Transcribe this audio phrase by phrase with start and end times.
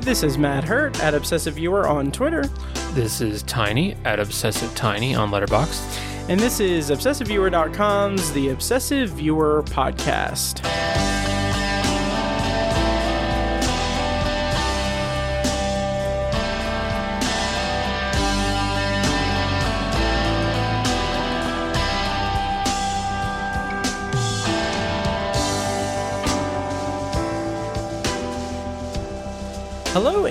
[0.00, 2.44] This is Matt Hurt at Obsessive Viewer on Twitter,
[2.94, 5.98] This is Tiny at Obsessive Tiny on Letterboxd.
[6.28, 10.64] and this is ObsessiveViewer.com's The Obsessive Viewer Podcast.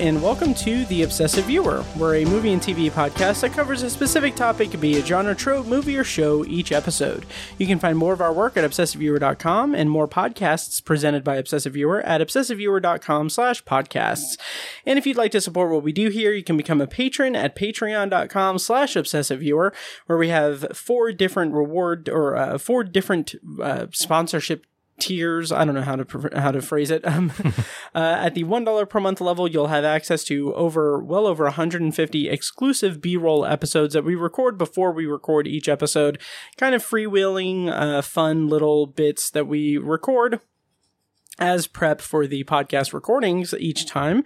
[0.00, 1.84] And welcome to The Obsessive Viewer.
[1.94, 5.66] We're a movie and TV podcast that covers a specific topic, be it genre, trope,
[5.66, 7.26] movie, or show, each episode.
[7.58, 11.74] You can find more of our work at ObsessiveViewer.com and more podcasts presented by Obsessive
[11.74, 14.38] Viewer at ObsessiveViewer.com slash podcasts.
[14.86, 17.36] And if you'd like to support what we do here, you can become a patron
[17.36, 19.70] at Patreon.com slash ObsessiveViewer,
[20.06, 24.64] where we have four different reward or uh, four different uh, sponsorship
[25.00, 25.50] tiers.
[25.50, 27.04] I don't know how to how to phrase it.
[27.10, 27.32] Um,
[27.92, 31.42] uh, at the one dollar per month level, you'll have access to over well over
[31.44, 36.20] 150 exclusive B-roll episodes that we record before we record each episode.
[36.56, 40.40] Kind of freewheeling, uh, fun little bits that we record
[41.40, 44.22] as prep for the podcast recordings each time.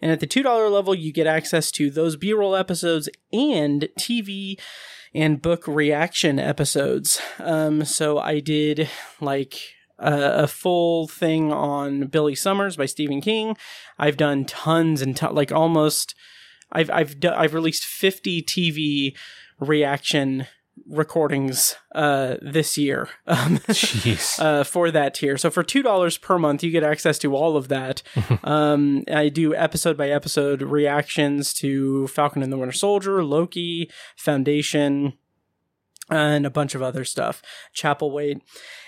[0.00, 4.60] And at the $2 level, you get access to those B roll episodes and TV
[5.14, 7.20] and book reaction episodes.
[7.38, 8.88] Um, so I did
[9.20, 13.56] like a, a full thing on Billy Summers by Stephen King.
[13.98, 16.14] I've done tons and ton like almost.
[16.72, 19.16] I've I've do- I've released fifty TV
[19.58, 20.46] reaction
[20.88, 24.40] recordings uh this year um, Jeez.
[24.40, 25.36] uh, for that tier.
[25.36, 28.02] So for two dollars per month, you get access to all of that.
[28.44, 35.12] um, I do episode by episode reactions to Falcon and the Winter Soldier, Loki, Foundation,
[36.08, 37.42] and a bunch of other stuff.
[37.74, 38.40] Chapelwaite.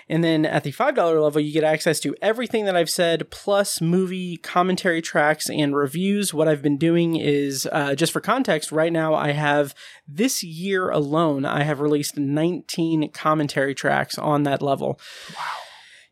[0.08, 3.80] And then at the $5 level, you get access to everything that I've said, plus
[3.80, 6.34] movie commentary tracks and reviews.
[6.34, 9.74] What I've been doing is, uh, just for context, right now I have,
[10.06, 15.00] this year alone, I have released 19 commentary tracks on that level.
[15.36, 15.44] Wow.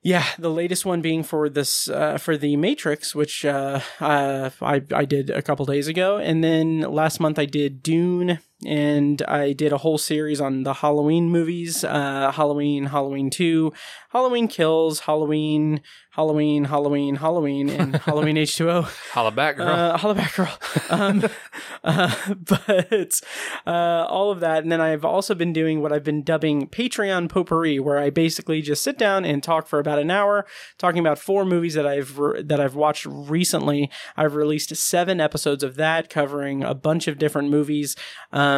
[0.02, 4.82] Yeah, the latest one being for this uh, for the Matrix, which uh, uh, I
[4.92, 9.52] I did a couple days ago, and then last month I did Dune, and I
[9.52, 13.72] did a whole series on the Halloween movies: uh, Halloween, Halloween Two,
[14.10, 18.82] Halloween Kills, Halloween, Halloween, Halloween, Halloween, and Halloween H two O.
[19.12, 19.68] Holla back, girl.
[19.68, 20.58] Uh, holla back, girl.
[20.90, 21.24] Um,
[21.84, 23.20] uh, but
[23.66, 27.28] uh, all of that, and then I've also been doing what I've been dubbing Patreon
[27.28, 30.44] potpourri, where I basically just sit down and talk for about an hour,
[30.76, 33.88] talking about four movies that I've re- that I've watched recently.
[34.16, 37.94] I've released seven episodes of that, covering a bunch of different movies.
[38.32, 38.49] Um,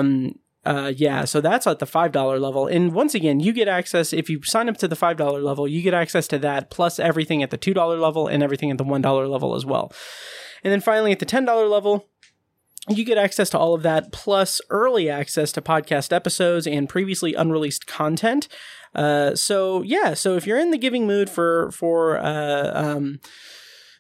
[0.65, 2.67] uh, yeah, so that's at the $5 level.
[2.67, 5.83] And once again, you get access, if you sign up to the $5 level, you
[5.83, 9.31] get access to that, plus everything at the $2 level and everything at the $1
[9.31, 9.93] level as well.
[10.63, 12.09] And then finally, at the $10 level,
[12.89, 17.35] you get access to all of that, plus early access to podcast episodes and previously
[17.35, 18.49] unreleased content.
[18.95, 23.21] Uh, so yeah, so if you're in the giving mood for for uh, um,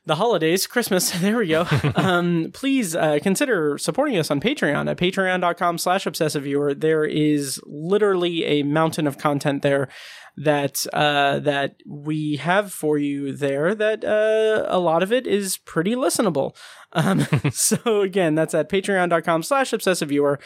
[0.04, 1.66] the holidays, Christmas, there we go.
[1.94, 6.74] um, please uh, consider supporting us on Patreon at patreon.com slash obsessive viewer.
[6.74, 9.88] There is literally a mountain of content there
[10.36, 15.58] that uh, that we have for you there that uh, a lot of it is
[15.58, 16.56] pretty listenable.
[16.92, 17.20] Um,
[17.52, 20.40] so again, that's at patreon.com slash obsessive viewer.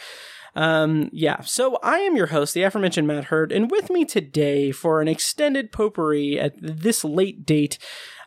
[0.55, 4.71] Um, yeah, so I am your host, the aforementioned Matt Hurd, and with me today
[4.71, 7.77] for an extended potpourri at this late date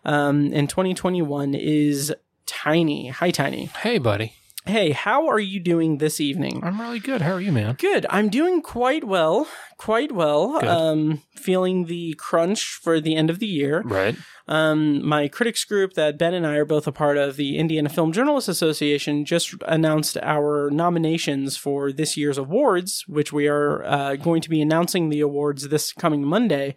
[0.05, 2.13] um, in 2021 is
[2.47, 3.09] Tiny.
[3.09, 3.67] Hi, Tiny.
[3.67, 4.35] hey, buddy.
[4.67, 6.61] Hey, how are you doing this evening?
[6.63, 7.23] I'm really good.
[7.23, 7.77] How are you, man?
[7.79, 8.05] Good.
[8.11, 9.49] I'm doing quite well.
[9.79, 10.61] Quite well.
[10.61, 10.69] Good.
[10.69, 13.81] Um, feeling the crunch for the end of the year.
[13.81, 14.17] Right.
[14.47, 17.89] Um, my critics group that Ben and I are both a part of, the Indiana
[17.89, 24.17] Film Journalists Association, just announced our nominations for this year's awards, which we are uh,
[24.17, 26.75] going to be announcing the awards this coming Monday.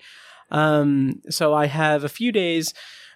[0.52, 2.74] Um, so I have a few days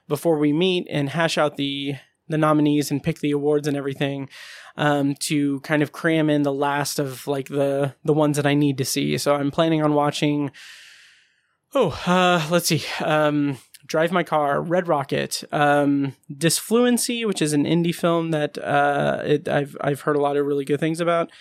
[0.07, 1.95] before we meet and hash out the
[2.29, 4.30] the nominees and pick the awards and everything
[4.75, 8.54] um, to kind of cram in the last of like the the ones that I
[8.54, 9.18] need to see.
[9.18, 10.51] So I'm planning on watching.
[11.74, 12.83] Oh, uh, let's see.
[13.04, 19.21] Um, Drive My Car, Red Rocket, um, Disfluency, which is an indie film that uh,
[19.25, 21.31] it, I've I've heard a lot of really good things about,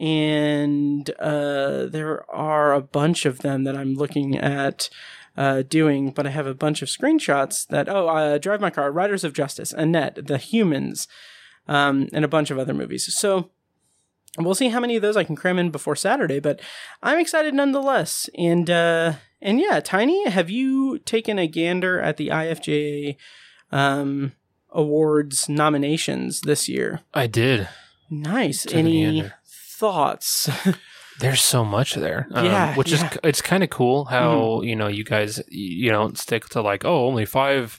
[0.00, 4.88] and uh, there are a bunch of them that I'm looking at
[5.36, 8.90] uh, doing, but I have a bunch of screenshots that oh, uh, Drive My Car,
[8.90, 11.08] Riders of Justice, Annette, The Humans,
[11.68, 13.12] um, and a bunch of other movies.
[13.14, 13.50] So
[14.38, 16.60] we'll see how many of those I can cram in before Saturday, but
[17.02, 18.30] I'm excited nonetheless.
[18.36, 23.16] And uh, and yeah, Tiny, have you taken a gander at the IFJ
[23.70, 24.32] um,
[24.70, 27.00] awards nominations this year.
[27.14, 27.68] I did.
[28.10, 28.66] Nice.
[28.72, 29.34] Any gander.
[29.44, 30.48] thoughts?
[31.20, 32.26] There's so much there.
[32.32, 32.98] Um, Yeah, which yeah.
[32.98, 33.14] Mm-hmm.
[33.14, 36.84] is it's kind of cool how you know you guys you don't stick to like
[36.84, 37.78] oh only five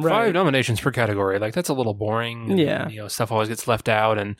[0.00, 0.26] Right.
[0.26, 1.38] five nominations per category.
[1.40, 2.50] Like that's a little boring.
[2.52, 2.88] and, Yeah.
[2.88, 4.36] you know stuff always gets left out, and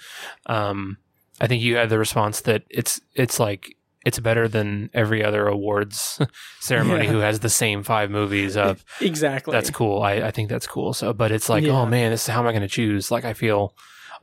[0.47, 0.99] um,
[1.41, 3.75] I think you had the response that it's it's like
[4.07, 6.21] it's better than every other awards
[6.61, 7.11] ceremony Yeah.
[7.11, 8.79] who has the same five movies up.
[9.01, 9.53] exactly.
[9.53, 10.01] That's cool.
[10.03, 10.95] I, I think that's cool.
[10.95, 11.73] So, but it's like, Yeah.
[11.73, 13.11] oh man, this is how am I going to choose?
[13.11, 13.75] Like, I feel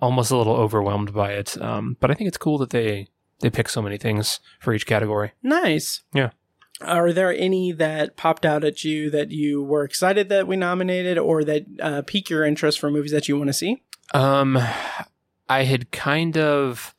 [0.01, 1.61] almost a little overwhelmed by it.
[1.61, 4.85] Um, but I think it's cool that they they pick so many things for each
[4.85, 5.31] category.
[5.43, 6.01] nice.
[6.13, 6.31] Yeah.
[6.81, 11.17] Are there any that popped out at you that you were excited that we nominated,
[11.17, 13.81] or that uh, pique your interest for movies that you want to see?
[14.13, 14.57] Um,
[15.47, 16.93] I had kind of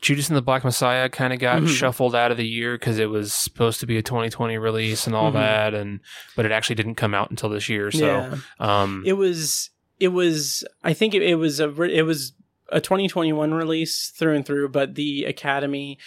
[0.00, 1.68] Judas and the Black Messiah kind of got Mhm.
[1.68, 5.16] shuffled out of the year because it was supposed to be a 2020 release and
[5.16, 5.34] all Mhm.
[5.34, 5.98] that, and
[6.36, 7.90] but it actually didn't come out until this year.
[7.90, 8.36] So, yeah.
[8.60, 9.70] um, it was
[10.00, 12.32] it was i think it, it was a it was
[12.72, 15.98] a 2021 release through and through but the academy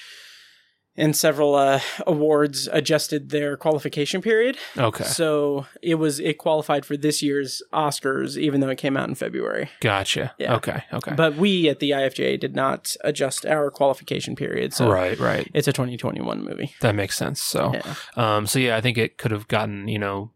[0.97, 6.95] and several uh, awards adjusted their qualification period okay, so it was it qualified for
[6.95, 10.33] this year's oscars even though it came out in february gotcha.
[10.37, 10.55] Yeah.
[10.55, 15.19] Okay, okay, but we at the ifja did not adjust our qualification period so right,
[15.19, 15.49] right.
[15.53, 17.41] it's a 2021 movie That makes sense.
[17.41, 20.31] So, yeah Um, so yeah, I think it could have gotten you know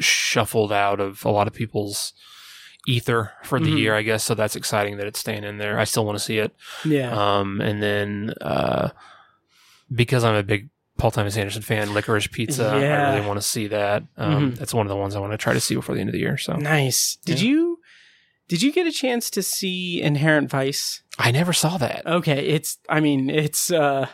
[0.00, 2.12] shuffled out of a lot of people's
[2.86, 3.78] ether for the Mhm.
[3.78, 4.24] year, I guess.
[4.24, 5.78] So that's exciting that it's staying in there.
[5.78, 6.54] I still want to see it.
[6.84, 8.90] yeah Um, and then uh,
[9.94, 13.08] because I'm a big Paul Thomas Anderson fan, Licorice Pizza, Yeah.
[13.10, 14.04] I really want to see that.
[14.16, 14.58] Um, Mhm.
[14.58, 16.12] That's one of the ones I want to try to see before the end of
[16.12, 16.38] the year.
[16.38, 17.48] So nice did Yeah.
[17.48, 17.80] you
[18.46, 22.06] did you get a chance to see inherent vice I never saw that.
[22.06, 24.06] Okay, it's I mean, it's uh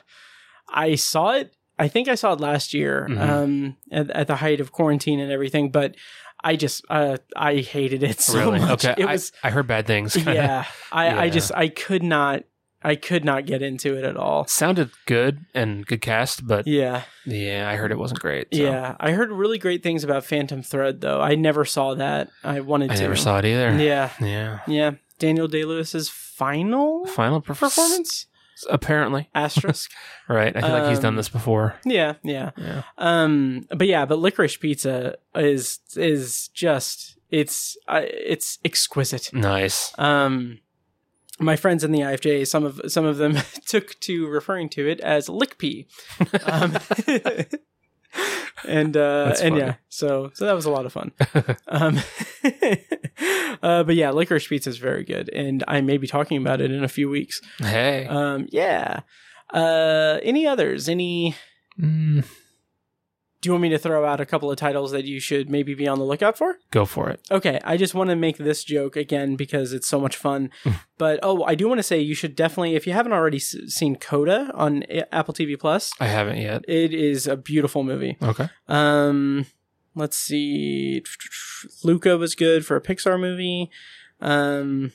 [0.72, 3.20] I saw it I think I saw it last year Mhm.
[3.28, 5.96] um at, at the height of quarantine and everything, but
[6.42, 8.60] I just uh I hated it so really?
[8.60, 8.84] much.
[8.84, 9.02] Okay.
[9.02, 10.16] It I, was I heard bad things.
[10.26, 10.64] yeah.
[10.92, 12.44] I I just I could not
[12.82, 14.46] I could not get into it at all.
[14.46, 17.02] Sounded good and good cast, but Yeah.
[17.26, 18.48] yeah, I heard it wasn't great.
[18.54, 18.96] so Yeah.
[18.98, 21.20] I heard really great things about Phantom Thread though.
[21.20, 22.30] I never saw that.
[22.42, 22.92] I wanted to.
[22.94, 23.02] I to.
[23.02, 23.76] never saw it either.
[23.76, 24.10] Yeah.
[24.20, 24.60] Yeah.
[24.66, 24.90] Yeah.
[25.18, 28.24] Daniel Day-Lewis's final Final perf- performance?
[28.68, 29.28] Apparently.
[29.34, 29.90] Asterisk.
[30.28, 30.54] Right.
[30.56, 31.76] I feel like he's done Um, this before.
[31.84, 32.50] yeah, yeah.
[32.56, 32.82] Yeah.
[32.98, 39.30] Um, but yeah, but licorice pizza is is just it's uh, it's exquisite.
[39.32, 39.92] Nice.
[39.98, 40.58] Um,
[41.38, 43.36] my friends in the IFJ, some of some of them
[43.66, 45.86] took to referring to it as lick pea.
[46.44, 46.76] Um,
[48.66, 51.12] and uh, and yeah, so so that was a lot of fun.
[51.68, 51.98] um,
[53.62, 56.70] uh, but yeah, licorice pizza is very good, and I may be talking about it
[56.70, 57.40] in a few weeks.
[57.58, 58.06] Hey.
[58.06, 59.00] Um, yeah.
[59.52, 60.88] Uh, any others?
[60.88, 61.34] Any?
[61.80, 62.24] Mm,
[63.40, 65.72] Do you want me to throw out a couple of titles that you should maybe
[65.74, 66.58] be on the lookout for?
[66.70, 67.20] go for it.
[67.30, 70.50] Okay, I just want to make this joke again because it's so much fun.
[70.98, 73.56] but oh, I do want to say you should definitely, if you haven't already s-
[73.68, 76.64] seen Coda on A- Apple TV Plus, I haven't yet.
[76.68, 78.18] it is a beautiful movie.
[78.22, 78.48] Okay.
[78.68, 79.46] Um,
[79.94, 81.02] let's see,
[81.82, 83.70] Luca was good for a Pixar movie.
[84.20, 84.92] Um,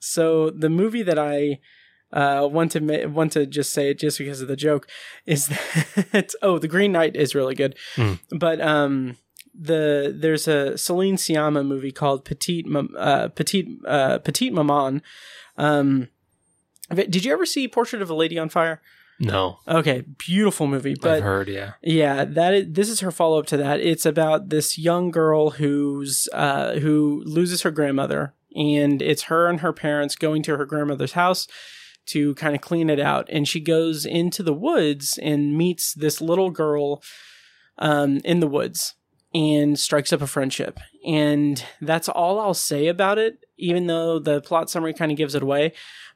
[0.00, 1.60] so the movie that I
[2.14, 4.86] uh, want to ma- want to just say it just because of the joke
[5.26, 5.48] is
[6.12, 8.14] that oh the Green Knight is really good, Hmm.
[8.30, 9.18] but um
[9.56, 12.66] the there's a Celine Sciamma movie called Petite
[12.96, 15.02] uh, Petite uh, Petite Maman.
[15.56, 16.08] Um,
[16.94, 18.80] did you ever see Portrait of a Lady on Fire?
[19.20, 19.58] No.
[19.68, 21.74] Okay, beautiful movie, but I've heard, yeah.
[21.82, 23.78] yeah, that is, this is her follow up to that.
[23.80, 29.60] It's about this young girl who's uh, who loses her grandmother, and it's her and
[29.60, 31.46] her parents going to her grandmother's house
[32.06, 33.28] to kind of clean it out.
[33.30, 37.02] And she goes into the woods and meets this little girl
[37.78, 38.94] um, in the woods
[39.34, 40.78] and strikes up a friendship.
[41.06, 45.34] And that's all I'll say about it, even though the plot summary kind of gives
[45.34, 45.72] it away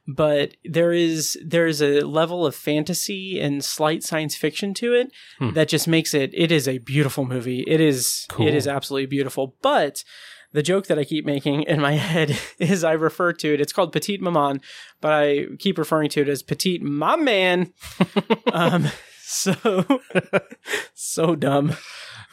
[0.07, 5.11] but there is there is a level of fantasy and slight science fiction to it
[5.37, 5.51] Hmm.
[5.51, 8.47] that just makes it it is a beautiful movie it is Cool.
[8.47, 10.03] it is absolutely beautiful but
[10.51, 13.61] the joke that I keep making in my head is I refer to it.
[13.61, 14.61] It's called Petite Maman,
[15.01, 17.73] but I keep referring to it as Petite My Man.
[18.53, 18.87] um,
[19.21, 19.53] so
[20.93, 21.75] so dumb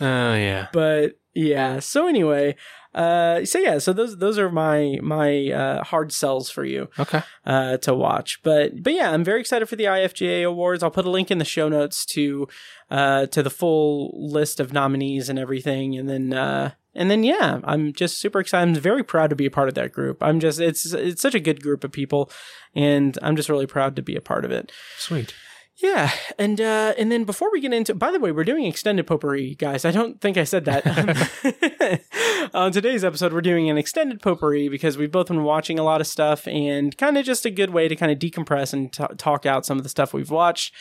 [0.00, 0.68] Oh, yeah.
[0.72, 2.54] but yeah so anyway
[2.94, 7.22] uh so yeah so those those are my my uh hard sells for you Okay.
[7.44, 11.04] uh to watch but but yeah i'm very excited for the ifja awards i'll put
[11.04, 12.48] a link in the show notes to
[12.90, 17.60] uh to the full list of nominees and everything and then uh and then yeah
[17.64, 18.68] i'm just super excited.
[18.68, 20.22] I'm very proud to be a part of that group.
[20.22, 22.30] I'm just it's it's such a good group of people
[22.74, 24.72] and i'm just really proud to be a part of it.
[24.98, 25.34] Sweet.
[25.78, 29.06] Yeah, and uh, and then before we get into, by the way, we're doing extended
[29.06, 29.84] potpourri, guys.
[29.84, 32.00] I don't think I said that.
[32.54, 36.00] On today's episode, we're doing an extended potpourri because we've both been watching a lot
[36.00, 39.04] of stuff, and kind of just a good way to kind of decompress and t-
[39.18, 40.72] talk out some of the stuff we've watched.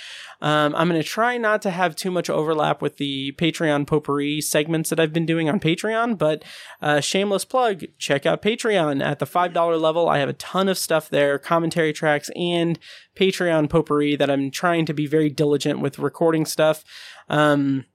[0.41, 4.41] Um, I'm going to try not to have too much overlap with the Patreon potpourri
[4.41, 6.43] segments that I've been doing on Patreon, but
[6.81, 10.09] uh, shameless plug, check out Patreon at the $5 level.
[10.09, 12.77] I have a ton of stuff there, commentary tracks and
[13.15, 16.84] Patreon potpourri that I'm trying to be very diligent with recording stuff.
[17.29, 17.86] Um,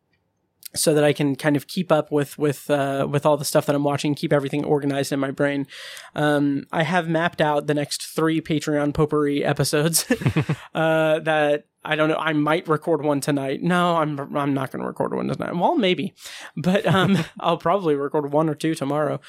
[0.75, 3.67] so that I can kind of keep up with with uh, with all the stuff
[3.67, 5.67] that I'm watching, keep everything organized in my brain.
[6.15, 10.07] Um, I have mapped out the next three Patreon potpourri episodes
[10.75, 12.17] uh, that I don't know.
[12.17, 13.63] I might record one tonight.
[13.63, 15.57] No, I'm I'm not going to record one tonight.
[15.57, 16.15] Well, maybe,
[16.57, 19.21] but um, I'll probably record one or two tomorrow.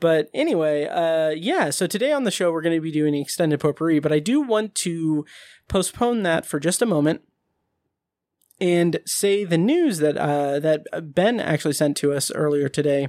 [0.00, 1.70] But anyway, uh, yeah.
[1.70, 4.40] So today on the show we're going to be doing extended potpourri, but I do
[4.40, 5.26] want to
[5.68, 7.22] postpone that for just a moment
[8.60, 13.08] and say the news that uh, that Ben actually sent to us earlier today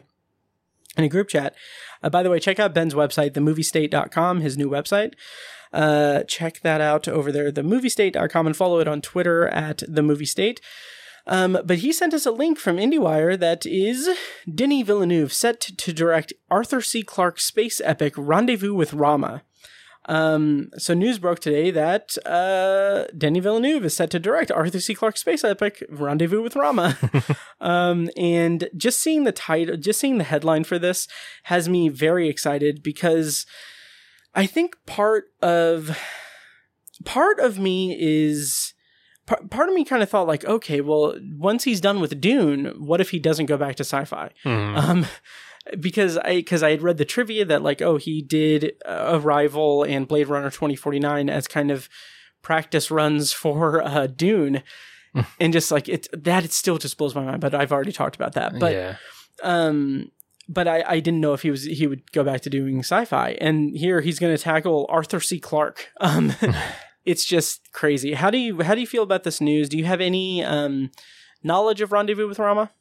[0.98, 1.56] in a group chat.
[2.04, 5.14] Uh, by the way, check out Ben's website, themoviestate.com, his new website.
[5.72, 10.60] Uh, check that out over there, themoviestate.com, and follow it on Twitter at themoviestate.
[11.28, 14.10] Um, but he sent us a link from IndieWire that is
[14.52, 17.04] Denis Villeneuve set to direct Arthur C.
[17.04, 19.44] Clarke's space epic Rendezvous with Rama.
[20.10, 24.96] Um, so news broke today that uh, Denis Villeneuve is set to direct Arthur C.
[24.96, 26.98] Clarke's space epic Rendezvous with Rama.
[27.62, 31.08] um, and just seeing the title, just seeing the headline for this
[31.44, 33.46] has me very excited because
[34.34, 35.98] I think part of
[37.06, 38.74] part of me is
[39.26, 43.00] part of me kind of thought like okay well once he's done with dune what
[43.00, 44.76] if he doesn't go back to sci-fi Mhm.
[44.78, 45.06] um
[45.80, 49.84] because i because i had read the trivia that like oh he did uh, arrival
[49.84, 51.90] and blade runner 2049 as kind of
[52.42, 54.64] practice runs for uh dune.
[55.40, 58.16] And just like it that it still just blows my mind but i've already talked
[58.16, 58.60] about that.
[58.60, 58.96] But yeah.
[59.42, 60.12] um
[60.48, 63.38] but I, I didn't know if he was he would go back to doing sci-fi.
[63.42, 65.40] And here he's going to tackle arthur c.
[65.40, 65.92] Clarke.
[66.02, 66.34] Um
[67.06, 68.14] it's just crazy.
[68.14, 69.68] How do you how do you feel about this news?
[69.68, 70.92] Do you have any um
[71.44, 72.72] knowledge of rendezvous with rama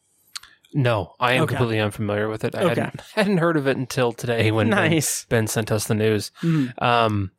[0.75, 1.55] No, I am Okay.
[1.57, 2.55] completely unfamiliar with it.
[2.55, 2.69] I Okay.
[2.81, 6.31] hadn't, hadn't heard of it until today when Ben, nice ben sent us the news.
[6.43, 6.81] Mhm.
[6.83, 7.31] Um,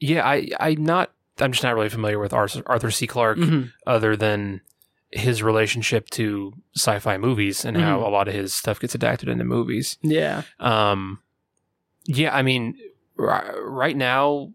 [0.00, 1.12] yeah, I, I'm not.
[1.40, 3.06] I'm just not really familiar with Arthur, Arthur C.
[3.06, 3.72] Clarke, Mhm.
[3.86, 4.60] other than
[5.12, 8.06] his relationship to sci-fi movies and how Mhm.
[8.06, 9.96] a lot of his stuff gets adapted into movies.
[10.02, 11.20] yeah Um,
[12.06, 12.76] yeah, I mean,
[13.16, 14.52] ri- right now,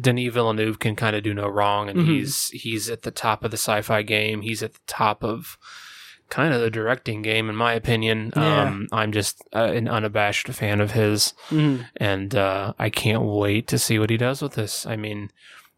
[0.00, 2.06] Denis Villeneuve can kind of do no wrong, and Mhm.
[2.06, 4.42] he's he's at the top of the sci-fi game.
[4.42, 5.58] He's at the top of
[6.28, 8.32] kind of the directing game, in my opinion.
[8.36, 8.62] Yeah.
[8.64, 11.86] Um, I'm just uh, an unabashed fan of his, Mhm.
[11.96, 14.86] and uh, I can't wait to see what he does with this.
[14.86, 15.30] I mean,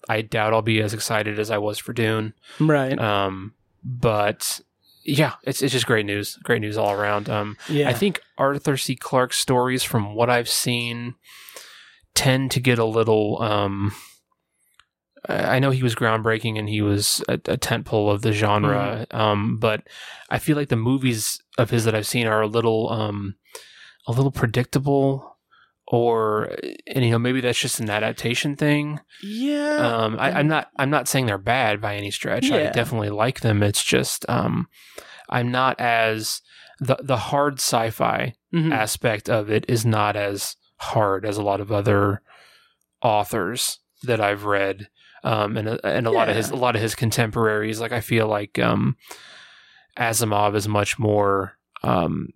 [0.08, 3.52] I doubt I'll be as excited as I was for Dune, right um,
[3.84, 4.60] but
[5.04, 6.36] yeah, it's it's just great news.
[6.42, 7.28] Great news all around.
[7.28, 8.96] Um, yeah I think Arthur C.
[8.96, 11.14] Clarke's stories, from what I've seen,
[12.14, 13.40] tend to get a little.
[13.42, 13.92] Um,
[15.28, 19.58] I know he was groundbreaking and he was a, a tentpole of the genre, um,
[19.58, 19.82] but
[20.30, 23.34] I feel like the movies of his that I've seen are a little, um,
[24.06, 25.36] a little predictable,
[25.86, 26.54] or
[26.86, 29.00] and you know maybe that's just an adaptation thing.
[29.22, 30.70] yeah Um, I, I'm not.
[30.78, 32.46] I'm not saying they're bad by any stretch.
[32.46, 32.56] Yeah.
[32.56, 33.62] I definitely like them.
[33.62, 34.68] It's just um,
[35.28, 36.40] I'm not as
[36.80, 38.72] the the hard sci-fi Mhm.
[38.72, 42.22] aspect of it is not as hard as a lot of other
[43.02, 44.88] authors that I've read.
[45.24, 47.80] Um, and a- and a lot of his a lot of his contemporaries.
[47.80, 48.96] Like I feel like um,
[49.98, 52.28] Asimov is much more um,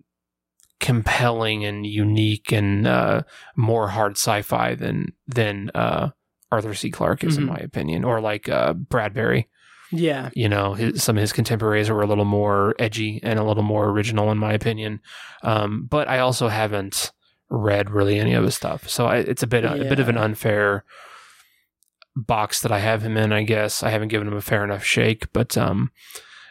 [0.79, 3.21] compelling and unique and uh,
[3.55, 6.09] more hard sci-fi than than uh,
[6.51, 6.91] Arthur C.
[6.91, 7.49] Clarke is, in Mhm.
[7.49, 9.47] my opinion, or like uh, Bradbury.
[9.91, 13.43] yeah You know, his, some of his contemporaries were a little more edgy and a
[13.43, 14.99] little more original, in my opinion.
[15.43, 17.11] Um, but I also haven't
[17.49, 20.17] read really any of his stuff, so I, it's a bit a bit of an
[20.17, 20.83] unfair
[22.15, 23.31] box that I have him in.
[23.31, 25.91] I guess I haven't given him a fair enough shake, but um,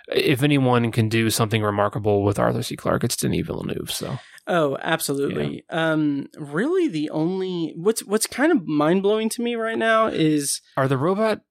[0.08, 2.76] if anyone can do something remarkable with Arthur C.
[2.76, 3.90] Clarke, it's Denis Villeneuve.
[3.90, 5.64] So Oh, absolutely.
[5.70, 10.60] Um, really, the only what's what's kind of mind blowing to me right now is
[10.76, 11.42] are the robot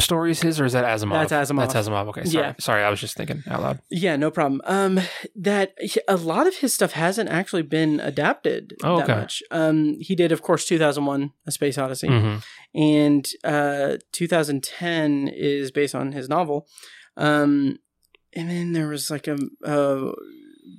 [0.00, 1.28] stories his, or is that Asimov?
[1.28, 1.72] That's Asimov.
[1.72, 2.08] That's Asimov.
[2.08, 2.54] Okay, sorry, Yeah.
[2.58, 3.78] sorry, I was just thinking out loud.
[3.90, 4.60] yeah, no problem.
[4.64, 5.00] Um,
[5.36, 5.74] that
[6.08, 9.14] a lot of his stuff hasn't actually been adapted Oh, that okay.
[9.20, 9.42] much.
[9.50, 12.36] Um, he did, of course, two thousand one, A Space Odyssey, hmm
[12.74, 16.66] and uh, two thousand ten is based on his novel.
[17.16, 17.78] Um,
[18.34, 20.10] and then there was like a, a,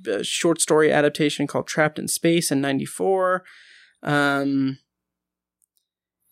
[0.06, 3.44] a short story adaptation called Trapped in Space in '94.
[4.02, 4.78] Um,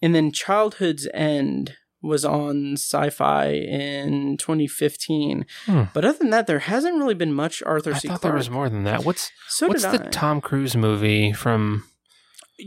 [0.02, 5.46] and then Childhood's End was on Sci-Fi in 2015.
[5.66, 5.82] Hmm.
[5.92, 8.08] But other than that, there hasn't really been much Arthur I C.
[8.08, 8.32] thought Clarke.
[8.32, 9.04] there was more than that.
[9.04, 10.10] What's so what's the I.
[10.10, 11.84] Tom Cruise movie from?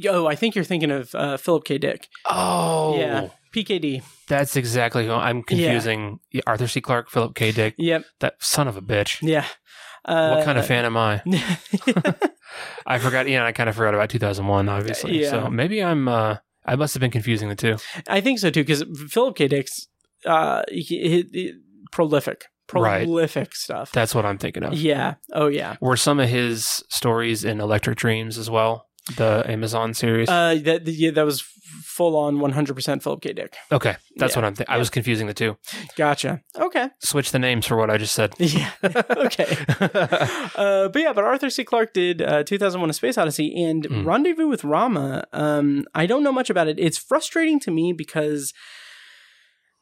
[0.09, 1.77] Oh, I think you're thinking of uh, Philip K.
[1.77, 2.07] Dick.
[2.25, 4.03] Oh, Yeah, PKD.
[4.27, 6.19] that's exactly who I'm confusing.
[6.31, 6.41] Yeah.
[6.45, 6.81] Arthur C.
[6.81, 7.51] Clarke, Philip K.
[7.53, 7.75] Dick.
[7.77, 8.03] Yep.
[8.19, 9.19] That son of a bitch.
[9.21, 9.45] Yeah.
[10.03, 11.21] Uh, what kind of fan am I?
[12.85, 13.27] I forgot.
[13.29, 15.21] Yeah, I kind of forgot about 2001, obviously.
[15.21, 15.29] Yeah.
[15.29, 16.07] So maybe I'm.
[16.07, 17.77] uh I must have been confusing the two.
[18.07, 19.47] I think so too, because Philip K.
[19.47, 19.87] Dick's
[20.25, 21.53] uh, he, he, he-
[21.91, 23.05] prolific, Right.
[23.05, 23.91] prolific stuff.
[23.91, 24.73] That's what I'm thinking of.
[24.73, 25.15] yeah.
[25.33, 25.77] Oh yeah.
[25.79, 28.87] Were some of his stories in Electric Dreams as well?
[29.15, 30.27] The Amazon series.
[30.27, 31.41] Uh, that yeah, that was
[31.83, 33.33] full on 100% Philip K.
[33.33, 33.55] Dick.
[33.71, 34.39] okay, that's yeah.
[34.41, 34.53] what I'm.
[34.55, 35.57] Th- I was confusing the two.
[35.95, 36.41] Gotcha.
[36.55, 36.89] Okay.
[36.99, 38.33] Switch the names for what I just said.
[38.39, 38.71] Yeah.
[39.09, 39.57] okay.
[40.57, 41.63] Uh, but yeah, but Arthur C.
[41.63, 44.05] Clarke did uh, 2001: A Space Odyssey and Mm.
[44.05, 45.25] Rendezvous with Rama.
[45.33, 46.77] Um, I don't know much about it.
[46.79, 48.53] It's frustrating to me because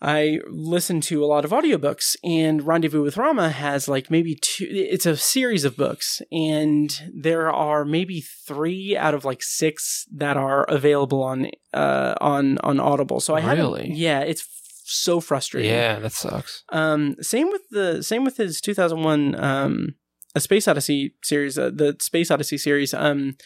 [0.02, 4.68] I listen to a lot of audiobooks, and Rendezvous with Rama has like maybe two.
[4.70, 10.38] It's a series of books, and there are maybe three out of like six that
[10.38, 13.20] are available on uh, on on Audible.
[13.20, 13.54] So I.
[13.54, 13.92] Really?
[13.94, 14.48] Yeah, it's f-
[14.84, 15.72] so frustrating.
[15.72, 16.64] yeah, that sucks.
[16.70, 19.96] Um, same with the same with his 2001 um,
[20.36, 22.94] a Space Odyssey series, uh, the Space Odyssey series.
[22.94, 23.38] Um,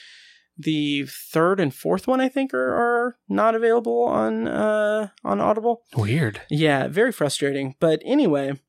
[0.60, 5.84] the third and fourth one, I think, are, are not available on uh, on Audible.
[5.96, 6.42] Weird.
[6.50, 7.76] Yeah, very frustrating.
[7.80, 8.60] But anyway,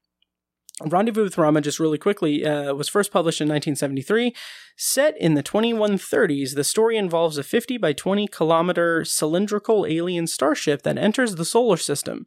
[0.87, 4.35] Rendezvous with Rama, just really quickly, uh, was first published in 1973.
[4.77, 10.83] Set in the 2130s, the story involves a 50 by 20 kilometer cylindrical alien starship
[10.83, 12.25] that enters the solar system.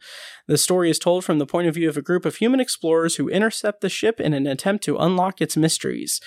[0.48, 3.16] The story is told from the point of view of a group of human explorers
[3.16, 6.22] who intercept the ship in an attempt to unlock its mysteries.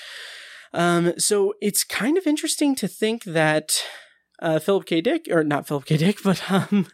[0.76, 3.82] Um, so it's kind of interesting to think that
[4.42, 5.00] uh, Philip K.
[5.00, 5.96] Dick, or not Philip K.
[5.96, 6.86] Dick, but um,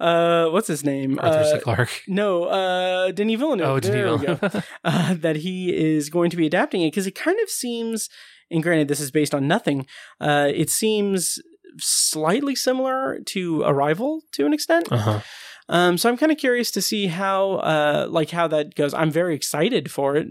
[0.00, 1.18] uh, what's his name?
[1.20, 1.60] Arthur Uh, C.
[1.60, 2.02] Clarke.
[2.08, 3.66] no, uh, Denis Villeneuve.
[3.68, 4.20] Oh, Denis.
[4.20, 4.64] Villeneuve.
[4.84, 8.08] Uh, that he is going to be adapting it because it kind of seems,
[8.50, 9.86] and granted, this is based on nothing.
[10.20, 11.38] Uh, it seems
[11.78, 14.90] slightly similar to Arrival to an extent.
[14.90, 15.20] uh-huh.
[15.68, 18.94] Um, so I'm kind of curious to see how, uh, like how that goes.
[18.94, 20.28] I'm very excited for it,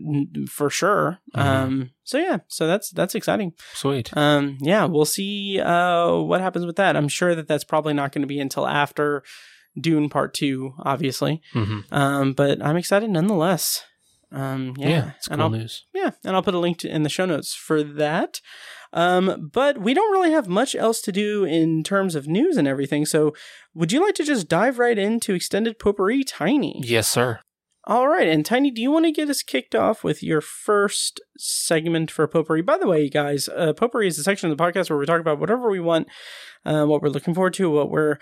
[0.49, 1.19] for sure.
[1.35, 1.41] Mhm.
[1.41, 3.51] Um, so yeah, so that's that's exciting.
[3.73, 4.15] Sweet.
[4.15, 6.95] Um, yeah, we'll see uh, what happens with that.
[6.95, 9.23] I'm sure that that's probably not going to be until after
[9.79, 11.41] Dune Part Two, obviously.
[11.51, 13.83] hmm Um, but I'm excited nonetheless.
[14.31, 15.83] Um, yeah, Yeah, it's and cool I'll news.
[15.93, 18.39] yeah, and I'll put a link to, in the show notes for that.
[18.95, 22.67] Um, but we don't really have much else to do in terms of news and
[22.67, 23.05] everything.
[23.05, 23.35] So,
[23.73, 26.81] would you like to just dive right into extended potpourri, Tiny?
[26.83, 27.41] Yes, sir.
[27.87, 31.21] All right, and Tiny, do you want to get us kicked off with your first
[31.37, 32.63] segment for Potpourri?
[32.63, 35.21] By the way, guys, uh, Potpourri is a section of the podcast where we talk
[35.21, 36.07] about whatever we want,
[36.65, 38.17] uh, what we're looking forward to, what we're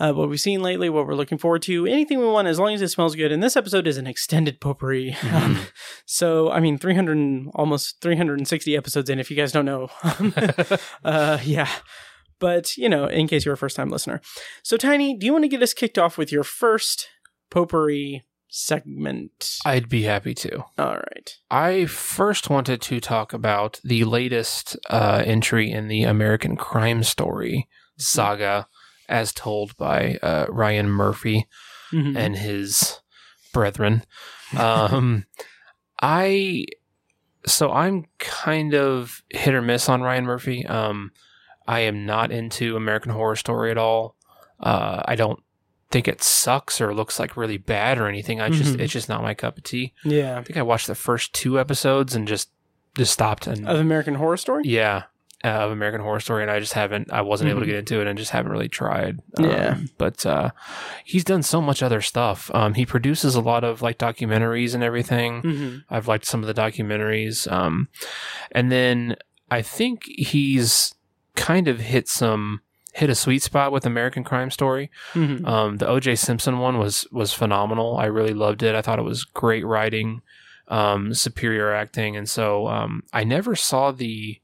[0.00, 2.74] uh, what we've seen lately, what we're looking forward to, anything we want, as long
[2.74, 3.30] as it smells good.
[3.30, 5.10] And this episode is an extended potpourri.
[5.22, 5.70] Um, Mhm.
[6.06, 9.88] so, I mean, 300, almost 360 episodes in, if you guys don't know.
[11.04, 11.68] uh, yeah.
[12.38, 14.20] But, you know, in case you're a first time listener.
[14.62, 17.08] So, Tiny, do you want to get us kicked off with your first
[17.50, 19.58] potpourri segment?
[19.64, 20.64] I'd be happy to.
[20.78, 21.36] All right.
[21.50, 27.68] I first wanted to talk about the latest uh, entry in the American Crime Story
[27.98, 28.66] saga,
[29.10, 31.46] as told by uh, Ryan Murphy
[31.92, 32.16] Mhm.
[32.16, 33.00] and his
[33.52, 34.04] brethren.
[34.56, 35.26] Um,
[36.02, 36.66] I
[37.46, 40.66] so I'm kind of hit or miss on Ryan Murphy.
[40.66, 41.10] Um,
[41.66, 44.16] I am not into American Horror Story at all.
[44.60, 45.40] Uh, I don't
[45.90, 48.40] think it sucks or looks like really bad or anything.
[48.40, 48.80] I just Mhm.
[48.80, 49.94] it's just not my cup of tea.
[50.04, 50.38] yeah.
[50.38, 52.50] I think I watched the first two episodes and just
[52.96, 54.64] just stopped and Of American Horror Story?
[54.66, 55.04] yeah
[55.42, 57.10] of American Horror Story, and I just haven't.
[57.12, 57.70] I wasn't able to Mhm.
[57.70, 59.18] get into it, and just haven't really tried.
[59.38, 59.76] Um, Yeah.
[59.98, 60.50] but uh,
[61.04, 62.50] he's done so much other stuff.
[62.54, 65.40] Um, he produces a lot of like documentaries and everything.
[65.42, 67.88] hmm I've liked some of the documentaries, um,
[68.52, 69.16] and then
[69.50, 70.94] I think he's
[71.36, 72.60] kind of hit some
[72.92, 74.90] hit a sweet spot with American Crime Story.
[75.12, 76.16] hmm Um, the O.J.
[76.16, 77.96] Simpson one was was phenomenal.
[77.96, 78.74] I really loved it.
[78.74, 80.22] I thought it was great writing,
[80.68, 84.40] um, superior acting, and so um, I never saw the,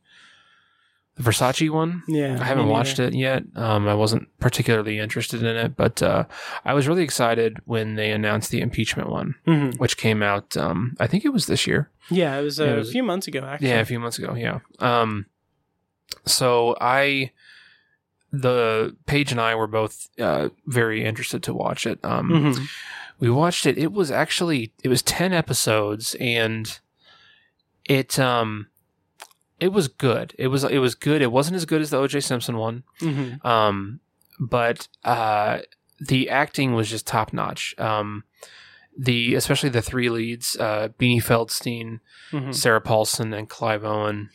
[1.17, 2.03] the Versace one.
[2.09, 2.37] Yeah.
[2.41, 3.45] I haven't watched it yet.
[3.55, 6.25] Um, I wasn't particularly interested in it, but uh,
[6.65, 10.57] I was really excited when they announced the impeachment one, hmm which came out.
[10.57, 11.91] Um, I think it was this year.
[12.11, 13.69] Yeah, it was, uh, it was- a few months ago, actually.
[13.71, 14.35] Yeah, a few months ago.
[14.35, 14.61] Yeah.
[14.79, 15.27] Um,
[16.27, 17.33] so I,
[18.33, 21.99] the Paige and I were both uh, very interested to watch it.
[22.05, 22.69] Um, Mhm.
[23.19, 23.79] we watched it.
[23.79, 26.79] It was actually it was ten episodes, and
[27.89, 28.67] it um,
[29.61, 30.35] it was good.
[30.39, 31.23] It was it was good.
[31.23, 32.21] It wasn't as good as the O.J.
[32.21, 32.83] Simpson one.
[33.01, 33.45] Mhm.
[33.45, 34.01] Um,
[34.39, 35.61] but uh,
[36.01, 37.75] the acting was just top notch.
[37.79, 38.25] Um,
[38.99, 42.01] the especially the three leads, uh, Beanie Feldstein,
[42.33, 42.55] Mhm.
[42.55, 44.31] Sarah Paulson, and Clive Owen,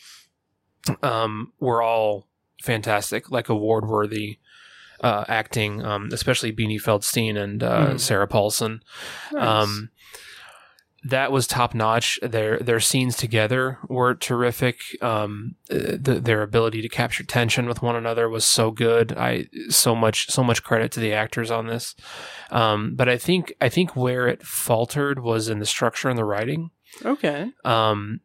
[1.04, 2.28] um, were all
[2.64, 4.38] fantastic, like award worthy
[5.04, 5.84] uh, acting.
[5.84, 8.00] Um, especially Beanie Feldstein and uh, Mhm.
[8.00, 8.84] Sarah Paulson.
[9.32, 9.68] Nice.
[11.04, 12.20] That was top notch.
[12.22, 14.82] Their their scenes together were terrific.
[15.02, 19.12] Um, uh, the, their ability to capture tension with one another was so good.
[19.18, 21.96] I so much so much credit to the actors on this.
[22.52, 26.26] Um, but I think I think where it faltered was in the structure and the
[26.26, 26.70] writing.
[27.04, 27.52] okay.
[27.66, 28.20] Um,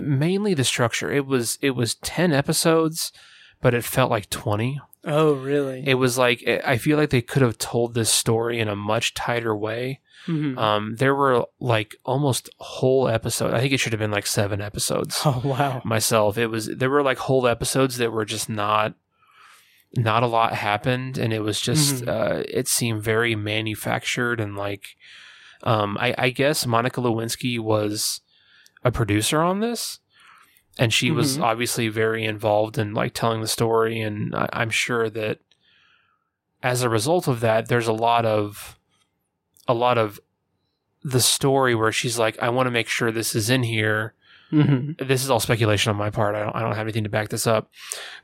[0.00, 1.10] mainly the structure.
[1.12, 3.12] It was it was ten episodes,
[3.60, 4.80] but it felt like twenty.
[5.04, 5.84] Oh, really?
[5.86, 9.14] It was like I feel like they could have told this story in a much
[9.14, 10.00] tighter way.
[10.26, 10.58] Mhm.
[10.58, 13.54] Um, there were like almost whole episodes.
[13.54, 15.20] I think it should have been like seven episodes.
[15.24, 15.82] oh, wow.
[15.84, 18.94] Myself, it was there were like whole episodes that were just not
[19.96, 22.08] not a lot happened, and it was just Mhm.
[22.08, 24.96] uh, it seemed very manufactured and like
[25.62, 28.20] um, I, I guess Monica Lewinsky was
[28.84, 30.00] a producer on this,
[30.78, 31.42] and she was Mhm.
[31.42, 35.38] obviously very involved in like telling the story, and I, I'm sure that
[36.62, 38.75] as a result of that, there's a lot of
[39.68, 40.20] a lot of
[41.02, 44.14] the story where she's like, I want to make sure this is in here.
[44.50, 46.34] hmm This is all speculation on my part.
[46.34, 47.70] I don't, I don't have anything to back this up,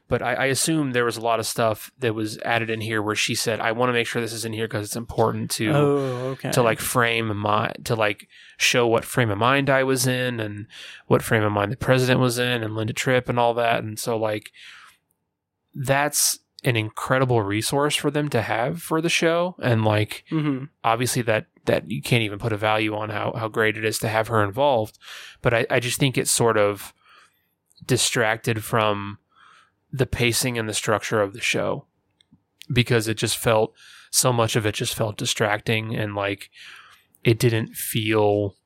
[0.08, 3.00] but I, I assume there was a lot of stuff that was added in here
[3.02, 5.50] where she said, I want to make sure this is in here because it's important
[5.52, 5.96] to Oh,
[6.32, 6.50] okay.
[6.52, 10.66] to like frame my to like show what frame of mind I was in and
[11.06, 13.82] what frame of mind the president was in and Linda Tripp and all that.
[13.84, 14.50] And so like
[15.74, 19.56] that's an incredible resource for them to have for the show.
[19.60, 23.48] And like hmm obviously that that you can't even put a value on how, how
[23.48, 24.98] great it is to have her involved.
[25.42, 26.92] But I, I just think it's sort of
[27.86, 29.18] distracted from
[29.92, 31.86] the pacing and the structure of the show
[32.72, 33.74] because it just felt
[34.10, 36.50] so much of it just felt distracting and like
[37.24, 38.56] it didn't feel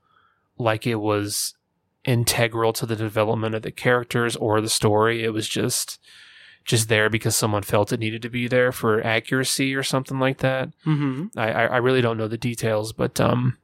[0.59, 1.55] like it was
[2.05, 5.25] integral to the development of the characters or the story.
[5.25, 5.99] It was just
[6.67, 10.39] just there because someone felt it needed to be there for accuracy or something like
[10.39, 10.69] that.
[10.85, 13.57] hmm I, I I really don't know the details, but um,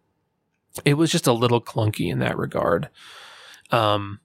[0.85, 2.89] it was just a little clunky in that regard.
[3.71, 4.21] Um,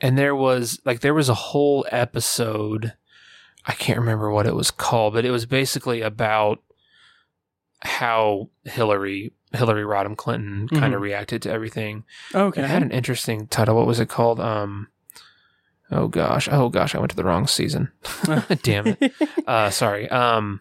[0.00, 2.94] and there was like there was a whole episode.
[3.66, 6.58] I can't remember what it was called, but it was basically about
[7.80, 11.04] how Hillary Hillary Rodham Clinton kind of Mhm.
[11.04, 12.04] reacted to everything.
[12.34, 12.62] Okay.
[12.62, 13.76] It had an interesting title.
[13.76, 14.40] What was it called?
[14.40, 14.88] Um,
[15.92, 17.92] oh gosh, oh gosh, I went to the wrong season.
[18.62, 19.12] Damn it.
[19.46, 20.08] Uh, sorry.
[20.10, 20.60] Um,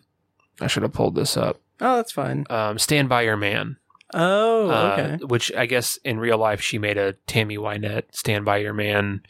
[0.60, 2.46] I should have pulled this up oh, that's fine.
[2.50, 3.78] um, Stand By Your Man.
[4.14, 5.26] Oh, uh, okay.
[5.26, 9.22] which I guess in real life she made a Tammy Wynette Stand By Your Man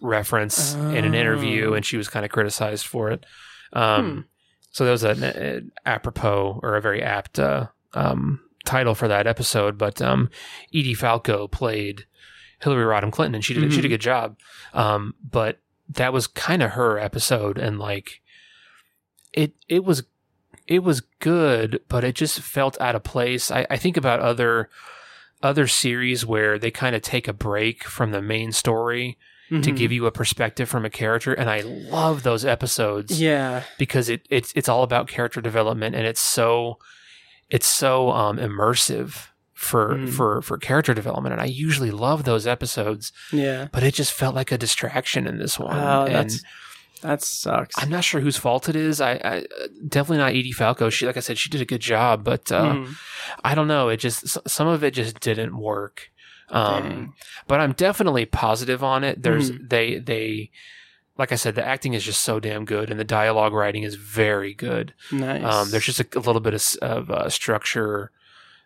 [0.00, 1.74] reference in an interview Oh.
[1.74, 3.24] and she was kind of criticized for it.
[3.72, 4.20] Um, Hmm.
[4.70, 9.26] So that was an, an apropos or a very apt uh, um, title for that
[9.26, 9.78] episode.
[9.78, 10.30] But um,
[10.74, 12.04] Edie Falco played
[12.60, 13.90] Hillary Rodham Clinton and she did, she did a Mhm.
[13.92, 14.36] good job.
[14.74, 18.20] Um, but that was kind of her episode and like
[19.32, 20.02] it it was
[20.66, 23.50] it was good, but it just felt out of place.
[23.50, 24.68] I, I think about other
[25.42, 29.16] other series where they kind of take a break from the main story
[29.50, 29.76] to Mhm.
[29.76, 33.62] give you a perspective from a character, and I love those episodes Yeah.
[33.78, 36.78] because it it's it's all about character development, and it's so
[37.48, 40.08] it's so um, immersive for Mm.
[40.10, 43.66] for for character development, and I usually love those episodes, Yeah.
[43.72, 45.76] but it just felt like a distraction in this one.
[45.76, 46.42] Oh, and that's
[47.02, 47.74] that sucks.
[47.76, 49.00] I'm not sure whose fault it is.
[49.00, 49.44] I, I
[49.88, 50.90] definitely not Edie Falco.
[50.90, 52.94] She, like I said, she did a good job, but uh, Mhm.
[53.44, 53.88] I don't know.
[53.88, 56.10] It just some of it just didn't work.
[56.50, 57.14] Um,
[57.48, 59.22] but I'm definitely positive on it.
[59.24, 59.68] There's Mhm.
[59.70, 60.50] they they
[61.18, 63.96] like I said, the acting is just so damn good, and the dialogue writing is
[63.96, 64.94] very good.
[65.10, 65.42] nice.
[65.42, 68.12] Um, there's just a, a little bit of, of uh, structure,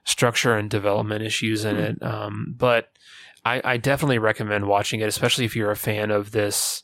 [0.05, 1.83] structure and development issues in Hmm.
[1.83, 2.03] it.
[2.03, 2.91] Um, but
[3.45, 6.83] I, I definitely recommend watching it, especially if you're a fan of this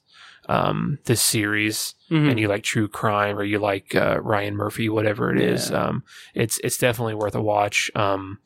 [0.48, 2.30] um, this series Mhm.
[2.30, 5.70] and you like true crime or you like uh, Ryan Murphy, whatever it is.
[5.70, 5.82] Yeah.
[5.84, 6.04] Um,
[6.34, 7.90] it's it's definitely worth a watch.
[7.94, 8.38] Um,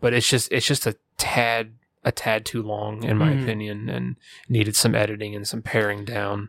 [0.00, 1.74] but it's just it's just a tad
[2.04, 3.42] a tad too long in my Mhm.
[3.42, 4.16] opinion, and
[4.48, 6.48] needed some editing and some paring down.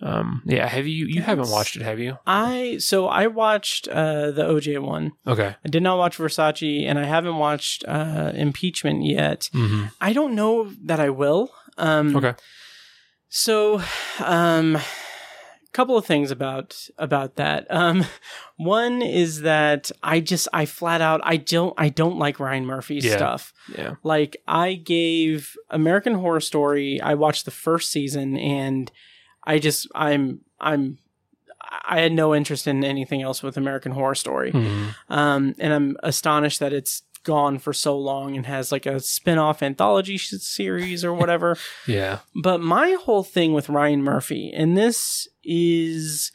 [0.00, 2.18] Um, yeah, have you you haven't watched it, have you?
[2.26, 5.12] I so I watched uh, the OJ one.
[5.26, 5.56] Okay.
[5.64, 9.50] I did not watch Versace, and I haven't watched uh, Impeachment yet.
[9.52, 9.86] Mm-hmm.
[10.00, 11.50] I don't know that I will.
[11.76, 12.34] Um, Okay.
[13.30, 13.82] So,
[14.24, 14.78] um,
[15.72, 17.66] couple of things about about that.
[17.70, 18.04] Um,
[18.56, 23.04] one is that I just I flat out I don't I don't like Ryan Murphy's
[23.04, 23.16] Yeah.
[23.16, 23.52] stuff.
[23.76, 23.94] Yeah.
[24.02, 27.00] Like I gave American Horror Story.
[27.00, 28.90] I watched the first season, and
[29.48, 30.98] I just I'm I'm
[31.86, 34.52] I had no interest in anything else with American Horror Story.
[34.52, 34.94] Mhm.
[35.08, 39.62] Um, and I'm astonished that it's gone for so long and has like a spin-off
[39.62, 41.56] anthology series or whatever.
[41.86, 42.18] Yeah.
[42.34, 46.30] But my whole thing with Ryan Murphy, and this is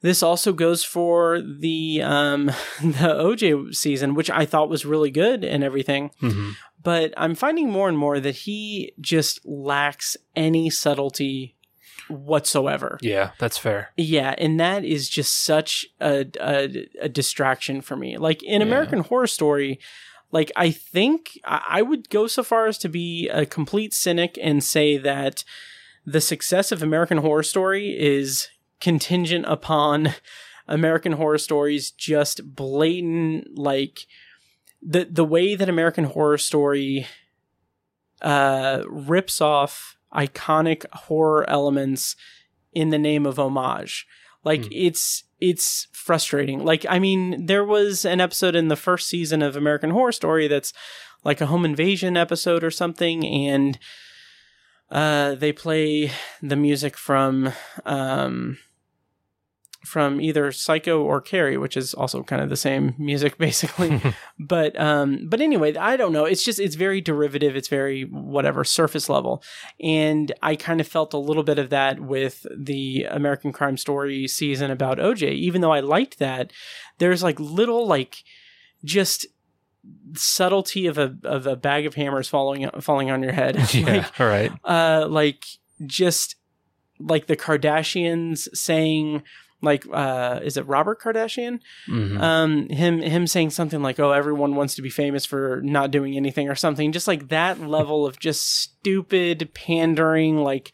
[0.00, 2.46] this also goes for the um
[2.80, 6.10] the OJ season, which I thought was really good and everything.
[6.20, 6.50] hmm
[6.82, 11.54] But I'm finding more and more that he just lacks any subtlety
[12.08, 12.98] whatsoever.
[13.02, 13.90] Yeah, that's fair.
[13.96, 18.16] Yeah, and that is just such a a, a distraction for me.
[18.18, 18.66] Like in Yeah.
[18.66, 19.78] American Horror Story,
[20.32, 24.62] like I think I would go so far as to be a complete cynic and
[24.62, 25.44] say that
[26.06, 28.48] the success of American Horror Story is
[28.80, 30.14] contingent upon
[30.68, 34.06] American Horror Story's just blatant like
[34.82, 37.06] the the way that American Horror Story
[38.22, 42.16] uh rips off iconic horror elements
[42.72, 44.06] in the name of homage.
[44.44, 44.72] Like Hmm.
[44.72, 46.64] it's it's frustrating.
[46.64, 50.48] Like I mean, there was an episode in the first season of American Horror Story
[50.48, 50.72] that's
[51.24, 53.78] like a home invasion episode or something, and
[54.90, 57.52] uh, they play the music from
[57.84, 58.58] um,
[59.84, 64.00] from either Psycho or Carrie, which is also kind of the same music basically.
[64.38, 66.24] but um, but anyway, I don't know.
[66.24, 67.56] It's just it's very derivative.
[67.56, 69.42] It's very whatever surface level,
[69.80, 74.26] and I kind of felt a little bit of that with the American Crime Story
[74.26, 75.32] season about OJ.
[75.32, 76.52] Even though I liked that,
[76.98, 78.24] there's like little like
[78.84, 79.26] just
[80.14, 83.56] subtlety of a of a bag of hammers falling falling on your head.
[83.74, 83.86] yeah.
[83.86, 84.52] Like, All right.
[84.64, 85.44] uh like
[85.86, 86.36] just
[86.98, 89.22] like the Kardashians saying
[89.60, 91.60] like uh is it Robert Kardashian?
[91.88, 92.20] Mhm.
[92.20, 96.16] Um him him saying something like oh everyone wants to be famous for not doing
[96.16, 100.72] anything or something just like that level of just stupid pandering like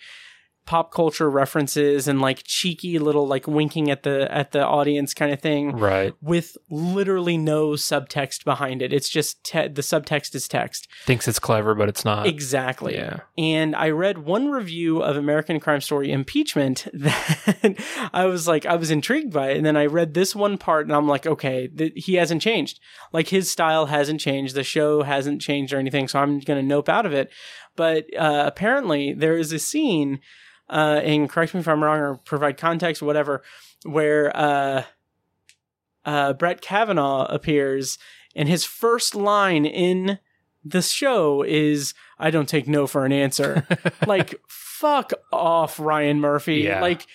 [0.67, 5.33] pop culture references and like cheeky little like winking at the at the audience kind
[5.33, 6.15] of thing right.
[6.23, 8.93] with literally no subtext behind it.
[8.93, 10.89] It's just te- the subtext is text.
[11.05, 12.27] Thinks it's clever, but it's not.
[12.27, 12.95] Exactly.
[12.95, 13.21] Yeah.
[13.37, 17.77] And I read one review of American Crime Story Impeachment that
[18.13, 19.57] I was like, I was intrigued by it.
[19.57, 22.81] And then I read this one part and I'm like, okay, th- he hasn't changed.
[23.13, 24.55] Like his style hasn't changed.
[24.55, 26.09] The show hasn't changed or anything.
[26.09, 27.31] So I'm going to nope out of it.
[27.77, 30.21] But uh, apparently there is a scene,
[30.69, 33.43] uh, and correct me if I'm wrong or provide context, whatever,
[33.85, 34.83] where uh,
[36.05, 37.99] uh, Brett Kavanaugh appears
[38.37, 40.19] and his first line in
[40.65, 43.67] the show is I don't take no for an answer.
[44.07, 46.63] like fuck off Ryan Murphy.
[46.63, 46.81] Yeah.
[46.81, 47.07] Like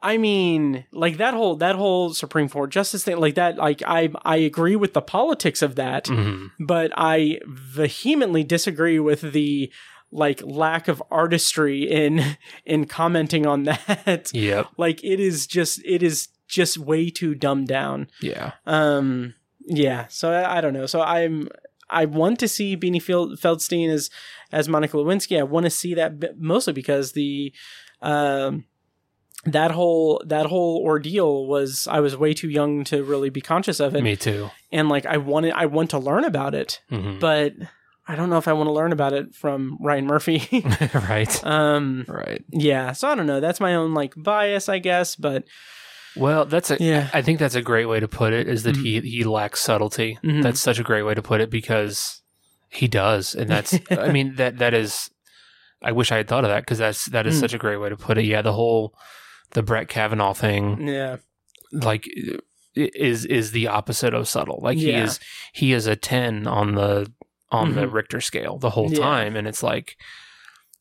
[0.00, 4.10] I mean, like that whole that whole Supreme Court justice thing like that like I
[4.24, 6.50] I agree with the politics of that, Mhm.
[6.60, 9.72] but I vehemently disagree with the
[10.10, 14.30] like lack of artistry in in commenting on that.
[14.34, 14.64] Yeah.
[14.76, 18.08] like it is just it is just way too dumbed down.
[18.22, 18.52] Yeah.
[18.66, 19.34] Um,
[19.66, 20.06] yeah.
[20.08, 20.86] So I, I don't know.
[20.86, 21.48] So I'm
[21.90, 24.08] I want to see Beanie Fel- Feldstein as
[24.52, 25.38] as Monica Lewinsky.
[25.38, 27.52] I want to see that b- mostly because the
[28.00, 28.64] um
[29.44, 33.78] that whole that whole ordeal was I was way too young to really be conscious
[33.78, 34.50] of it, Me too.
[34.72, 37.20] and like I wanted I want to learn about it, Mhm.
[37.20, 37.52] but
[38.10, 40.48] I don't know if I want to learn about it from Ryan Murphy.
[40.94, 41.44] right.
[41.44, 42.42] um, Right.
[42.50, 42.92] yeah.
[42.92, 43.40] So I don't know.
[43.40, 45.44] That's my own like bias, I guess, but
[46.16, 46.78] Well, that's a.
[46.80, 47.10] yeah.
[47.12, 48.48] I think that's a great way to put it.
[48.48, 50.18] Is that he he lacks subtlety.
[50.24, 50.42] Mhm.
[50.42, 52.22] That's such a great way to put it because
[52.70, 53.78] he does, and that's.
[53.90, 55.10] I mean that that is.
[55.82, 57.40] I wish I had thought of that because that's that is Mm.
[57.40, 58.24] such a great way to put it.
[58.24, 58.94] Yeah, the whole
[59.52, 61.16] the Brett Kavanaugh thing, Yeah.
[61.72, 62.06] like,
[62.74, 64.60] is is the opposite of subtle.
[64.62, 65.20] Like he is
[65.52, 67.12] he is a ten on the
[67.50, 67.92] on the Mhm.
[67.92, 68.98] Richter scale the whole Yeah.
[69.00, 69.96] time, and it's like,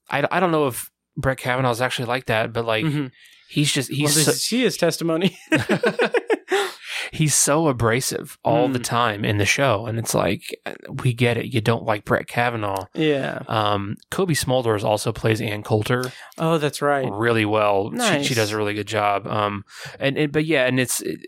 [0.10, 3.12] I I don't know if Brett Kavanaugh is actually like that, but like Mhm.
[3.50, 5.38] he's just Well, he's this so- is- she is testimony.
[7.12, 8.84] he's so abrasive all the Mm.
[8.84, 10.56] time in the show and it's like
[11.04, 13.40] we get it you don't like brett kavanaugh yeah.
[13.48, 17.10] um cobie smulders also plays ann coulter Oh, that's right.
[17.10, 19.64] really well she, she does a really good job um
[20.00, 21.20] and, and but yeah and it's it,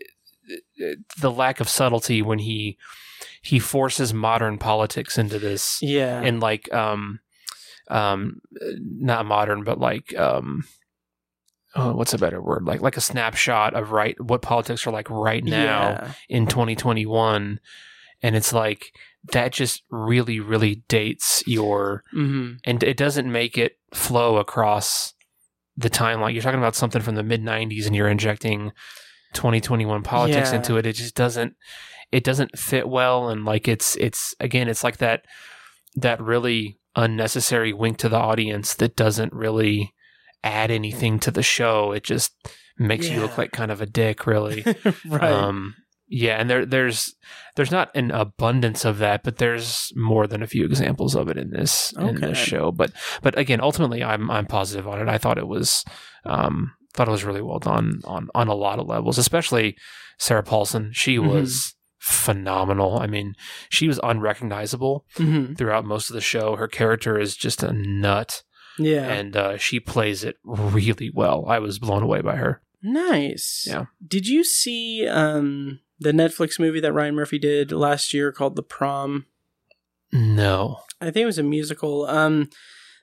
[0.76, 2.76] it- the lack of subtlety when he
[3.42, 6.20] he forces modern politics into this Yeah.
[6.22, 7.20] and like um
[7.88, 10.64] um not modern but like um
[11.74, 15.08] oh, what's a better word like like a snapshot of right what politics are like
[15.10, 16.12] right now Yeah.
[16.28, 17.60] in 2021
[18.22, 18.92] and it's like
[19.32, 25.14] that just really really dates your hmm and it doesn't make it flow across
[25.76, 28.72] the timeline you're talking about something from the mid 90s and you're injecting
[29.34, 30.56] 2021 politics Yeah.
[30.56, 31.54] into it it just doesn't
[32.12, 35.24] it doesn't fit well and like it's it's again it's like that
[35.96, 39.92] that really unnecessary wink to the audience that doesn't really
[40.42, 42.32] add anything to the show it just
[42.78, 44.64] makes you look like kind of a dick, really.
[45.06, 45.22] right.
[45.22, 45.74] Um,
[46.08, 47.14] yeah, and there there's
[47.56, 51.36] there's not an abundance of that, but there's more than a few examples of it
[51.36, 52.28] in this in Okay.
[52.28, 52.72] this show.
[52.72, 52.90] But
[53.22, 55.08] but again, ultimately, I'm I'm positive on it.
[55.08, 55.84] I thought it was
[56.24, 59.76] um thought it was really well done on on a lot of levels, especially
[60.18, 60.90] Sarah Paulson.
[60.94, 61.28] She Mhm.
[61.28, 62.98] was phenomenal.
[62.98, 63.36] I mean,
[63.68, 65.56] she was unrecognizable Mhm.
[65.56, 66.56] throughout most of the show.
[66.56, 68.42] Her character is just a nut,
[68.78, 69.06] Yeah.
[69.06, 71.44] and uh, she plays it really well.
[71.46, 72.62] I was blown away by her.
[72.82, 73.64] nice.
[73.68, 73.84] Yeah.
[74.06, 78.62] Did you see um the Netflix movie that Ryan Murphy did last year called The
[78.62, 79.26] Prom?
[80.12, 80.80] No.
[81.00, 82.06] I think it was a musical.
[82.06, 82.48] Um,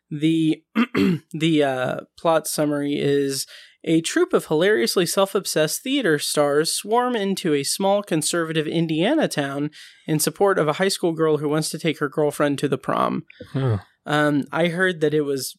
[0.10, 0.63] the
[1.31, 3.45] the uh, plot summary is
[3.88, 9.71] a troupe of hilariously self-obsessed theater stars swarm into a small conservative Indiana town
[10.06, 12.78] in support of a high school girl who wants to take her girlfriend to the
[12.78, 13.26] prom.
[13.54, 13.80] Huh.
[14.06, 15.58] Um, I heard that it was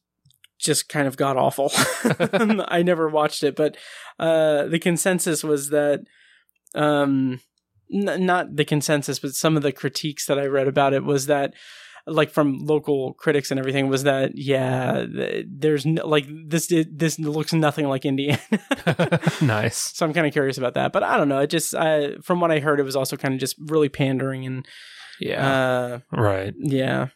[0.58, 1.72] just kind of god awful.
[2.68, 3.76] I never watched it, but
[4.18, 6.00] uh, the consensus was that
[6.74, 7.40] um,
[7.92, 11.26] n- not the consensus, but some of the critiques that I read about it was
[11.26, 11.54] that
[12.08, 15.04] like from local critics and everything was that yeah
[15.46, 18.40] there's no, like this this looks nothing like Indiana
[19.42, 19.76] nice.
[19.96, 22.40] so I'm kind of curious about that but I don't know it just I, from
[22.40, 24.66] what I heard it was also kind of just really pandering and
[25.20, 26.00] Yeah.
[26.12, 26.54] uh right.
[26.58, 27.08] yeah.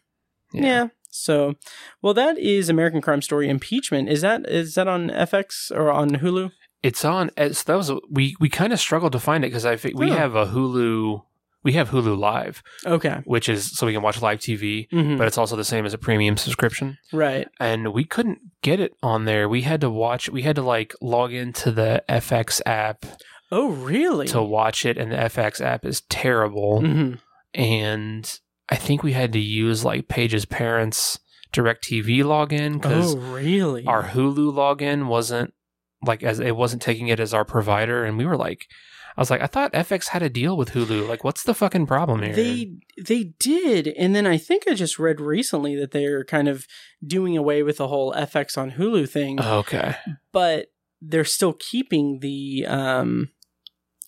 [0.53, 0.89] Yeah.
[1.15, 1.55] So,
[2.03, 4.09] well, that is American Crime Story impeachment.
[4.09, 6.51] Is that is that on FX or on Hulu?
[6.83, 7.31] It's on.
[7.37, 10.09] It's, that was we we kind of struggled to find it because I think we
[10.11, 10.17] Huh.
[10.17, 11.23] have a Hulu.
[11.65, 13.21] We have Hulu Live, Okay.
[13.25, 15.95] which is so we can watch live TV, hmm but it's also the same as
[15.95, 16.99] a premium subscription.
[17.13, 17.49] right.
[17.61, 19.49] And we couldn't get it on there.
[19.49, 20.29] We had to watch.
[20.29, 23.05] We had to like log into the FX app
[23.53, 24.27] Oh, really?
[24.29, 26.81] to watch it, and the FX app is terrible.
[26.81, 27.15] hmm
[27.55, 31.19] And I think we had to use like Paige's parents'
[31.53, 33.85] DirecTV login because Oh, really?
[33.87, 35.53] our Hulu login wasn't
[36.05, 38.67] like as it wasn't taking it as our provider, and we were like,
[39.17, 41.07] I was like, I thought FX had a deal with Hulu.
[41.09, 42.35] Like, what's the fucking problem here?
[42.35, 42.73] They
[43.03, 46.67] they did, and then I think I just read recently that they're kind of
[47.07, 49.97] doing away with the whole FX on Hulu thing, okay,
[50.33, 52.65] but they're still keeping the.
[52.67, 53.31] um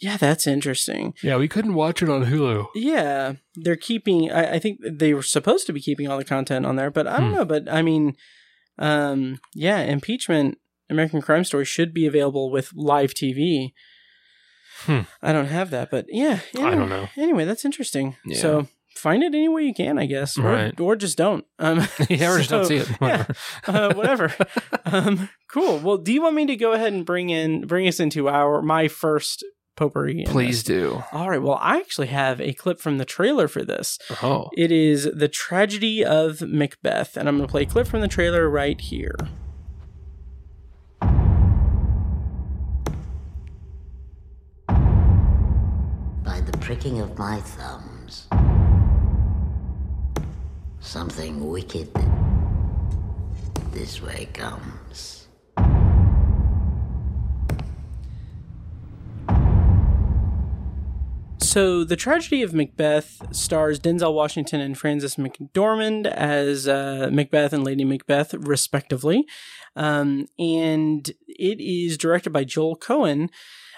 [0.01, 1.15] Yeah, that's interesting.
[1.23, 2.67] yeah, we couldn't watch it on Hulu.
[2.75, 4.31] Yeah, they're keeping.
[4.33, 7.07] I, I think they were supposed to be keeping all the content on there, but
[7.07, 7.37] I don't Hmm.
[7.37, 7.45] know.
[7.45, 8.17] But I mean,
[8.79, 10.59] um, yeah, impeachment,
[10.91, 13.73] American Crime Story should be available with live TV.
[14.87, 15.01] Hmm.
[15.23, 17.09] I don't have that, but yeah, I don't know.
[17.17, 18.17] Anyway, that's interesting.
[18.25, 18.39] Yeah.
[18.39, 20.81] So find it any way you can, I guess, or, Right.
[20.81, 21.45] or just don't.
[21.59, 22.89] Um, yeah, or just don't see it.
[23.01, 23.25] yeah,
[23.67, 24.33] uh, whatever.
[24.85, 25.79] um, cool.
[25.79, 28.63] Well, do you want me to go ahead and bring in bring us into our
[28.63, 29.45] my first
[29.77, 30.25] potpourri?
[30.27, 31.03] Please do.
[31.13, 31.43] All right.
[31.43, 33.99] Well, I actually have a clip from the trailer for this.
[34.23, 38.01] Oh, It is the tragedy of Macbeth, and I'm going to play a clip from
[38.01, 39.17] the trailer right here.
[46.65, 48.27] Pricking of my thumbs.
[50.81, 51.91] Something wicked
[53.71, 55.29] this way comes.
[61.39, 67.63] So, The Tragedy of Macbeth stars Denzel Washington and Frances McDormand as uh, Macbeth and
[67.63, 69.27] Lady Macbeth, respectively.
[69.77, 73.29] Um, and it is directed by Joel Coen.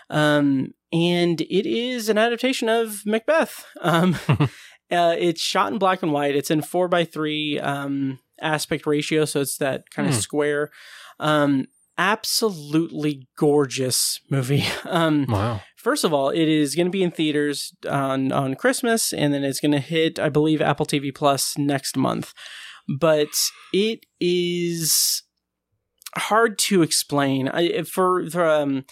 [0.08, 3.64] Um, and it is an adaptation of Macbeth.
[3.80, 6.36] Um, uh, it's shot in black and white.
[6.36, 10.20] It's in 4 by 3 um, aspect ratio, so it's that kind of Hmm.
[10.20, 10.70] square.
[11.18, 11.66] Um,
[11.98, 14.64] absolutely gorgeous movie.
[14.84, 15.60] Um, wow.
[15.76, 19.44] First of all, it is going to be in theaters on on Christmas, and then
[19.44, 22.32] it's going to hit, I believe, Apple TV Plus next month.
[22.98, 23.28] But
[23.72, 25.22] it is
[26.16, 27.48] hard to explain.
[27.48, 28.84] I, for for um,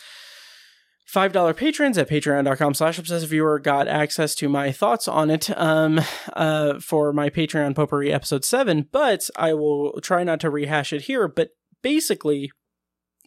[1.15, 5.49] five dollar patrons at patreon.com slash obsessive viewer got access to my thoughts on it
[5.57, 6.01] um
[6.33, 11.03] uh for my patreon potpourri episode 7 but i will try not to rehash it
[11.03, 11.51] here but
[11.83, 12.51] basically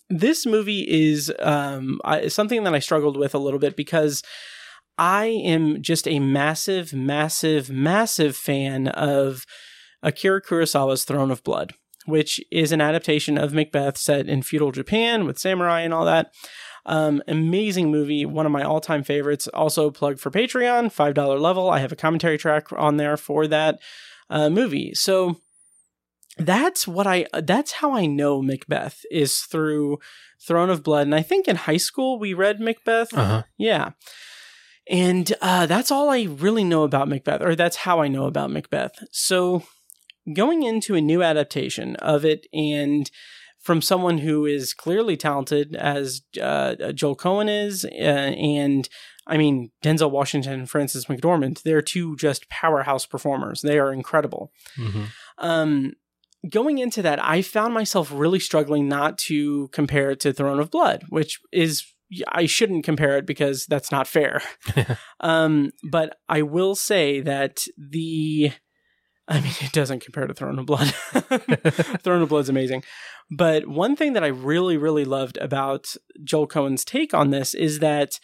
[0.10, 4.22] this movie is um I, something that I struggled with a little bit because
[4.98, 9.46] I am just a massive, massive, massive fan of
[10.02, 11.74] Akira Kurosawa's Throne of Blood,
[12.06, 16.32] which is an adaptation of Macbeth set in feudal Japan with samurai and all that.
[16.88, 19.48] Um, amazing movie, one of my all-time favorites.
[19.50, 21.70] Also, plug for Patreon, five dollar level.
[21.70, 23.80] I have a commentary track on there for that
[24.30, 24.94] uh, movie.
[24.94, 25.42] So
[26.38, 30.00] that's what I that's how I know Macbeth is through
[30.46, 31.08] Throne of Blood.
[31.08, 33.14] And I think in high school we read Macbeth.
[33.14, 33.44] Uh huh.
[33.58, 33.92] Yeah.
[34.90, 38.52] And uh, that's all I really know about Macbeth, or that's how I know about
[38.52, 38.94] Macbeth.
[39.12, 39.64] So
[40.34, 43.12] going into a new adaptation of it and
[43.68, 48.88] from someone who is clearly talented as uh, Joel Coen is, uh, and
[49.28, 51.64] I mean Denzel Washington and Frances McDormand.
[51.64, 53.60] They're two just powerhouse performers.
[53.62, 54.54] They are incredible.
[54.78, 55.04] hmm
[55.38, 55.92] Um,
[56.50, 60.72] going into that, I found myself really struggling not to compare it to Throne of
[60.72, 61.84] Blood, which is
[62.30, 64.42] I shouldn't compare it because that's not fair.
[65.20, 68.54] um, but I will say that the
[69.30, 70.88] I mean, it doesn't compare to Throne of Blood.
[72.02, 72.84] Throne of Blood's amazing.
[73.30, 77.80] But one thing that I really, really loved about Joel Coen's take on this is
[77.80, 78.20] that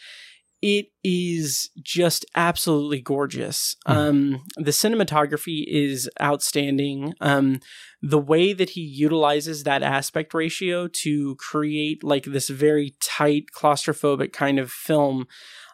[0.62, 3.76] it is just absolutely gorgeous.
[3.86, 3.94] Mhm.
[3.94, 7.12] Um, the cinematography is outstanding.
[7.20, 7.60] Um,
[8.00, 14.32] the way that he utilizes that aspect ratio to create like this very tight, claustrophobic
[14.32, 15.26] kind of film,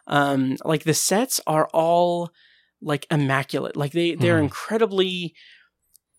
[0.07, 2.31] um, like the sets are all
[2.81, 3.75] like immaculate.
[3.75, 4.43] Like they they're Mhm.
[4.43, 5.33] incredibly.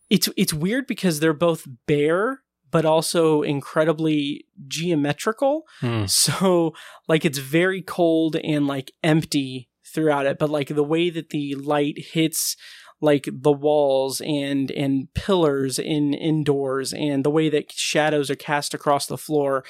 [0.09, 2.41] It's it's weird because they're both bare,
[2.71, 5.63] but also incredibly geometrical.
[5.81, 6.09] Mm.
[6.09, 6.73] So
[7.07, 11.55] like it's very cold and like empty throughout it, but like the way that the
[11.55, 12.55] light hits
[13.01, 18.73] like the walls and and pillars in indoors and the way that shadows are cast
[18.73, 19.63] across the floor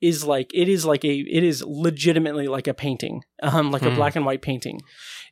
[0.00, 3.90] is like it is like a it is legitimately like a painting um like a
[3.90, 3.96] Hmm.
[3.96, 4.80] black and white painting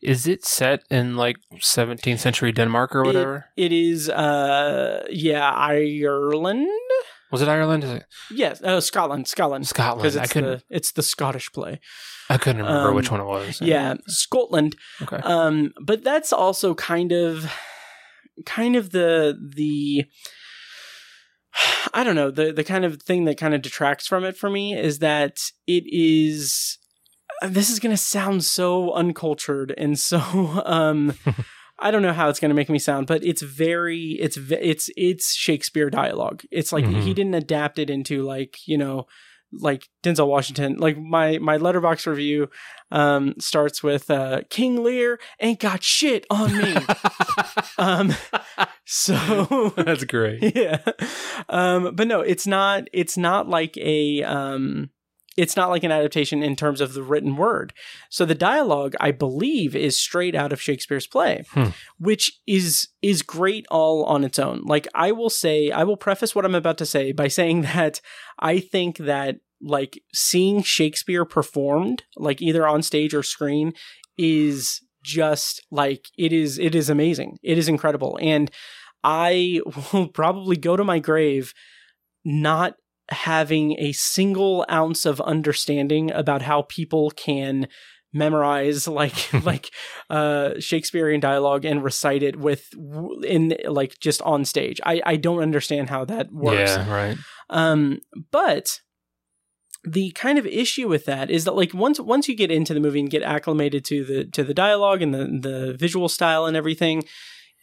[0.02, 3.44] Is it set in like 17th century Denmark or whatever?
[3.56, 6.68] it is uh yeah ireland
[7.32, 7.84] Was it Ireland?
[7.84, 9.98] Is it yes uh, scotland scotland Scotland?
[10.02, 10.50] because I it's couldn't.
[10.68, 11.80] the it's the scottish play
[12.28, 13.60] I couldn't remember um, which one it was.
[13.60, 15.20] yeah scotland Okay.
[15.22, 17.46] Um, but that's also kind of,
[18.44, 20.04] kind of the the.
[21.94, 24.50] I don't know the the kind of thing that kind of detracts from it for
[24.50, 26.78] me is that it is.
[27.42, 30.18] This is gonna sound so uncultured and so
[30.66, 31.14] um.
[31.78, 34.88] I don't know how it's going to make me sound, but it's very it's it's
[34.96, 36.42] it's Shakespeare dialogue.
[36.50, 37.02] It's like Mhm.
[37.02, 39.06] he didn't adapt it into like you know
[39.52, 40.76] like Denzel Washington.
[40.78, 42.48] Like my my Letterboxd review
[42.90, 46.76] um starts with uh King Lear ain't got shit on me.
[47.78, 48.14] um
[48.86, 50.42] so That's great.
[50.56, 50.78] yeah.
[51.48, 54.90] Um but no, it's not it's not like a um
[55.36, 57.74] it's not like an adaptation in terms of the written word.
[58.08, 61.70] So the dialogue, I believe, is straight out of Shakespeare's play, Hmm.
[61.98, 64.62] which is is great all on its own.
[64.64, 68.00] Like I will say, I will preface what I'm about to say by saying that
[68.38, 73.72] I think that like seeing Shakespeare performed, like either on stage or screen,
[74.16, 77.38] is just like it is it is amazing.
[77.42, 78.18] It is incredible.
[78.20, 78.50] And
[79.04, 79.60] I
[79.92, 81.54] will probably go to my grave
[82.24, 82.74] not
[83.10, 87.68] having a single ounce of understanding about how people can
[88.12, 89.70] memorize like like
[90.10, 92.70] uh shakespearean dialogue and recite it with
[93.22, 97.16] in like just on stage i i don't understand how that works Yeah, right.
[97.50, 98.00] um,
[98.32, 98.80] but
[99.86, 102.80] the kind of issue with that is that like once once you get into the
[102.80, 106.56] movie and get acclimated to the to the dialogue and the the visual style and
[106.56, 107.04] everything,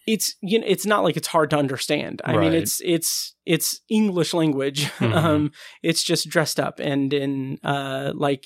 [0.07, 2.21] it's you know it's not like it's hard to understand.
[2.23, 4.85] I mean it's it's it's English language.
[4.99, 5.13] Mhm.
[5.15, 5.51] um,
[5.81, 8.45] it's just dressed up and in uh like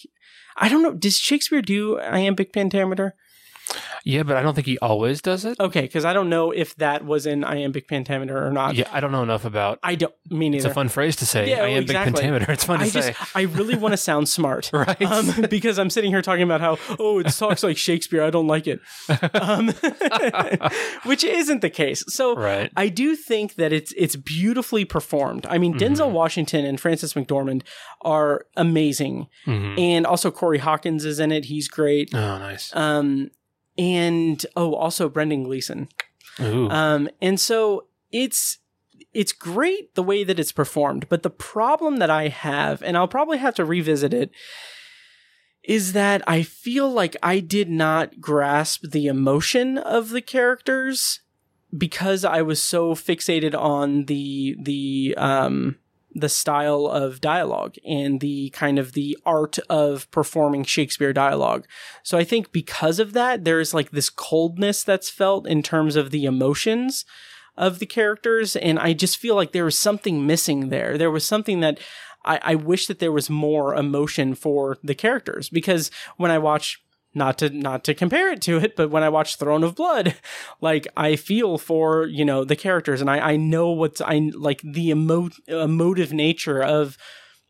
[0.59, 0.93] I don't know.
[0.95, 3.13] Does Shakespeare do iambic pentameter?
[4.07, 5.59] Yeah, but I don't think he always does it.
[5.59, 8.75] Okay, because I don't know if that was in iambic pentameter or not.
[8.75, 9.79] Yeah, I don't know enough about.
[9.83, 10.13] I don't.
[10.29, 10.53] mean.
[10.53, 11.49] It's a fun phrase to say.
[11.49, 12.13] Yeah, iambic exactly.
[12.21, 12.51] pentameter.
[12.51, 13.11] It's fun to I say.
[13.13, 14.69] just I really want to sound smart.
[14.73, 15.01] right.
[15.01, 18.23] Um, because I'm sitting here talking about how oh it talks like Shakespeare.
[18.23, 18.79] I don't like it,
[19.33, 19.67] um,
[21.03, 22.03] which isn't the case.
[22.07, 22.71] So right.
[22.75, 25.45] I do think that it's it's beautifully performed.
[25.49, 26.11] I mean, Denzel Mhm.
[26.13, 27.63] Washington and Frances McDormand
[28.01, 29.79] are amazing, Mhm.
[29.79, 31.45] and also Corey Hawkins is in it.
[31.45, 32.09] He's great.
[32.13, 32.75] Oh, nice.
[32.75, 33.29] Um,
[33.77, 35.89] and oh, also Brendan Gleeson.
[36.39, 36.69] Ooh.
[36.69, 38.59] Um, and so it's
[39.13, 43.07] it's great the way that it's performed, but the problem that I have, and I'll
[43.07, 44.31] probably have to revisit it,
[45.63, 51.21] is that I feel like I did not grasp the emotion of the characters
[51.75, 55.77] because I was so fixated on the the um
[56.13, 61.67] the style of dialogue and the kind of the art of performing Shakespeare dialogue.
[62.03, 66.11] So I think because of that, there's like this coldness that's felt in terms of
[66.11, 67.05] the emotions
[67.55, 68.55] of the characters.
[68.55, 70.97] And I just feel like there was something missing there.
[70.97, 71.79] There was something that
[72.23, 76.81] I, I wish that there was more emotion for the characters because when I watch
[77.17, 80.15] not to not to compare it to it, but when I watch Throne of Blood,
[80.61, 84.61] like I feel for you know the characters, and I I know what's I like
[84.61, 86.97] the emo- emotive nature of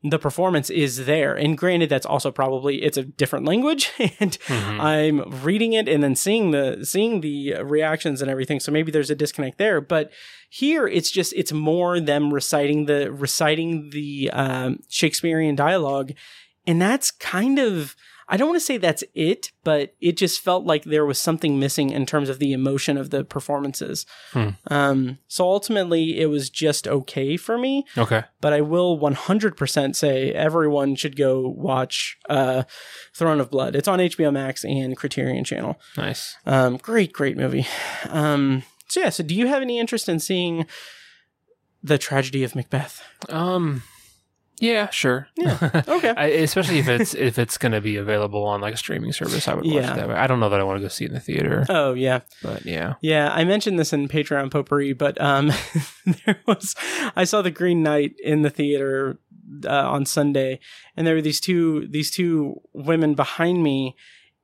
[0.04, 1.36] the performance is there.
[1.36, 4.80] And granted, that's also probably it's a different language, and Mhm.
[4.80, 8.60] I'm reading it and then seeing the seeing the reactions and everything.
[8.60, 9.82] So maybe there's a disconnect there.
[9.82, 10.12] But
[10.50, 16.12] here, it's just it's more them reciting the reciting the um, Shakespearean dialogue,
[16.68, 17.96] and that's kind of
[18.30, 21.60] I don't want to say that's it, but it just felt like there was something
[21.60, 24.06] missing in terms of the emotion of the performances.
[24.34, 24.50] Hmm.
[24.70, 28.24] Um, so ultimately, it was just okay for me Okay.
[28.42, 32.64] but I will 100% say everyone should go watch uh,
[33.16, 33.76] Throne of Blood.
[33.76, 35.80] It's on HBO Max and Criterion Channel.
[35.96, 36.36] Nice.
[36.46, 37.66] Um, great, great movie.
[38.10, 40.66] Um, so yeah, so do you have any interest in seeing
[41.84, 43.02] the tragedy of Macbeth?
[43.30, 43.84] Um.
[44.60, 44.90] Yeah.
[44.90, 45.28] Sure.
[45.38, 45.84] Yeah.
[45.88, 46.10] Okay.
[46.18, 49.48] I, especially if it's if it's going to be available on like a streaming service,
[49.48, 49.94] I would watch Yeah.
[49.94, 50.16] it that way.
[50.16, 52.22] I don't know that I want to go see it in the theater, Oh yeah,
[52.42, 52.96] but yeah.
[53.02, 53.32] yeah.
[53.32, 55.52] I mentioned this in Patreon potpourri, but um,
[56.26, 56.76] there was
[57.16, 59.20] I saw the Green Knight in the theater
[59.66, 60.60] uh, on Sunday,
[60.96, 63.96] and there were these two these two women behind me,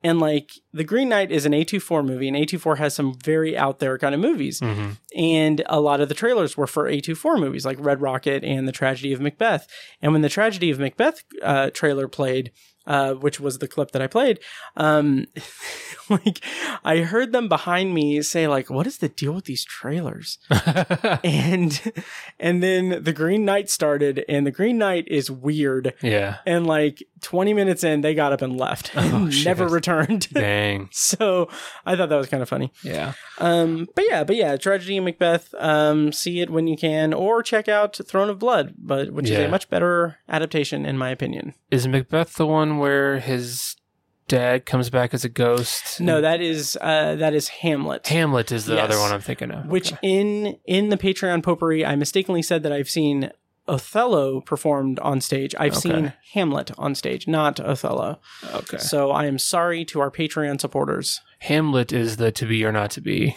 [0.04, 3.80] and like the Green Knight is an A24 movie, and A24 has some very out
[3.80, 7.64] there kind of movies, hmm and a lot of the trailers were for A24 movies
[7.64, 9.68] like Red Rocket and The Tragedy of Macbeth.
[10.02, 12.50] And when the Tragedy of Macbeth uh, trailer played,
[12.86, 14.40] uh, which was the clip that I played,
[14.76, 15.26] um,
[16.10, 16.40] like
[16.84, 20.38] I heard them behind me say like, "What is the deal with these trailers?"
[21.24, 21.92] and
[22.38, 25.94] and then the Green Knight started, and the Green Knight is weird.
[26.02, 26.36] yeah.
[26.46, 30.28] And like 20 minutes in, they got up and left, Oh, and never returned.
[30.32, 30.88] Dang.
[30.92, 31.48] so
[31.86, 32.72] I thought that was kind of funny.
[32.82, 33.14] Yeah.
[33.38, 35.54] Um, but yeah, but yeah, Tragedy of Macbeth.
[35.58, 39.38] Um, see it when you can, or check out Throne of Blood, but which is
[39.38, 41.54] a much better adaptation in my opinion.
[41.70, 43.76] Is Macbeth the one where his
[44.28, 46.00] dad comes back as a ghost?
[46.00, 48.06] No, that is uh, that is Hamlet.
[48.08, 48.84] Hamlet is the Yes.
[48.84, 49.66] other one I'm thinking of.
[49.66, 49.98] which Okay.
[50.02, 53.30] in in the Patreon potpourri, I mistakenly said that I've seen
[53.66, 55.54] Othello performed on stage.
[55.58, 55.80] I've Okay.
[55.80, 58.20] seen Hamlet on stage, not Othello.
[58.54, 58.76] okay.
[58.78, 61.20] So I am sorry to our Patreon supporters.
[61.44, 63.34] Hamlet is the to be or not to be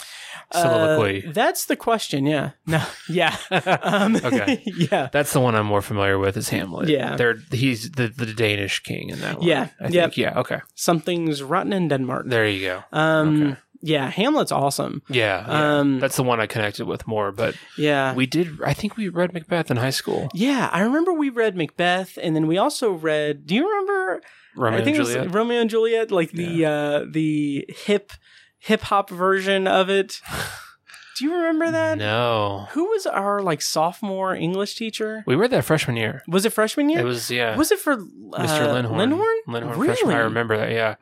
[0.51, 1.25] soliloquy.
[1.27, 2.25] Uh, that's the question.
[2.25, 2.51] Yeah.
[2.65, 2.81] No.
[3.09, 3.35] Yeah.
[3.83, 4.63] Um, Okay.
[4.91, 5.09] Yeah.
[5.11, 6.89] That's the one I'm more familiar with is Hamlet.
[6.89, 7.15] Yeah.
[7.17, 9.47] They're he's the, the Danish king in that one.
[9.47, 9.67] Yeah.
[9.79, 9.91] I Yep.
[10.11, 10.17] think.
[10.17, 10.59] Yeah, okay.
[10.75, 12.25] Something's rotten in Denmark.
[12.29, 12.83] There you go.
[12.97, 13.43] Um.
[13.43, 13.57] Okay.
[13.81, 14.09] Yeah.
[14.09, 15.01] Hamlet's awesome.
[15.09, 15.45] Yeah.
[15.47, 15.79] yeah.
[15.79, 18.15] Um, That's the one I connected with more, but Yeah.
[18.15, 20.29] we did I think we read Macbeth in high school.
[20.33, 20.69] yeah.
[20.73, 23.45] I remember we read Macbeth, and then we also read.
[23.47, 24.21] Do you remember?
[24.57, 25.25] Romeo I think and it Juliet.
[25.27, 28.11] was Romeo and Juliet, like the uh the hip
[28.59, 30.21] hip hop version of it.
[31.17, 31.97] Do you remember that?
[31.97, 32.67] no.
[32.73, 35.23] Who was our like sophomore English teacher?
[35.25, 36.21] We were that freshman year.
[36.27, 36.99] Was it freshman year?
[36.99, 37.55] It was yeah.
[37.55, 37.97] Was it for uh,
[38.45, 38.67] Mr.
[38.67, 38.97] Lindhorn.
[39.13, 39.35] Lindhorn?
[39.47, 39.87] Lindhorn really?
[39.87, 40.15] freshman.
[40.15, 40.95] I remember that, yeah.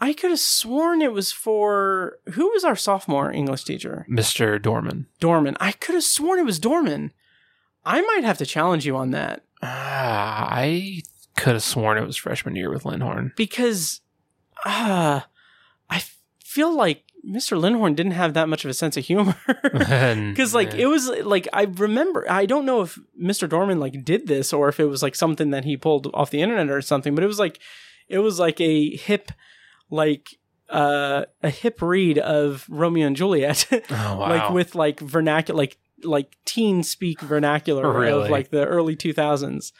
[0.00, 4.06] I could have sworn it was for who was our sophomore English teacher?
[4.08, 4.60] Mr.
[4.60, 5.06] Dorman.
[5.18, 5.56] Dorman.
[5.60, 7.12] I could have sworn it was Dorman.
[7.86, 11.02] I might have to challenge you on that Ah, I
[11.38, 13.34] could have sworn it was freshman year with Lindhorn.
[13.36, 14.00] because
[14.66, 15.20] uh,
[15.88, 16.02] I
[16.44, 17.60] feel like Mr.
[17.60, 19.34] Lindhorn didn't have that much of a sense of humor.
[20.30, 20.82] Because like Yeah.
[20.82, 23.48] it was like I remember I don't know if Mr.
[23.48, 26.40] Dorman like did this or if it was like something that he pulled off the
[26.42, 27.58] internet or something, but it was like
[28.08, 29.32] it was like a hip
[29.90, 30.28] like
[30.70, 33.66] uh a hip read of Romeo and Juliet.
[33.90, 34.18] Oh, wow.
[34.18, 39.72] like with like vernacular like like teen speak vernacular of like the early 2000s.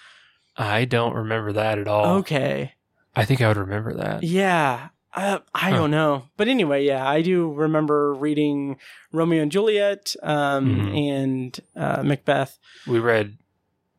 [0.59, 2.17] I don't remember that at all.
[2.19, 2.75] Okay.
[3.15, 4.23] I think I would remember that.
[4.25, 4.89] Yeah.
[5.15, 5.77] Uh, I Huh.
[5.77, 6.25] don't know.
[6.37, 8.77] But anyway, yeah, I do remember reading
[9.13, 11.11] Romeo and Juliet um, Mhm.
[11.11, 12.59] and uh, Macbeth.
[12.87, 13.39] We read,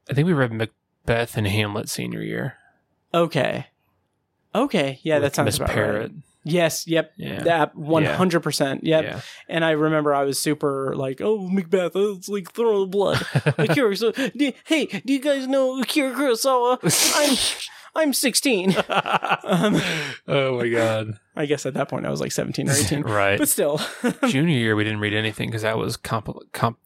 [0.10, 2.56] I think we read Macbeth and Hamlet senior year.
[3.14, 3.68] Okay.
[4.54, 5.00] Okay.
[5.04, 6.12] Yeah, that with sounds Miss about Parrot.
[6.12, 6.12] right.
[6.44, 6.88] Yes.
[6.88, 7.14] Yep.
[7.18, 7.44] Yeah.
[7.44, 8.84] That one hundred percent.
[8.84, 9.04] Yep.
[9.04, 9.22] Yeah.
[9.48, 13.26] And I remember I was super like, oh, Macbeth, oh, it's like Throne of Blood.
[13.58, 16.80] Akira, so, do, hey, do you guys know Akira Kurosawa?
[17.16, 17.38] I'm
[17.96, 18.76] I'm sixteen.
[19.44, 19.82] um,
[20.28, 21.20] oh my god.
[21.36, 23.02] I guess at that point I was like seventeen or eighteen.
[23.04, 23.38] right.
[23.38, 23.82] But still,
[24.28, 26.80] Junior year we didn't read anything because that was comp comp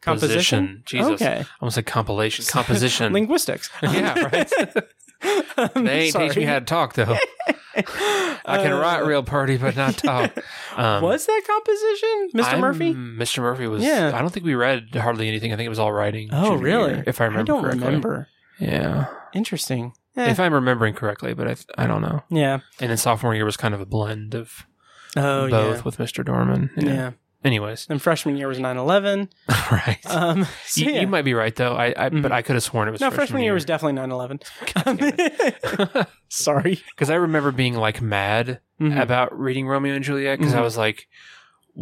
[0.00, 0.02] composition.
[0.02, 0.82] composition.
[0.84, 1.12] Jesus.
[1.12, 1.40] Okay.
[1.40, 2.44] I almost said compilation.
[2.46, 3.12] Composition.
[3.12, 3.70] Linguistics.
[3.82, 4.52] yeah, right.
[5.74, 7.16] They ain't teach me how to talk though.
[7.76, 10.32] I can Uh, write real party, but not talk.
[10.76, 12.44] Um, was that composition, Mr.
[12.52, 12.94] I'm- Murphy?
[12.94, 13.38] Mr.
[13.40, 13.82] Murphy was.
[13.82, 14.12] Yeah.
[14.14, 15.52] I don't think we read hardly anything.
[15.52, 16.30] I think it was all writing.
[16.32, 16.92] Oh, really?
[16.94, 17.40] year, if I remember.
[17.52, 17.84] I don't correctly.
[17.86, 18.28] remember.
[18.58, 19.06] Yeah.
[19.34, 19.92] Interesting.
[20.16, 22.22] Eh, If I'm remembering correctly, but I, I don't know.
[22.30, 22.60] yeah.
[22.80, 24.66] And then sophomore year was kind of a blend of
[25.16, 25.82] Oh, both yeah.
[25.82, 26.24] with Mr.
[26.24, 26.70] Dorman.
[26.76, 27.12] Yeah.
[27.42, 29.28] Anyways, Then freshman year was 9-11.
[29.72, 29.98] right.
[30.06, 31.00] Um, so you, yeah.
[31.00, 31.74] you might be right though.
[31.74, 32.20] I, I Mhm.
[32.22, 35.96] but I could have sworn it was no, freshman year was definitely 9-11.
[35.96, 36.82] Um, Sorry.
[36.94, 39.00] because I remember being like mad Mhm.
[39.00, 40.64] about reading Romeo and Juliet because I Mhm.
[40.64, 41.08] was like,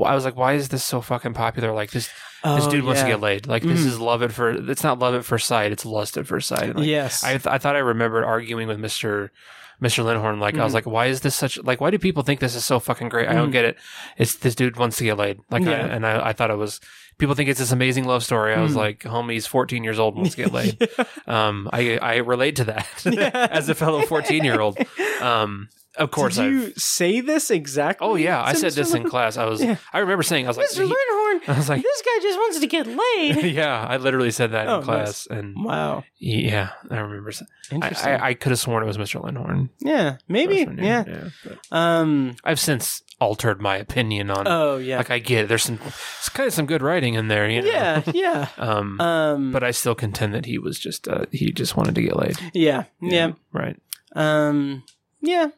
[0.05, 1.73] I was like, why is this so fucking popular?
[1.73, 3.47] Like this, this Oh, dude wants to get laid.
[3.49, 3.87] Like this Mhm.
[3.87, 4.69] is love at first.
[4.69, 5.73] It's not love at first sight.
[5.73, 6.77] It's lust at first sight.
[6.77, 7.25] Like, yes.
[7.25, 9.33] I th- I thought I remembered arguing with Mister
[9.81, 10.41] Mister Lindhorn.
[10.41, 10.75] Like I was Mhm.
[10.75, 11.59] like, why is this such?
[11.63, 13.29] Like why do people think this is so fucking great?
[13.29, 13.53] I don't Mhm.
[13.53, 13.77] get it.
[14.17, 15.39] It's this dude wants to get laid.
[15.51, 16.81] Like I, and I, I thought it was.
[17.19, 18.55] People think it's this amazing love story.
[18.55, 18.77] I was Mhm.
[18.77, 20.89] like, homie's 14 years old wants to get laid.
[21.27, 23.31] Um, I I relate to that Yeah.
[23.51, 24.79] as a fellow 14 year old.
[25.21, 25.69] Um,
[25.99, 26.77] of course, Did you I've.
[26.77, 28.07] say this exactly?
[28.07, 29.37] Oh yeah, I said this in class.
[29.37, 29.63] I was.
[29.63, 29.77] Yeah.
[29.93, 30.85] I remember saying, I was like, Mr.
[30.87, 33.53] he- Lindhorn, I was like, this guy just wants to get laid.
[33.55, 36.05] yeah, I literally said that Oh, in class, and wow.
[36.19, 37.33] yeah, I remember.
[37.33, 38.09] sa- I, Interesting.
[38.13, 39.23] I, I could have sworn it was Mr.
[39.23, 39.69] Lindhorn.
[39.81, 40.67] yeah, maybe.
[40.81, 41.29] Yeah.
[41.45, 42.37] but Um.
[42.45, 44.47] I've since altered my opinion on.
[44.47, 44.97] Oh yeah.
[44.99, 45.49] Like I get it.
[45.49, 47.49] There's some, it's kind of some good writing in there.
[47.51, 47.69] You know?
[47.69, 48.03] yeah.
[48.15, 48.49] Yeah.
[48.57, 49.53] Um, Um.
[49.53, 52.37] but I still contend that he was just uh, he just wanted to get laid.
[52.55, 52.85] yeah.
[53.03, 53.33] Yeah.
[53.53, 53.77] Right.
[54.15, 54.85] Um.
[55.21, 55.49] Yeah.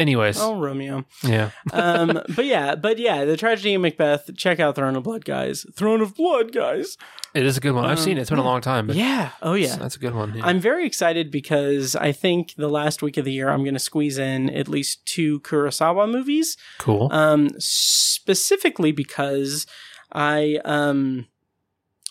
[0.00, 1.04] Anyways, Oh, Romeo.
[1.22, 1.50] yeah.
[1.72, 2.20] Um.
[2.36, 2.74] but yeah.
[2.76, 3.24] But yeah.
[3.24, 4.30] The tragedy of Macbeth.
[4.36, 5.66] Check out Throne of Blood, guys.
[5.74, 6.96] Throne of Blood, guys.
[7.34, 7.84] It is a good one.
[7.84, 8.22] I've Um, seen it.
[8.22, 9.30] It's been a long time, but Yeah.
[9.42, 9.76] Oh yeah.
[9.76, 10.34] that's a good one.
[10.34, 10.46] yeah.
[10.46, 13.80] I'm very excited because I think the last week of the year I'm going to
[13.80, 16.56] squeeze in at least two Kurosawa movies.
[16.78, 17.08] cool.
[17.12, 19.66] Um, specifically because
[20.12, 21.26] I um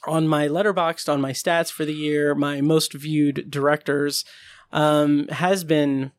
[0.05, 4.23] on my Letterboxd on my stats for the year, my most viewed directors
[4.71, 6.11] um has been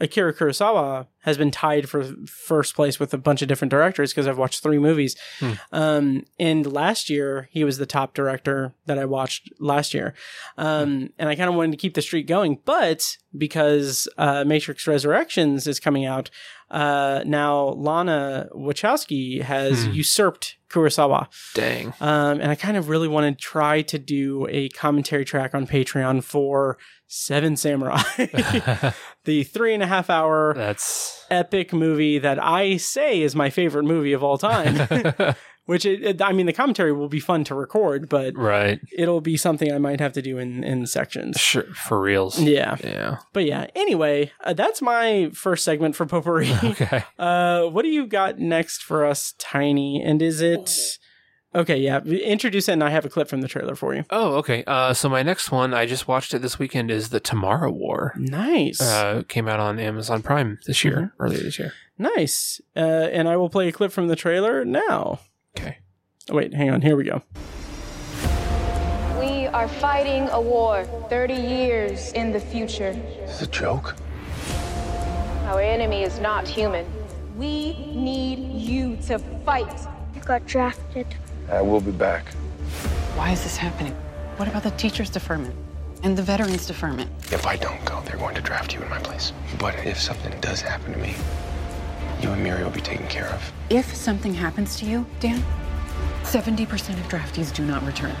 [0.00, 4.26] Akira Kurosawa has been tied for first place with a bunch of different directors because
[4.26, 5.16] I've watched three movies.
[5.40, 5.52] Hmm.
[5.72, 10.14] Um, and last year he was the top director that I watched last year.
[10.56, 14.86] Um, and I kind of wanted to keep the streak going, but because uh, Matrix
[14.86, 16.30] Resurrections is coming out,
[16.70, 19.92] uh, now Lana Wachowski has Hmm.
[19.92, 21.26] usurped Kurosawa.
[21.54, 21.92] Dang.
[22.00, 25.66] Um, and I kind of really want to try to do a commentary track on
[25.66, 26.78] Patreon for
[27.10, 28.02] Seven Samurai,
[29.24, 33.84] the three and a half hour That's epic movie that I say is my favorite
[33.84, 35.34] movie of all time.
[35.64, 38.80] Which it, it- I mean, the commentary will be fun to record, but right.
[38.96, 41.38] it'll be something I might have to do in in sections.
[41.38, 42.38] Sure, for reals.
[42.40, 43.18] Yeah, Yeah.
[43.34, 43.66] but yeah.
[43.74, 46.50] Anyway, uh, that's my first segment for potpourri.
[46.64, 47.04] Okay.
[47.18, 50.02] uh, what do you got next for us, Tiny?
[50.02, 50.98] And is it
[51.58, 51.76] okay?
[51.76, 54.04] Yeah, introduce it, and I have a clip from the trailer for you.
[54.10, 54.64] Oh, okay.
[54.66, 58.14] Uh, so my next one, I just watched it this weekend, is the Tomorrow War.
[58.16, 61.22] Nice, Uh, came out on Amazon Prime this year, Mm-hmm.
[61.22, 61.72] earlier this year.
[61.98, 62.60] nice.
[62.76, 62.80] Uh,
[63.12, 65.20] and I will play a clip from the trailer now.
[65.58, 65.78] Okay.
[66.30, 66.82] Oh, wait, hang on.
[66.82, 67.22] Here we go.
[69.18, 72.94] We are fighting a war 30 years in the future.
[73.24, 73.96] It's a joke.
[75.46, 76.86] Our enemy is not human.
[77.36, 79.66] We need you to fight.
[80.14, 81.06] I got drafted.
[81.50, 82.32] Uh, I will be back.
[83.14, 83.94] Why is this happening?
[84.36, 85.54] What about the teachers' deferment
[86.02, 87.10] and the veterans' deferment?
[87.32, 89.32] If I don't go, they're going to draft you in my place.
[89.58, 91.14] But if something does happen to me,
[92.20, 93.52] you and Muri will be taken care of.
[93.70, 95.42] If something happens to you, Dan,
[96.22, 96.62] 70%
[97.00, 98.14] of draftees do not return.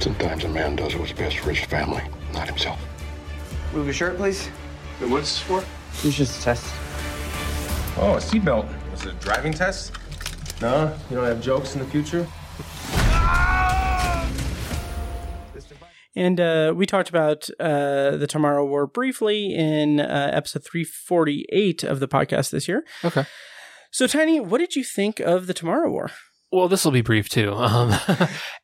[0.00, 2.02] Sometimes a man does what's best for his family,
[2.32, 2.80] not himself.
[3.72, 4.48] Move your shirt, please.
[5.00, 5.64] Wait, what's this for?
[6.06, 6.64] It's just a test.
[7.98, 8.66] Oh, a seatbelt.
[8.90, 9.92] Was it a driving test?
[10.62, 10.96] No?
[11.10, 12.24] You don't have jokes in the future?
[16.14, 22.00] And uh, we talked about uh, the Tomorrow War briefly in uh, episode 348 of
[22.00, 22.84] the podcast this year.
[23.04, 23.24] Okay.
[23.90, 26.10] So, Tiny, what did you think of the Tomorrow War?
[26.52, 27.52] Well, this will be brief too.
[27.56, 27.94] Um,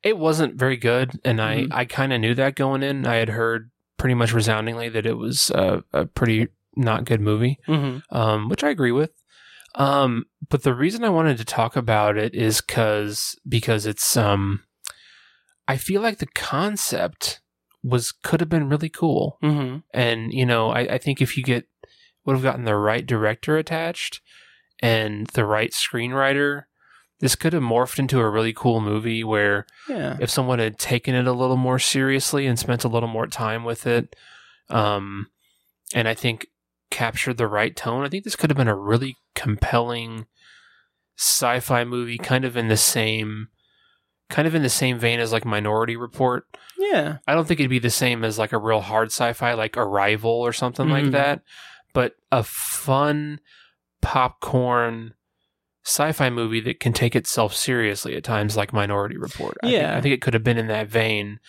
[0.03, 1.69] it wasn't very good, and I, Mhm.
[1.73, 3.07] I kind of knew that going in.
[3.07, 7.59] I had heard pretty much resoundingly that it was uh, a pretty not good movie,
[7.67, 8.15] Mm-hmm.
[8.17, 9.11] um, which I agree with.
[9.75, 14.65] Um, but the reason I wanted to talk about it is because because it's um,
[15.69, 17.41] I feel like the concept
[17.83, 19.39] was could have been really cool.
[19.43, 19.79] Mm-hmm.
[19.95, 21.67] And, you know, I, I think if you get,
[22.25, 24.21] would have gotten the right director attached
[24.81, 26.65] and the right screenwriter,
[27.21, 30.17] this could have morphed into a really cool movie where Yeah.
[30.21, 33.65] if someone had taken it a little more seriously and spent a little more time
[33.65, 34.15] with it,
[34.71, 35.29] um,
[35.95, 36.47] and I think
[36.91, 40.27] captured the right tone, I think this could have been a really compelling
[41.17, 43.49] sci-fi movie, kind of in the same,
[44.29, 46.45] kind of in the same vein as like Minority Report.
[46.77, 47.19] Yeah.
[47.27, 50.31] I don't think it'd be the same as like a real hard sci-fi like Arrival
[50.31, 50.91] or something Mhm.
[50.91, 51.43] like that,
[51.93, 53.41] but a fun
[54.03, 55.15] popcorn
[55.85, 59.57] sci-fi movie that can take itself seriously at times like Minority Report.
[59.63, 59.97] I think, Yeah.
[59.97, 61.41] I think it could have been in that vein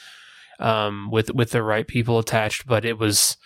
[0.59, 3.37] um, with with the right people attached, but it was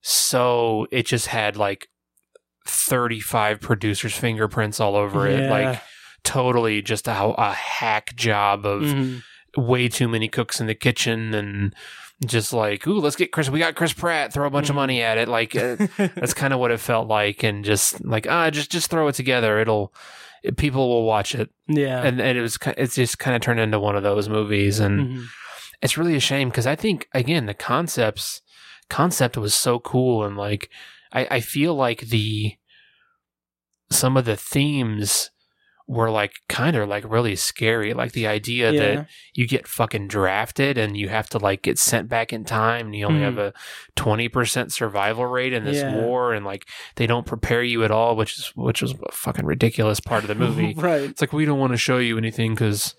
[0.00, 1.88] so it just had like
[2.66, 5.80] 35 producers fingerprints all over it like
[6.24, 9.22] totally just a, a hack job of Mhm.
[9.56, 11.74] way too many cooks in the kitchen and
[12.24, 13.50] just like, ooh, let's get Chris.
[13.50, 14.32] We got Chris Pratt.
[14.32, 15.26] Throw a bunch of money at it.
[15.28, 18.88] Like uh, that's kind of what it felt like, and just like ah, just just
[18.90, 19.58] throw it together.
[19.58, 19.92] It'll
[20.44, 22.00] it, people will watch it, Yeah.
[22.00, 25.00] and and it was it's just kind of turned into one of those movies, and
[25.00, 25.24] Mhm.
[25.82, 28.40] it's really a shame because I think again the concepts
[28.88, 30.70] concept was so cool, and like
[31.12, 32.54] I I feel like the
[33.90, 35.30] some of the themes
[35.88, 38.80] were like kind of like really scary like the idea Yeah.
[38.80, 42.86] that you get fucking drafted and you have to like get sent back in time
[42.86, 43.24] and you only Mhm.
[43.24, 43.52] have a
[43.96, 45.94] 20% survival rate in this Yeah.
[45.96, 49.44] war and like they don't prepare you at all which is which was a fucking
[49.44, 51.02] ridiculous part of the movie right.
[51.02, 52.94] it's like we don't want to show you anything because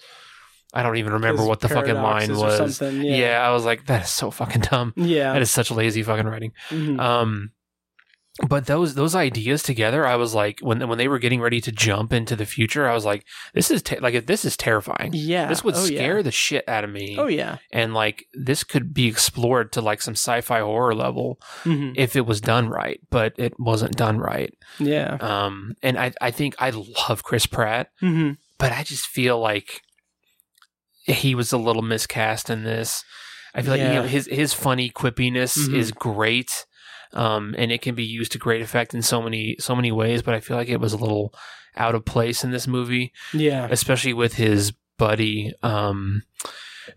[0.74, 2.90] i don't even remember what the fucking line was yeah.
[2.92, 3.48] yeah.
[3.48, 5.34] i was like that is so fucking dumb Yeah.
[5.34, 7.00] that is such lazy fucking writing Mhm.
[7.00, 7.52] um
[8.50, 11.72] but those those ideas together i was like when when they were getting ready to
[11.72, 13.24] jump into the future i was like
[13.54, 15.46] this is te- like this is terrifying yeah.
[15.48, 15.98] this would Oh, yeah.
[15.98, 17.58] scare the shit out of me Oh yeah.
[17.72, 22.26] and like this could be explored to like some sci-fi horror level hmm if it
[22.26, 25.18] was done right but it wasn't done right Yeah.
[25.22, 29.82] um and i i think i love chris pratt hmm but i just feel like
[31.06, 33.04] he was a little miscast in this
[33.54, 35.76] i feel like you know his his funny quippiness Mhm.
[35.76, 36.66] is great
[37.14, 40.22] um and it can be used to great effect in so many so many ways
[40.22, 41.34] but i feel like it was a little
[41.76, 43.68] out of place in this movie Yeah.
[43.72, 46.24] especially with his buddy um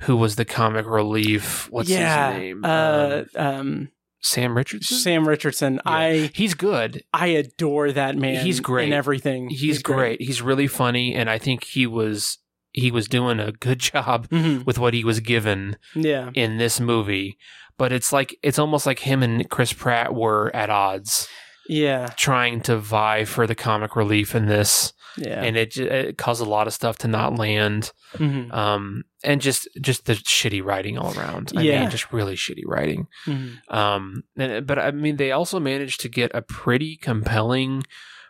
[0.03, 2.33] who was the comic relief what's yeah.
[2.33, 3.89] his name Uh, Um, um,
[4.21, 5.81] sam richardson Sam Richardson.
[5.87, 8.45] I he's good I adore that man.
[8.45, 8.89] He's great.
[8.89, 9.49] in everything.
[9.51, 10.21] he's, great.
[10.21, 12.39] he's really funny and i think he was
[12.73, 16.31] he was doing a good job hmm with what he was given Yeah.
[16.35, 17.39] in this movie
[17.79, 21.29] but it's like it's almost like him and chris pratt were at odds.
[21.68, 22.07] Yeah.
[22.16, 24.93] trying to vie for the comic relief in this.
[25.18, 25.43] Yeah.
[25.43, 27.91] and it, it caused a lot of stuff to not land.
[28.16, 31.53] Hmm um and just just the shitty writing all around.
[31.57, 31.81] I Yeah.
[31.81, 33.09] mean just really shitty writing.
[33.24, 37.83] Hmm um and, but i mean they also managed to get a pretty compelling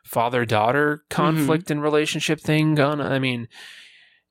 [0.05, 3.49] father daughter conflict and relationship thing going i mean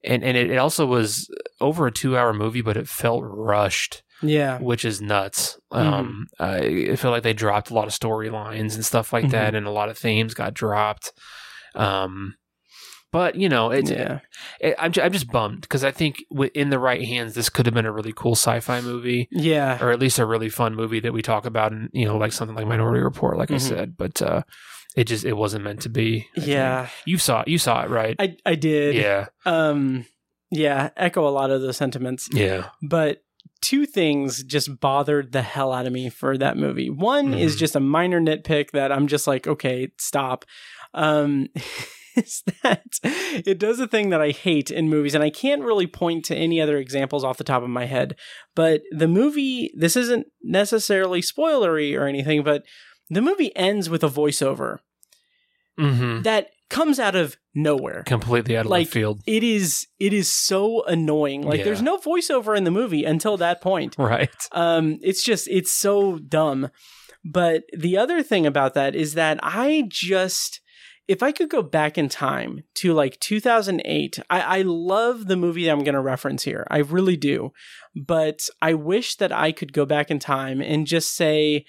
[0.06, 4.02] and and it, it also was over a two hour movie but it felt rushed
[4.28, 4.60] Yeah.
[4.60, 8.86] which is nuts um I, I feel like they dropped a lot of storylines and
[8.86, 11.12] stuff like that and a lot of themes got dropped
[11.76, 12.36] um
[13.12, 14.20] but you know it's yeah.
[14.60, 16.22] it, I'm, I'm just bummed because I think
[16.54, 19.78] in the right hands, this could have been a really cool sci-fi movie, Yeah.
[19.82, 22.34] or at least a really fun movie that we talk about, and you know, like
[22.34, 23.62] something like Minority Report, like I Mhm.
[23.62, 23.96] said.
[23.96, 24.42] But uh,
[24.98, 26.28] it just it wasn't meant to be.
[26.36, 26.48] I think.
[26.52, 26.90] Yeah.
[27.06, 27.48] you saw it.
[27.48, 28.18] You saw it, right?
[28.20, 28.96] I I did.
[28.96, 30.06] yeah, Um.
[30.52, 30.90] Yeah.
[30.98, 32.28] Echo a lot of those sentiments.
[32.34, 33.22] yeah, but
[33.66, 36.92] two things just bothered the hell out of me for that movie.
[36.92, 37.60] One is Mhm.
[37.60, 40.46] just a minor nitpick that I'm just like, okay, stop.
[40.94, 41.48] Um,
[42.16, 45.88] is that it does a thing that I hate in movies, and I can't really
[45.88, 48.16] point to any other examples off the top of my head.
[48.54, 52.64] But the movie, this isn't necessarily spoilery or anything, but
[53.10, 54.78] the movie ends with a voiceover
[55.78, 59.22] hmm that comes out of nowhere completely out of like left field.
[59.28, 61.66] it is it is so annoying like Yeah.
[61.66, 64.30] there's no voiceover in the movie until that point Right.
[64.52, 66.70] um it's just it's so dumb
[67.24, 70.60] but the other thing about that is that i just
[71.08, 75.66] if i could go back in time to like 2008 i i love the movie
[75.66, 77.52] that i'm going to reference here i really do
[77.96, 81.64] but i wish that i could go back in time and just say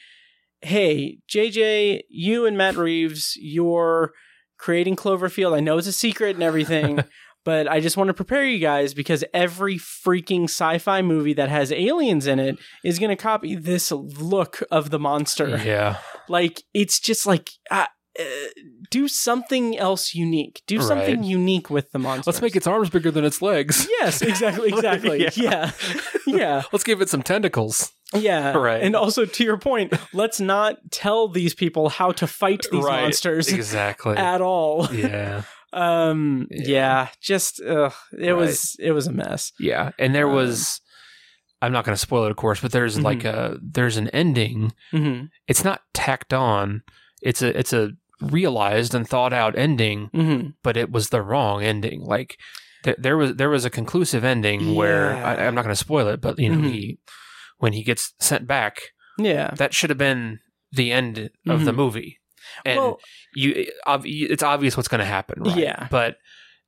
[0.63, 4.13] hey jj you and matt reeves you're
[4.59, 7.03] creating cloverfield i know it's a secret and everything
[7.47, 11.71] but I just want to prepare you guys because every freaking sci-fi movie that has
[11.71, 15.57] aliens in it is going to copy this look of the monster.
[15.65, 15.99] Yeah.
[16.29, 17.87] Like it's just like uh,
[18.19, 18.25] uh,
[18.91, 20.63] do something else unique.
[20.67, 22.31] Do something unique with the monster.
[22.31, 23.89] Let's make its arms bigger than its legs.
[24.01, 25.23] Yes, exactly, exactly.
[25.23, 25.31] Yeah.
[25.37, 25.71] yeah.
[26.27, 26.63] Yeah.
[26.73, 27.93] Let's give it some tentacles.
[28.15, 28.53] Yeah.
[28.57, 28.83] Right.
[28.83, 33.03] And also to your point, let's not tell these people how to fight these Right.
[33.03, 34.17] monsters Exactly.
[34.17, 34.89] at all.
[34.93, 35.43] yeah.
[35.73, 36.69] Um Yeah.
[36.69, 37.67] yeah, just it
[38.13, 38.33] Right.
[38.33, 39.53] was it was a mess.
[39.59, 40.81] Yeah, and there Um, was.
[41.63, 43.03] I'm not going to spoil it, of course, but there's Mhm.
[43.05, 44.73] like a there's an ending.
[44.93, 45.31] Mhm.
[45.49, 46.83] It's not tacked on.
[47.23, 50.55] It's a it's a realized and thought out ending, Mhm.
[50.63, 52.01] but it was the wrong ending.
[52.03, 52.39] Like
[52.85, 55.25] th- there was there was a conclusive ending where Yeah.
[55.29, 56.73] I, I'm not going to spoil it, but you know Mhm.
[56.73, 56.99] he
[57.59, 58.81] when he gets sent back,
[59.19, 59.51] Yeah.
[59.57, 60.41] that should have been
[60.73, 61.77] the end of the Mhm.
[61.77, 62.19] movie.
[62.65, 63.01] And well,
[63.35, 63.53] you,
[63.95, 65.57] it's obvious what's going to happen, right?
[65.57, 65.89] Yeah.
[65.91, 66.17] But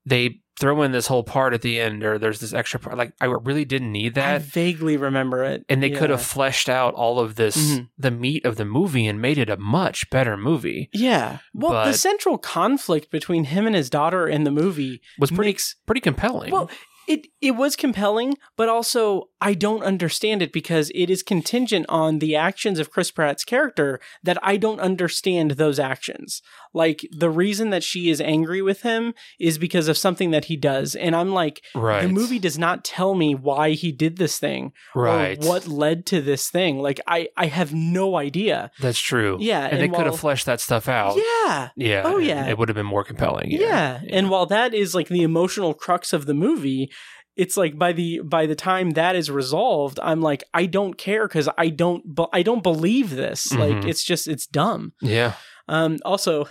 [0.06, 2.96] they throw in this whole part at the end, or there's this extra part.
[2.98, 5.64] Like I really didn't need that I vaguely remember it.
[5.68, 7.88] and they could have fleshed out all of this, Mhm.
[7.98, 10.90] the meat of the movie, and made it a much better movie.
[10.92, 11.38] Yeah.
[11.54, 15.76] Well, the central conflict between him and his daughter in the movie Was pretty makes
[15.86, 16.50] pretty compelling.
[16.52, 16.70] well.
[17.08, 22.18] It it was compelling, but also I don't understand it because it is contingent on
[22.18, 26.42] the actions of Chris Pratt's character that I don't understand those actions.
[26.74, 30.56] Like the reason that she is angry with him is because of something that he
[30.56, 32.02] does, and I'm like, Right.
[32.02, 35.42] the movie does not tell me why he did this thing Right.
[35.42, 36.78] or what led to this thing.
[36.80, 38.70] Like I I have no idea.
[38.80, 39.38] That's true.
[39.40, 41.16] Yeah, and, and they could have fleshed that stuff out.
[41.16, 41.70] Yeah.
[41.76, 42.02] Yeah.
[42.04, 42.46] Oh, yeah.
[42.46, 43.50] It would have been more compelling.
[43.50, 44.00] Yeah.
[44.10, 46.90] And while that is like the emotional crux of the movie,
[47.38, 51.26] it's like by the by the time that is resolved, I'm like I don't care
[51.28, 53.52] cuz I don't bu- I don't believe this.
[53.52, 53.88] Like Mhm.
[53.88, 54.92] it's just it's dumb.
[55.00, 55.32] Yeah.
[55.68, 56.48] Um also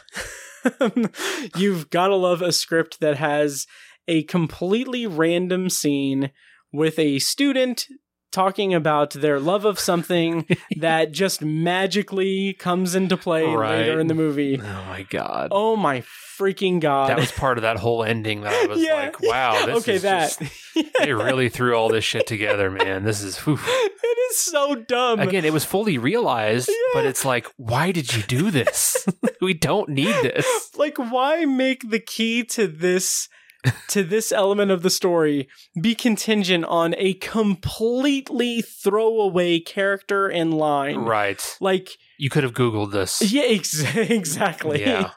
[1.55, 3.65] you've got to love a script that has
[4.07, 6.31] a completely random scene
[6.71, 7.85] with a student
[8.31, 10.45] talking about their love of something
[10.77, 13.79] that just magically comes into play Right.
[13.79, 14.59] later in the movie.
[14.61, 15.49] Oh my god.
[15.51, 16.03] Oh my
[16.37, 17.09] freaking god.
[17.09, 18.93] that was part of that whole ending that I was Yeah.
[18.95, 20.37] like, wow, this okay, is that.
[20.39, 23.03] just- they really threw all this shit together, man.
[23.03, 23.57] This is whew.
[23.65, 25.19] it is so dumb.
[25.19, 29.07] again, it was fully realized, but it's like, why did you do this?
[29.41, 30.45] we don't need this.
[30.77, 33.27] like why make the key to this
[33.89, 35.49] to this element of the story
[35.81, 40.99] be contingent on a completely throwaway character and line?
[40.99, 41.57] Right.
[41.59, 43.21] Like You could have Googled this.
[43.33, 44.81] yeah, ex- exactly.
[44.81, 45.11] Yeah.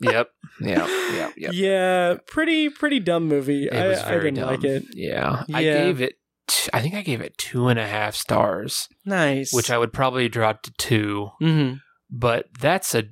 [0.00, 0.30] Yep.
[0.60, 0.88] Yep.
[1.12, 1.32] Yep.
[1.36, 1.52] Yep.
[1.54, 3.66] Yeah, pretty pretty dumb movie.
[3.66, 4.48] It I, was I very didn't dumb.
[4.50, 4.84] like it.
[4.92, 5.44] Yeah.
[5.52, 6.14] I gave it.
[6.46, 9.52] t- I think I gave it two and a half stars, Nice.
[9.52, 11.30] which I would probably drop to two.
[11.40, 11.74] hmm
[12.10, 13.04] But that's a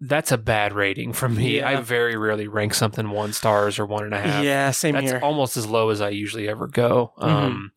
[0.00, 1.58] that's a bad rating for me.
[1.58, 1.68] Yeah.
[1.68, 4.42] I very rarely rank something one stars or one and a half.
[4.44, 5.20] Yeah, same that's here.
[5.22, 7.12] almost as low as I usually ever go.
[7.18, 7.24] Mhm.
[7.28, 7.72] Um,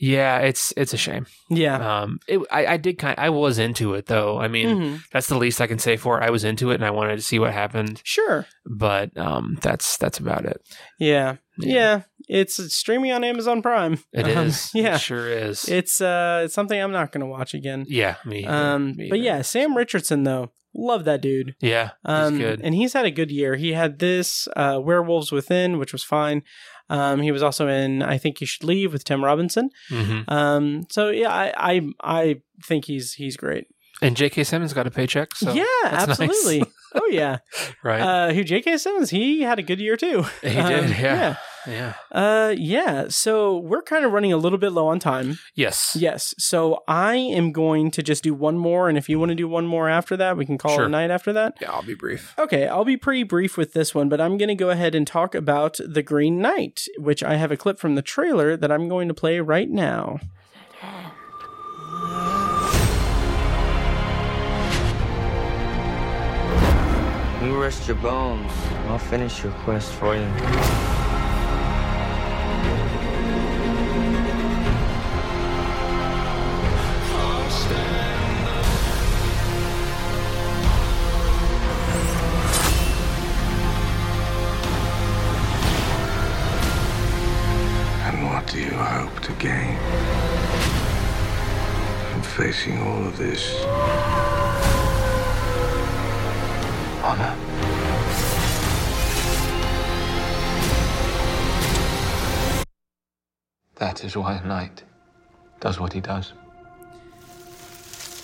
[0.00, 1.26] yeah, it's it's a shame.
[1.50, 2.00] yeah.
[2.00, 3.14] Um, it, I, I did kind.
[3.18, 4.38] I was into it though.
[4.40, 5.00] I mean, Mhm.
[5.12, 6.24] that's the least I can say for it.
[6.24, 8.00] I was into it and I wanted to see what happened.
[8.04, 8.46] Sure.
[8.64, 10.60] But um, that's that's about it.
[10.98, 11.36] Yeah.
[11.58, 11.74] Yeah.
[11.74, 12.02] yeah.
[12.28, 13.98] It's streaming on Amazon Prime.
[14.12, 14.70] It is.
[14.74, 14.94] Um, yeah.
[14.94, 15.68] it sure is.
[15.68, 17.84] It's uh it's something I'm not going to watch again.
[17.88, 18.44] yeah, me.
[18.44, 18.54] either.
[18.54, 19.24] Um Me but either.
[19.24, 20.52] yeah, Sam Richardson though.
[20.72, 21.56] Love that dude.
[21.60, 22.60] yeah, Um he's good.
[22.62, 23.56] and he's had a good year.
[23.56, 26.42] He had this uh Werewolves Within, which was fine.
[26.90, 29.70] Um he was also in I Think You Should Leave with Tim Robinson.
[29.88, 31.74] hmm Um so yeah, I I
[32.20, 33.66] I think he's he's great.
[34.02, 34.44] And J.K.
[34.44, 35.34] Simmons got a paycheck.
[35.34, 36.20] So yeah, that's nice.
[36.20, 36.64] absolutely.
[36.94, 37.38] oh yeah.
[37.82, 38.00] right.
[38.00, 38.78] Uh who J.K.
[38.78, 40.22] Simmons, he had a good year too.
[40.42, 40.56] he did.
[40.56, 41.36] um, yeah.
[41.66, 41.94] yeah.
[42.10, 45.38] Uh yeah, so we're kind of running a little bit low on time.
[45.54, 45.96] Yes.
[45.98, 46.34] Yes.
[46.38, 49.48] So I am going to just do one more and if you want to do
[49.48, 51.58] one more after that, we can call it a night after that.
[51.60, 52.34] Yeah, I'll be brief.
[52.38, 55.06] Okay, I'll be pretty brief with this one, but I'm going to go ahead and
[55.06, 58.88] talk about The Green Knight, which I have a clip from the trailer that I'm
[58.88, 60.18] going to play right now.
[67.42, 68.52] You rest your bones.
[68.88, 70.89] I'll finish your quest for you.
[103.90, 104.84] That is why a knight
[105.58, 106.32] does what he does.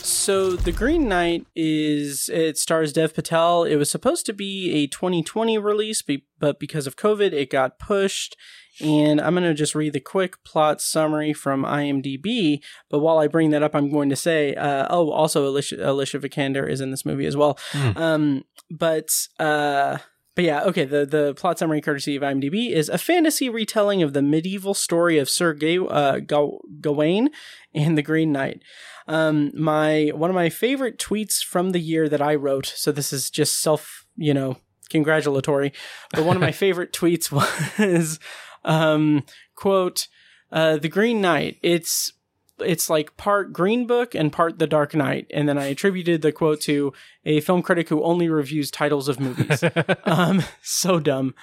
[0.00, 3.64] So, The Green Knight is it stars Dev Patel.
[3.64, 6.02] It was supposed to be a 2020 release,
[6.38, 8.36] but because of COVID, it got pushed.
[8.80, 12.60] And I'm going to just read the quick plot summary from IMDb.
[12.88, 16.20] But while I bring that up, I'm going to say, uh, oh, also Alicia, Alicia
[16.20, 17.58] Vikander is in this movie as well.
[17.96, 19.10] Um, but
[19.40, 19.98] uh,
[20.36, 20.84] but yeah, okay.
[20.84, 25.18] The the plot summary, courtesy of IMDb, is a fantasy retelling of the medieval story
[25.18, 27.30] of Sir Gay, uh, Gaw- Gawain
[27.74, 28.62] and the Green Knight.
[29.08, 32.66] Um, my one of my favorite tweets from the year that I wrote.
[32.66, 34.58] So this is just self, you know,
[34.90, 35.72] congratulatory.
[36.12, 37.32] But one of my favorite tweets
[37.78, 38.20] was,
[38.62, 39.24] um,
[39.54, 40.06] quote,
[40.52, 41.58] uh, "The Green Knight.
[41.62, 42.12] It's."
[42.58, 46.32] It's like part Green Book and part The Dark Knight, and then I attributed the
[46.32, 46.92] quote to
[47.24, 49.62] a film critic who only reviews titles of movies.
[50.04, 51.34] um, so dumb.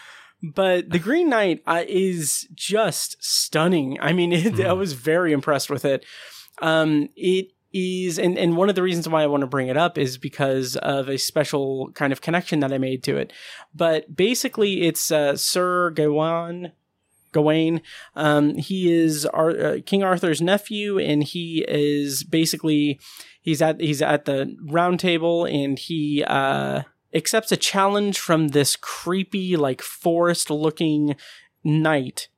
[0.41, 3.97] But The Green Knight uh, is just stunning.
[4.01, 6.05] I mean, it, I was very impressed with it.
[6.61, 9.78] Um, it is, and, and one of the reasons why I want to bring it
[9.78, 13.34] up is because of a special kind of connection that I made to it.
[13.74, 16.74] But basically, it's uh, Sir Gawain.
[17.34, 17.82] Gawain.
[18.16, 23.00] Um, he is Ar- uh, King Arthur's nephew, and he is basically
[23.42, 28.76] he's at he's at the round table, and he uh, accepts a challenge from this
[28.76, 31.16] creepy, like forest looking
[31.64, 32.30] knight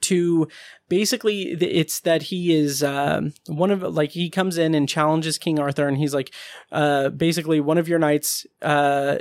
[0.00, 0.48] to
[0.88, 5.58] basically it's that he is um, one of like he comes in and challenges King
[5.58, 6.32] Arthur and he's like
[6.70, 9.18] uh, basically one of your knights uh,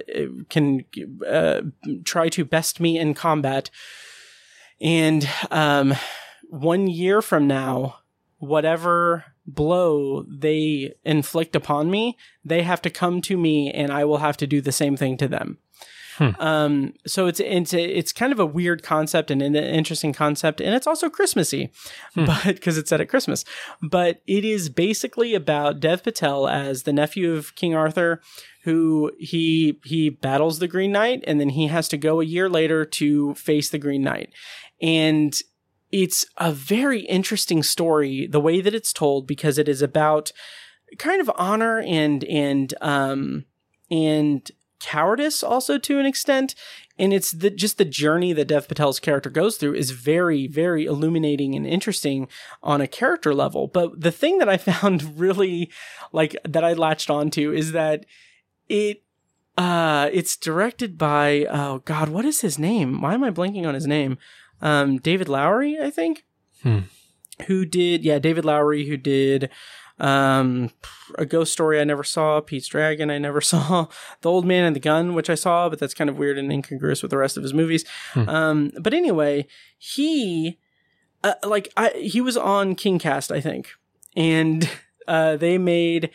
[0.49, 0.85] can
[1.27, 1.61] uh,
[2.03, 3.69] try to best me in combat
[4.81, 5.93] and um,
[6.49, 7.97] one year from now
[8.39, 14.17] whatever blow they inflict upon me they have to come to me and I will
[14.17, 15.57] have to do the same thing to them.
[16.39, 20.75] Um, so it's it's it's kind of a weird concept and an interesting concept, and
[20.75, 21.71] it's also Christmassy,
[22.15, 23.43] but because it's set at Christmas.
[23.81, 28.21] But it is basically about Dev Patel as the nephew of King Arthur,
[28.63, 32.49] who he he battles the Green Knight, and then he has to go a year
[32.49, 34.31] later to face the Green Knight,
[34.81, 35.39] and
[35.91, 40.31] it's a very interesting story the way that it's told because it is about
[40.97, 43.45] kind of honor and and um
[43.89, 46.55] and cowardice also to an extent.
[46.97, 50.85] And it's the just the journey that Dev Patel's character goes through is very very
[50.85, 52.27] illuminating and interesting
[52.63, 53.67] on a character level.
[53.67, 55.71] But the thing that I found really
[56.11, 58.05] like that I latched onto is that
[58.67, 59.03] it
[59.57, 63.01] uh it's directed by oh god what is his name?
[63.01, 64.17] Why am I blanking on his name
[64.61, 66.23] um David Lowery I think
[66.63, 66.79] Hmm.
[67.47, 69.49] who did yeah David Lowery who did
[69.99, 70.69] um
[71.15, 73.87] a ghost story I never saw, Pete's Dragon I never saw,
[74.21, 76.51] The Old Man and the Gun which I saw, but that's kind of weird and
[76.51, 77.85] incongruous with the rest of his movies.
[78.15, 79.47] Um but anyway,
[79.77, 80.59] he
[81.23, 83.69] uh, like I he was on Kingcast I think.
[84.15, 84.69] And
[85.07, 86.09] uh they made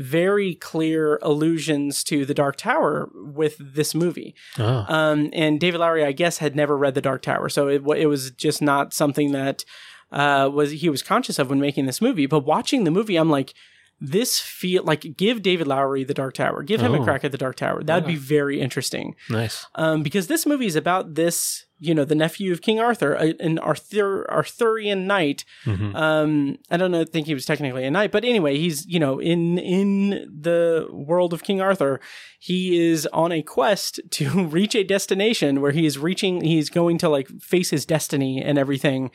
[0.00, 4.34] very clear allusions to the Dark Tower with this movie.
[4.58, 4.84] Oh.
[4.88, 8.06] Um, and David Lowery, I guess, had never read The Dark Tower, so it, it
[8.06, 9.64] was just not something that
[10.12, 12.26] uh, was he was conscious of when making this movie.
[12.26, 13.54] But watching the movie, I'm like,
[14.00, 17.04] this feel like give David Lowery The Dark Tower, give him a Oh.
[17.04, 17.82] crack at The Dark Tower.
[17.82, 19.14] That'd be very interesting.
[19.28, 19.66] Nice.
[19.74, 23.34] Um, because this movie is about this, you know, the nephew of King Arthur, a-
[23.40, 25.44] an Arthur Arthurian knight.
[25.66, 29.18] Um, I don't know, think he was technically a knight, but anyway, he's you know
[29.18, 32.00] in in the world of King Arthur,
[32.38, 36.42] he is on a quest to reach a destination where he is reaching.
[36.42, 39.10] He's going to like face his destiny and everything.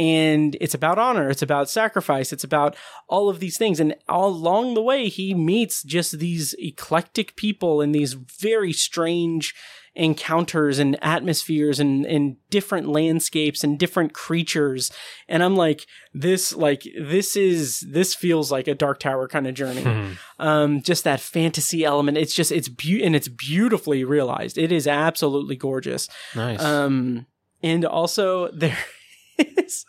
[0.00, 1.28] And it's about honor.
[1.28, 2.32] It's about sacrifice.
[2.32, 2.74] It's about
[3.06, 3.78] all of these things.
[3.78, 9.54] And all along the way, he meets just these eclectic people and these very strange
[9.94, 14.90] encounters and atmospheres and, and different landscapes and different creatures.
[15.28, 15.84] And I'm like,
[16.14, 20.16] this, like, this is, this feels like a Dark Tower kind of journey.
[20.38, 22.16] Um, just that fantasy element.
[22.16, 24.56] It's just, it's beautiful and it's beautifully realized.
[24.56, 26.08] It is absolutely gorgeous.
[26.34, 26.62] Nice.
[26.62, 27.26] Um,
[27.62, 28.78] and also there
[29.40, 29.84] is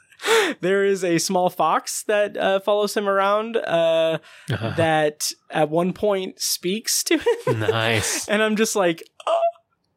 [0.62, 6.39] there is a small fox that uh, follows him around uh, that at one point
[6.39, 8.28] speaks to him, nice.
[8.30, 9.39] and I'm just like, oh,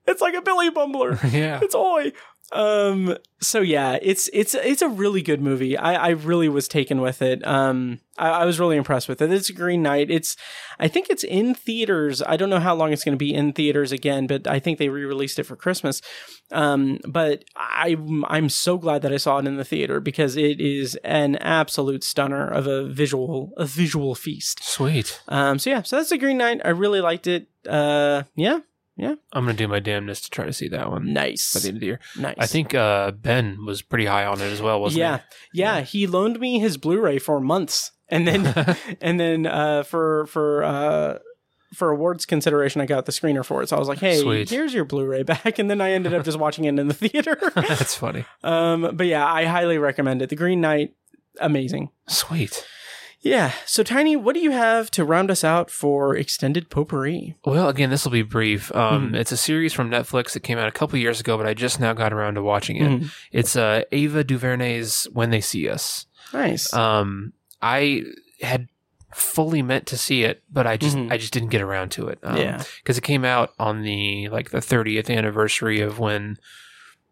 [0.06, 1.18] it's like a Billy Bumbler.
[1.32, 1.60] Yeah.
[1.62, 2.12] It's Oi.
[2.54, 3.18] Um.
[3.40, 5.76] So yeah, it's it's it's a really good movie.
[5.76, 7.46] I I really was taken with it.
[7.46, 8.00] Um.
[8.16, 9.32] I, I was really impressed with it.
[9.32, 10.08] It's a Green Knight.
[10.10, 10.36] It's
[10.78, 12.22] I think it's in theaters.
[12.22, 14.78] I don't know how long it's going to be in theaters again, but I think
[14.78, 16.00] they re-released it for Christmas.
[16.52, 17.00] Um.
[17.06, 17.96] But I
[18.28, 22.04] I'm so glad that I saw it in the theater because it is an absolute
[22.04, 24.62] stunner of a visual a visual feast.
[24.62, 25.20] Sweet.
[25.28, 25.58] Um.
[25.58, 25.82] So yeah.
[25.82, 26.60] So that's the Green Knight.
[26.64, 27.48] I really liked it.
[27.68, 28.22] Uh.
[28.36, 28.60] Yeah.
[28.96, 29.14] Yeah.
[29.32, 31.52] I'm gonna do my damnness to try to see that one Nice.
[31.54, 32.00] by the end of the year.
[32.18, 32.36] Nice.
[32.38, 35.00] I think uh, Ben was pretty high on it as well, wasn't he?
[35.00, 35.20] yeah,
[35.52, 40.62] yeah, He loaned me his Blu-ray for months, and then and then uh, for for
[40.62, 41.18] uh,
[41.74, 43.68] for awards consideration, I got the screener for it.
[43.68, 44.48] So I was like, "Hey, Sweet.
[44.48, 47.36] here's your Blu-ray back." And then I ended up just watching it in the theater.
[47.56, 48.24] That's funny.
[48.44, 50.28] um, but yeah, I highly recommend it.
[50.28, 50.94] The Green Knight,
[51.40, 51.90] amazing.
[52.06, 52.64] Sweet.
[53.24, 53.52] Yeah.
[53.64, 57.34] So Tiny, what do you have to round us out for extended potpourri?
[57.44, 58.72] Well, again, this will be brief.
[58.76, 59.16] Um, Mhm.
[59.16, 61.80] It's a series from Netflix that came out a couple years ago, but I just
[61.80, 62.82] now got around to watching it.
[62.90, 63.10] Mhm.
[63.32, 66.72] It's uh, Ava DuVernay's "When They See Us." Nice.
[66.74, 68.02] Um, I
[68.42, 68.68] had
[69.14, 71.10] fully meant to see it, but I just Mhm.
[71.10, 72.18] I just didn't get around to it.
[72.22, 72.62] Um, Yeah.
[72.82, 76.36] because it came out on the like the 30th anniversary of when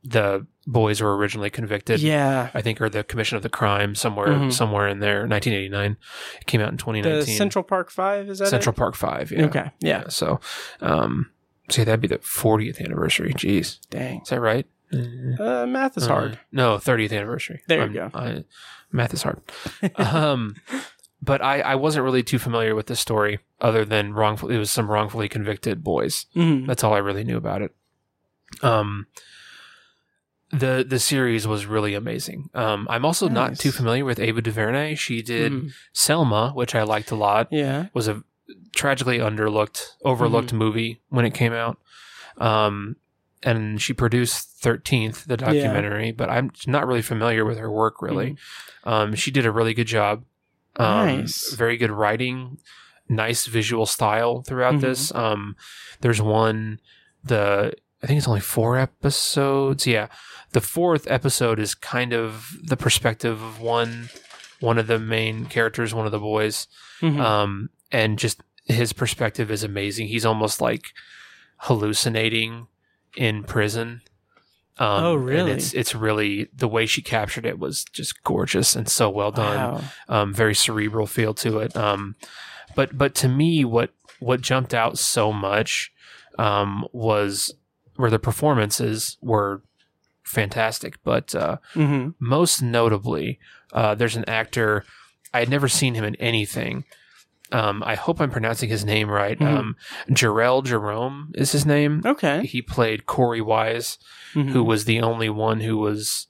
[0.04, 2.00] the boys were originally convicted.
[2.00, 2.50] yeah.
[2.54, 4.52] I think, or the commission of the crime somewhere Mhm.
[4.52, 5.26] somewhere in there.
[5.26, 5.96] 1989.
[6.40, 7.20] It came out in 2019.
[7.20, 8.76] The Central Park Five is that Central it?
[8.78, 9.30] Park Five.
[9.30, 9.44] Yeah.
[9.46, 9.70] Okay.
[9.80, 10.08] Yeah.
[10.08, 10.40] So,
[10.80, 11.30] um,
[11.70, 13.32] say that'd be the 40th anniversary.
[13.34, 14.20] Jeez, Dang.
[14.22, 14.66] is that right?
[14.92, 16.38] Uh, math is Uh, hard.
[16.50, 17.62] no, 30th anniversary.
[17.68, 18.18] There you I'm- go.
[18.18, 18.44] I,
[18.90, 19.40] math is hard.
[19.96, 20.56] um,
[21.22, 24.50] but I, I wasn't really too familiar with the story, other than wrongful.
[24.50, 26.26] It was some wrongfully convicted boys.
[26.36, 26.66] Mhm.
[26.66, 27.74] That's all I really knew about it.
[28.62, 29.06] Um,
[30.52, 32.50] the the series was really amazing.
[32.54, 34.94] Um, I'm also not too familiar with Ava DuVernay.
[34.96, 35.72] She did Mhm.
[35.92, 37.48] Selma, which I liked a lot.
[37.50, 37.86] Yeah.
[37.94, 38.22] Was a
[38.74, 40.58] tragically underlooked, overlooked Mm-hmm.
[40.58, 41.78] movie when it came out.
[42.38, 42.96] Um,
[43.42, 48.36] and she produced 13th, the documentary, but I'm not really familiar with her work really.
[48.84, 50.24] Um, she did a really good job.
[50.76, 51.20] Um, Mm-hmm.
[51.20, 51.52] Nice.
[51.54, 52.58] Very good writing,
[53.08, 54.80] nice visual style throughout Mhm.
[54.80, 55.14] this.
[55.14, 55.56] Um,
[56.02, 56.78] there's one,
[57.24, 57.72] the,
[58.02, 59.86] I think it's only four episodes.
[59.86, 60.08] Yeah.
[60.52, 64.10] The fourth episode is kind of the perspective of one,
[64.60, 66.66] one of the main characters, one of the boys.
[67.00, 67.20] Mhm.
[67.20, 70.08] Um, and just his perspective is amazing.
[70.08, 70.86] He's almost like
[71.58, 72.66] hallucinating
[73.16, 74.02] in prison.
[74.78, 75.52] Um, Oh, and really?
[75.52, 79.56] it's it's really the way she captured it was just gorgeous and so well done.
[79.74, 79.80] Wow.
[80.08, 81.76] Um, very cerebral feel to it.
[81.76, 82.16] Um,
[82.74, 85.92] but but to me, what what jumped out so much
[86.38, 87.52] um, was
[88.02, 89.62] where the performances were
[90.24, 93.38] fantastic, but uh, hmm most notably,
[93.72, 94.84] uh, there's an actor
[95.32, 96.84] I had never seen him in anything.
[97.52, 99.38] Um, I hope I'm pronouncing his name right.
[99.38, 99.46] Mhm.
[99.46, 99.76] Um,
[100.10, 102.02] Jharrel Jerome is his name.
[102.04, 102.44] Okay.
[102.44, 103.98] He played Korey Wise,
[104.34, 104.50] Mhm.
[104.50, 106.26] who was the only one who was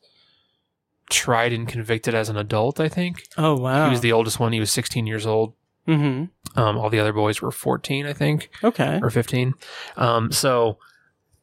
[1.08, 2.80] tried and convicted as an adult.
[2.80, 3.84] I think Oh wow.
[3.86, 4.52] he was the oldest one.
[4.52, 5.54] He was 16 years old.
[5.86, 8.98] hmm Um, all the other boys were 14, I think Okay.
[9.02, 9.54] or 15.
[9.96, 10.78] Um, so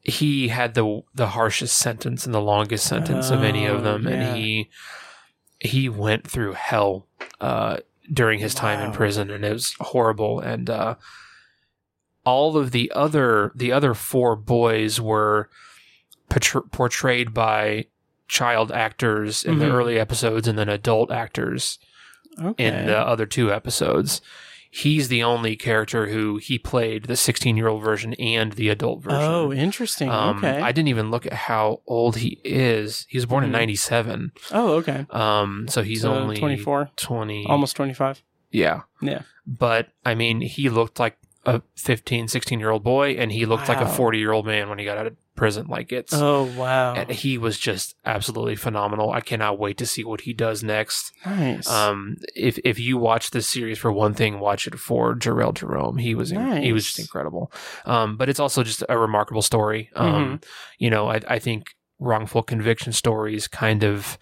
[0.01, 4.07] he had the the harshest sentence and the longest sentence of any Oh, of them,
[4.07, 4.13] yeah.
[4.13, 4.69] and he
[5.59, 7.07] he went through hell
[7.41, 7.77] uh,
[8.11, 10.39] during his time in prison, and it was horrible.
[10.39, 10.95] And uh,
[12.25, 15.49] all of the other the other four boys were
[16.29, 17.85] portray- portrayed by
[18.27, 19.73] child actors in the Mhm.
[19.73, 21.79] early episodes, and then adult actors
[22.41, 22.65] Okay.
[22.67, 24.21] in the other two episodes.
[24.71, 29.01] He's the only character who he played the 16 year old version and the adult
[29.01, 29.19] version.
[29.21, 30.09] oh, interesting.
[30.09, 30.61] Um, okay.
[30.61, 33.05] I didn't even look at how old he is.
[33.09, 33.53] He was born in Mhm.
[33.53, 34.31] 97.
[34.51, 35.07] oh, okay.
[35.09, 37.45] Um, so he's So only 24, 20.
[37.47, 38.21] almost 25.
[38.51, 38.81] Yeah.
[39.01, 39.21] Yeah.
[39.47, 41.17] But I mean, he looked like
[41.55, 44.69] a 15, 16 year old boy and he looked like a 40 year old man
[44.69, 45.67] when he got out of prison.
[45.67, 46.93] Like it's, Oh, wow.
[46.95, 49.11] and he was just absolutely phenomenal.
[49.11, 51.11] I cannot wait to see what he does next.
[51.25, 51.69] nice.
[51.69, 55.97] Um, if if you watch this series for one thing, watch it for Jharrel Jerome.
[55.97, 57.51] He was he was just incredible.
[57.85, 59.89] Um, but it's also just a remarkable story.
[59.95, 60.35] Um, Mm-hmm.
[60.77, 64.17] you know, I I think wrongful conviction stories kind of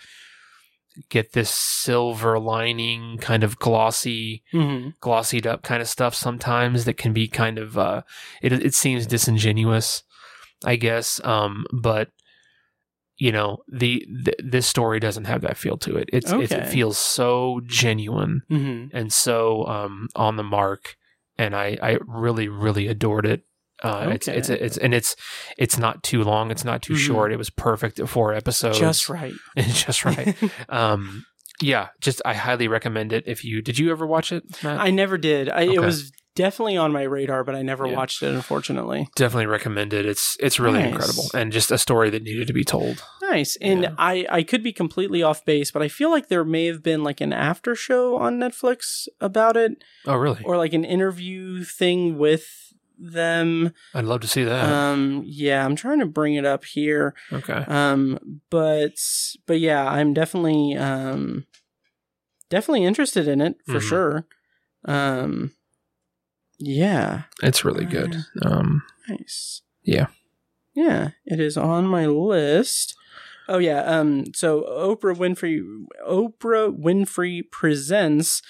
[1.09, 6.97] get this silver lining, kind of glossy, hmm glossied up kind of stuff sometimes that
[6.97, 8.01] can be kind of uh,
[8.41, 10.03] it it seems disingenuous,
[10.65, 11.23] I guess.
[11.23, 12.09] Um, but
[13.17, 16.09] you know the, the this story doesn't have that feel to it.
[16.13, 20.95] It's, it's it feels so genuine hmm and so um, on the mark,
[21.37, 23.43] and I I really really adored it.
[23.83, 25.15] Uh, it's it's it's and it's
[25.57, 26.49] it's not too long.
[26.51, 26.97] It's not too Mhm.
[27.07, 27.31] short.
[27.31, 28.79] It was perfect at four episodes.
[28.79, 29.33] Just right.
[29.57, 30.35] Just right.
[30.69, 31.25] um,
[31.61, 33.23] yeah, just I highly recommend it.
[33.27, 34.43] If you did, you ever watch it?
[34.63, 34.79] Matt?
[34.79, 35.49] I never did.
[35.49, 37.95] I, It was definitely on my radar, but I never Yeah.
[37.95, 39.07] watched it, unfortunately.
[39.15, 40.05] definitely recommend it.
[40.05, 40.91] It's it's really Nice.
[40.91, 43.03] incredible and just a story that needed to be told.
[43.23, 43.55] Nice.
[43.59, 43.89] And Yeah.
[43.97, 47.03] I, I could be completely off base, but I feel like there may have been
[47.03, 50.43] like an after show on Netflix about it Oh, really?
[50.43, 52.66] or like an interview thing with
[52.97, 53.73] them.
[53.93, 54.63] I'd love to see that.
[54.63, 57.13] Um, yeah, I'm trying to bring it up here.
[57.31, 57.63] okay.
[57.67, 58.93] Um, but
[59.45, 61.45] but yeah, I'm definitely um
[62.49, 63.81] definitely interested in it for Mhm.
[63.89, 64.27] sure.
[64.85, 65.51] Um,
[66.59, 68.15] yeah, It's really good.
[68.41, 69.61] Um, nice.
[69.83, 70.07] Yeah.
[70.73, 72.95] yeah, it is on my list.
[73.49, 75.61] Oh yeah, um, so Oprah Winfrey,
[76.07, 78.41] Oprah Winfrey presents.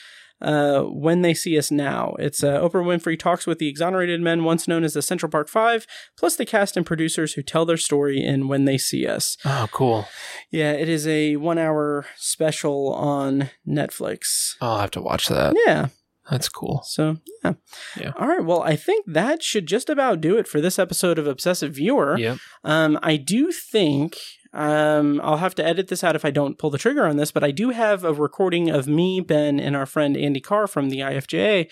[0.42, 4.44] Uh, when they see us now, it's uh, Oprah Winfrey talks with the exonerated men
[4.44, 7.78] once known as the Central Park Five, plus the cast and producers who tell their
[7.78, 9.38] story in When They See Us.
[9.46, 10.08] oh, cool.
[10.52, 14.56] Yeah, it is a one hour special on Netflix.
[14.62, 15.56] Oh, I'll have to watch that.
[15.66, 15.88] Yeah.
[16.30, 16.82] That's cool.
[16.86, 17.54] So, yeah.
[17.98, 18.12] Yeah.
[18.20, 18.44] All right.
[18.44, 22.18] Well, I think that should just about do it for this episode of Obsessive Viewer.
[22.18, 22.38] Yep.
[22.66, 24.18] Um, I do think
[24.54, 27.32] um, I'll have to edit this out if I don't pull the trigger on this,
[27.32, 30.90] but I do have a recording of me, Ben, and our friend Andy Carr from
[30.90, 31.70] the IFJA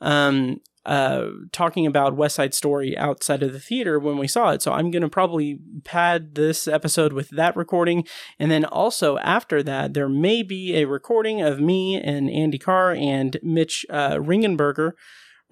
[0.00, 4.62] um, uh, talking about West Side Story outside of the theater when we saw it.
[4.62, 8.06] So I'm going to probably pad this episode with that recording.
[8.38, 12.92] And then also after that, there may be a recording of me and Andy Carr
[12.92, 14.92] and Mitch uh, Ringenberger.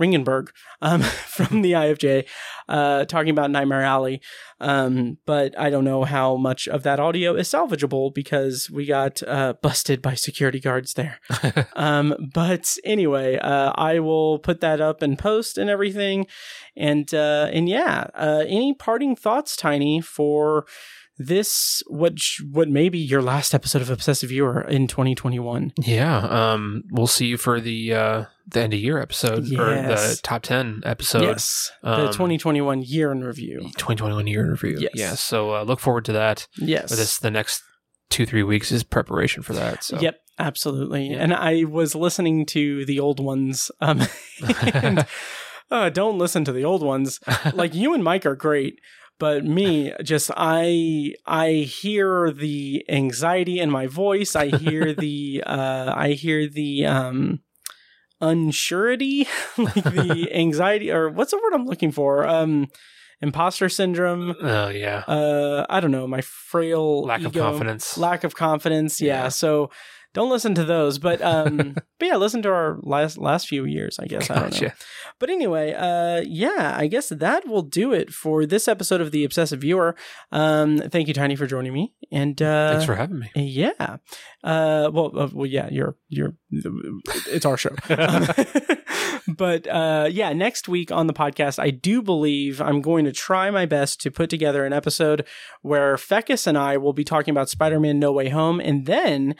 [0.01, 0.49] Ringenberg
[0.83, 2.27] um, from the IFJ
[2.69, 4.21] uh, talking about Nightmare Alley.
[4.61, 9.23] Um, but I don't know how much of that audio is salvageable because we got
[9.23, 11.21] uh, busted by security guards there.
[11.77, 16.27] um, but anyway, uh, I will put that up and post and everything.
[16.77, 20.66] And uh, and yeah, uh, any parting thoughts, Tiny, for
[21.19, 22.15] this what
[22.51, 25.73] what may be your last episode of Obsessive Viewer in 2021?
[25.79, 26.19] Yeah.
[26.19, 30.43] Um, we'll see you for the uh, the end of year episode or the top
[30.43, 31.23] 10 episode.
[31.23, 33.61] yes, the um, 2021 year in review.
[33.77, 34.79] 2021 year in review.
[34.81, 34.91] Yes.
[34.95, 35.15] Yeah.
[35.15, 36.47] So uh, look forward to that.
[36.59, 37.62] Yes, This the next
[38.11, 39.83] two three weeks is preparation for that.
[39.83, 41.11] So Yep, absolutely.
[41.11, 41.19] Yeah.
[41.19, 43.71] And I was listening to the old ones.
[43.81, 44.03] Um,
[44.73, 45.07] and,
[45.71, 47.21] uh, don't listen to the old ones.
[47.55, 48.79] Like you and Mike are great,
[49.19, 54.37] but me, just I I hear the anxiety in my voice.
[54.37, 57.41] I hear the uh, I hear the um
[58.25, 59.27] unsurety,
[59.59, 62.27] like the anxiety, or what's the word I'm looking for?
[62.27, 62.69] Um,
[63.21, 64.35] imposter syndrome.
[64.41, 64.99] Oh yeah.
[65.07, 66.07] Uh, I don't know.
[66.07, 67.97] My frail Lack of confidence.
[67.99, 69.29] lack of confidence yeah, Yeah.
[69.29, 69.71] so
[70.13, 73.99] don't listen to those but um but yeah listen to our last last few years
[73.99, 74.75] i guess i don't know Gotcha.
[75.19, 79.24] But anyway uh yeah i guess that will do it for this episode of the
[79.24, 79.95] obsessive viewer
[80.32, 83.31] um thank you tiny for joining me and uh Thanks for having me.
[83.35, 83.97] yeah.
[84.43, 87.74] Uh, well, uh, well, yeah, you're, you're, it's our show.
[87.89, 88.27] Um,
[89.36, 93.51] but, uh, yeah, next week on the podcast, I do believe I'm going to try
[93.51, 95.27] my best to put together an episode
[95.62, 98.61] where Fecus and I will be talking about Spider Man No Way Home.
[98.61, 99.35] And then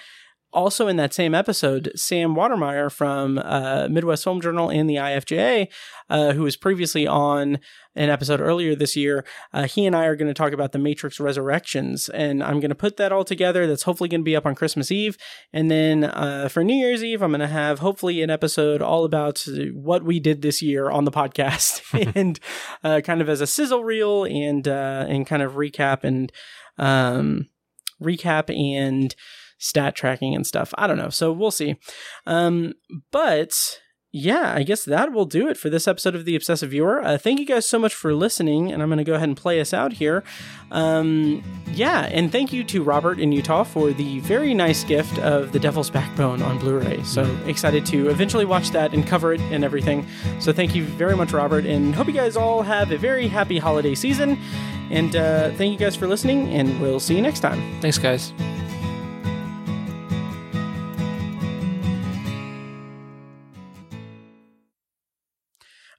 [0.55, 5.69] also in that same episode, Sam Watermeier from uh, Midwest Film Journal and the IFJA,
[6.09, 7.59] uh, who was previously on
[7.97, 10.79] an episode earlier this year, uh, he and I are going to talk about the
[10.79, 13.67] Matrix Resurrections, and I'm going to put that all together.
[13.67, 15.17] That's hopefully going to be up on Christmas Eve,
[15.53, 19.05] and then uh, for New Year's Eve, I'm going to have hopefully an episode all
[19.05, 21.83] about what we did this year on the podcast,
[22.17, 22.39] and
[22.83, 26.33] uh, kind of as a sizzle reel and uh, and kind of recap and
[26.79, 27.49] um,
[28.03, 29.15] recap and
[29.59, 30.73] stat tracking and stuff.
[30.77, 31.11] I don't know.
[31.11, 31.77] So we'll see.
[32.27, 32.75] Um,
[33.11, 33.53] but
[34.17, 37.05] yeah, I guess that will do it for this episode of The Obsessive Viewer.
[37.05, 39.37] Uh, thank you guys so much for listening, and I'm going to go ahead and
[39.37, 40.23] play us out here.
[40.71, 45.51] Um, yeah, and thank you to Robert in Utah for the very nice gift of
[45.51, 47.03] The Devil's Backbone on Blu ray.
[47.03, 50.07] So excited to eventually watch that and cover it and everything.
[50.39, 53.59] So thank you very much, Robert, and hope you guys all have a very happy
[53.59, 54.39] holiday season.
[54.93, 57.81] And uh, thank you guys for listening, and we'll see you next time.
[57.81, 58.33] Thanks, guys.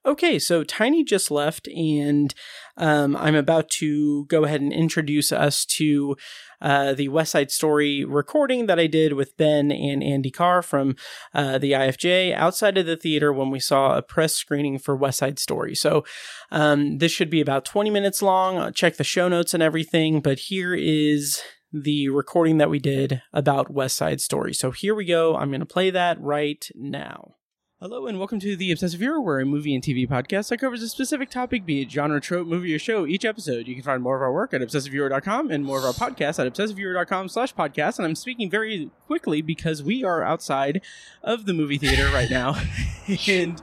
[0.06, 2.32] Okay, so Tiny just left, and
[2.77, 6.15] um, I'm about to go ahead and introduce us to
[6.61, 10.95] uh, the West Side Story recording that I did with Ben and Andy Carr from
[11.34, 15.18] uh, the IFJ outside of the theater when we saw a press screening for West
[15.18, 15.73] Side Story.
[15.73, 16.06] So
[16.52, 18.60] um, this should be about 20 minutes long.
[18.60, 21.41] I'll check the show notes and everything, but here is
[21.73, 24.53] the recording that we did about West Side Story.
[24.53, 25.36] So here we go.
[25.36, 27.38] I'm going to play that right now.
[27.88, 30.82] Hello and welcome to the Obsessive Viewer, where a movie and TV podcast that covers
[30.82, 33.06] a specific topic, be it genre, trope, movie, or show.
[33.06, 35.94] Each episode, you can find more of our work at obsessiveviewer.com and more of our
[35.94, 37.99] podcasts at obsessiveviewer.com slash podcast.
[37.99, 40.82] And I'm speaking very quickly because we are outside
[41.22, 42.56] of the movie theater right now.
[43.28, 43.62] and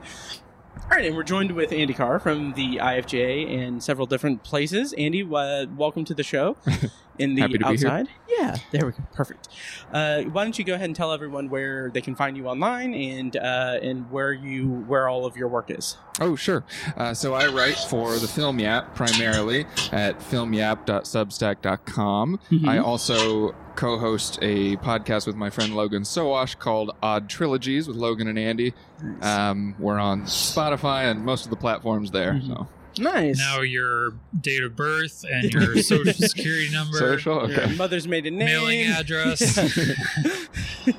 [0.83, 4.93] all right, and we're joined with Andy Carr from the IFJ and several different places.
[4.93, 6.55] Andy, uh, welcome to the show.
[7.19, 7.87] In the Happy to be here.
[7.87, 9.47] outside, yeah, there we go, perfect.
[9.91, 12.95] Uh, why don't you go ahead and tell everyone where they can find you online
[12.95, 15.97] and uh, and where you where all of your work is?
[16.19, 16.63] Oh, sure.
[16.97, 22.39] Uh, so I write for the Film Yap primarily at filmyap.substack.com.
[22.51, 22.67] Mhm.
[22.67, 28.27] I also co-host a podcast with my friend Logan Sowash called Odd Trilogies with Logan
[28.27, 28.73] and Andy.
[29.21, 32.33] Um, we're on Spotify and most of the platforms there.
[32.33, 32.47] Mhm.
[32.47, 32.67] So
[32.97, 33.37] Nice.
[33.37, 37.75] Now your date of birth and your social security number, social, Your okay.
[37.75, 39.57] mother's maiden name, mailing address.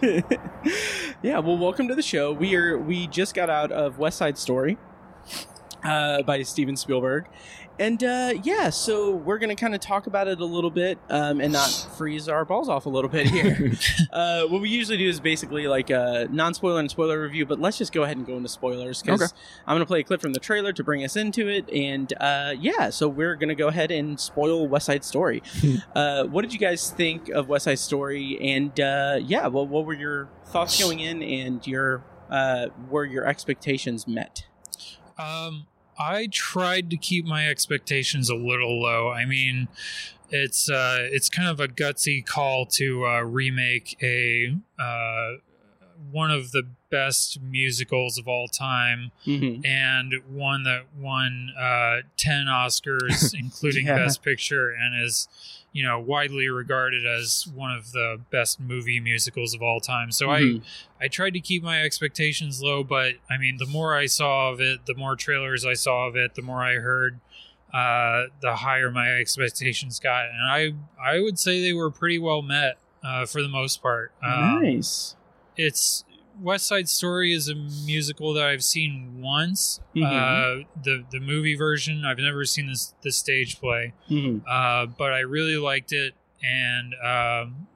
[0.03, 0.21] Yeah.
[1.23, 2.33] yeah, well, welcome to the show.
[2.33, 4.77] We are we just got out of West Side Story
[5.85, 7.27] uh, by Steven Spielberg,
[7.79, 11.41] and uh, yeah, so we're gonna kind of talk about it a little bit um,
[11.41, 13.73] and not freeze our balls off a little bit here.
[14.13, 17.79] uh, what we usually do is basically like a non-spoiler and spoiler review, but let's
[17.79, 19.33] just go ahead and go into spoilers because Okay.
[19.67, 22.55] I'm gonna play a clip from the trailer to bring us into it, and uh,
[22.59, 25.43] yeah, so we're gonna go ahead and spoil West Side Story.
[25.95, 28.39] uh, what did you guys think of West Side Story?
[28.41, 33.27] And uh, yeah, well, what were your thoughts going in, and your uh, were your
[33.27, 34.47] expectations met?
[35.19, 35.67] Um,
[35.99, 39.11] I tried to keep my expectations a little low.
[39.11, 39.69] I mean,
[40.31, 45.33] it's uh, it's kind of a gutsy call to uh, remake a uh,
[46.11, 49.65] one of the best musicals of all time, Mm-hmm.
[49.65, 53.97] and one that won uh, ten Oscars, including Yeah.
[53.97, 55.29] Best Picture, and is
[55.75, 60.11] you know widely regarded as one of the best movie musicals of all time.
[60.11, 60.63] So Mhm.
[61.01, 64.51] I I tried to keep my expectations low, but I mean, the more I saw
[64.51, 67.21] of it, the more trailers I saw of it, the more I heard,
[67.75, 72.41] uh, the higher my expectations got, and I I would say they were pretty well
[72.41, 74.13] met uh, for the most part.
[74.23, 75.17] Um, nice.
[75.57, 76.05] It's
[76.41, 79.81] West Side Story is a musical that I've seen once.
[79.95, 80.03] Mhm.
[80.05, 84.43] Uh, the the movie version, I've never seen this the stage play, Mhm.
[84.49, 87.67] uh, but I really liked it, and um,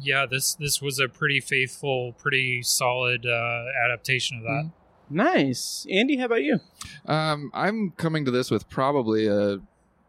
[0.00, 4.70] yeah, this this was a pretty faithful, pretty solid uh, adaptation of that.
[5.10, 6.16] Nice, Andy.
[6.16, 6.60] How about you?
[7.06, 9.58] Um, I'm coming to this with probably a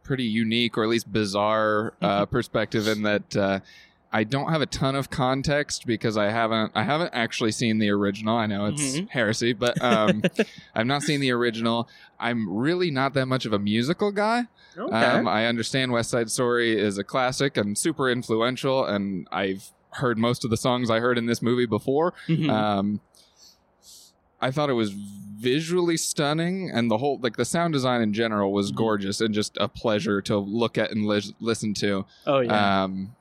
[0.03, 3.59] pretty unique or at least bizarre uh, perspective in that uh,
[4.15, 7.89] I don't have a ton of context because I haven't I haven't actually seen the
[7.89, 8.37] original.
[8.37, 9.09] I know it's Mhm.
[9.09, 10.21] heresy, but um,
[10.75, 11.89] I've not seen the original.
[12.19, 14.43] I'm really not that much of a musical guy.
[14.77, 14.95] Okay.
[14.95, 20.17] Um, I understand West Side Story is a classic and super influential, and I've heard
[20.17, 22.13] most of the songs I heard in this movie before.
[22.27, 22.49] Mhm.
[22.49, 23.01] Um,
[24.41, 28.51] I thought it was visually stunning, and the whole like the sound design in general
[28.53, 28.77] was Mm-hmm.
[28.77, 32.05] gorgeous and just a pleasure to look at and lis- listen to.
[32.27, 32.83] oh yeah.
[32.83, 33.15] Um,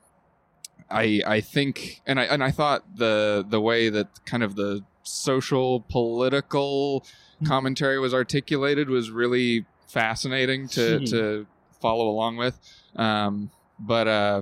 [0.89, 4.83] I I think, and I and I thought the the way that kind of the
[5.03, 7.05] social political
[7.35, 7.47] Mm-hmm.
[7.47, 11.09] commentary was articulated was really fascinating to Mhm.
[11.09, 11.47] to
[11.81, 12.57] follow along with.
[12.95, 13.49] Um,
[13.79, 14.41] but uh,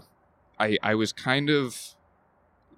[0.59, 1.77] I I was kind of.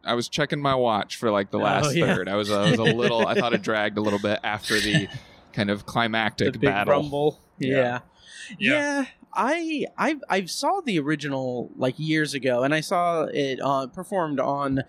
[0.05, 2.13] I was checking my watch for like the Oh, last yeah.
[2.13, 2.27] third.
[2.27, 3.25] I was, I was a little.
[3.25, 5.07] I thought it dragged a little bit after the
[5.53, 6.93] kind of the climactic big battle.
[6.93, 7.39] rumble.
[7.57, 7.99] Yeah.
[8.59, 9.03] Yeah.
[9.03, 9.05] yeah.
[9.35, 14.39] I I I saw the original like years ago, and I saw it uh, performed
[14.39, 14.83] on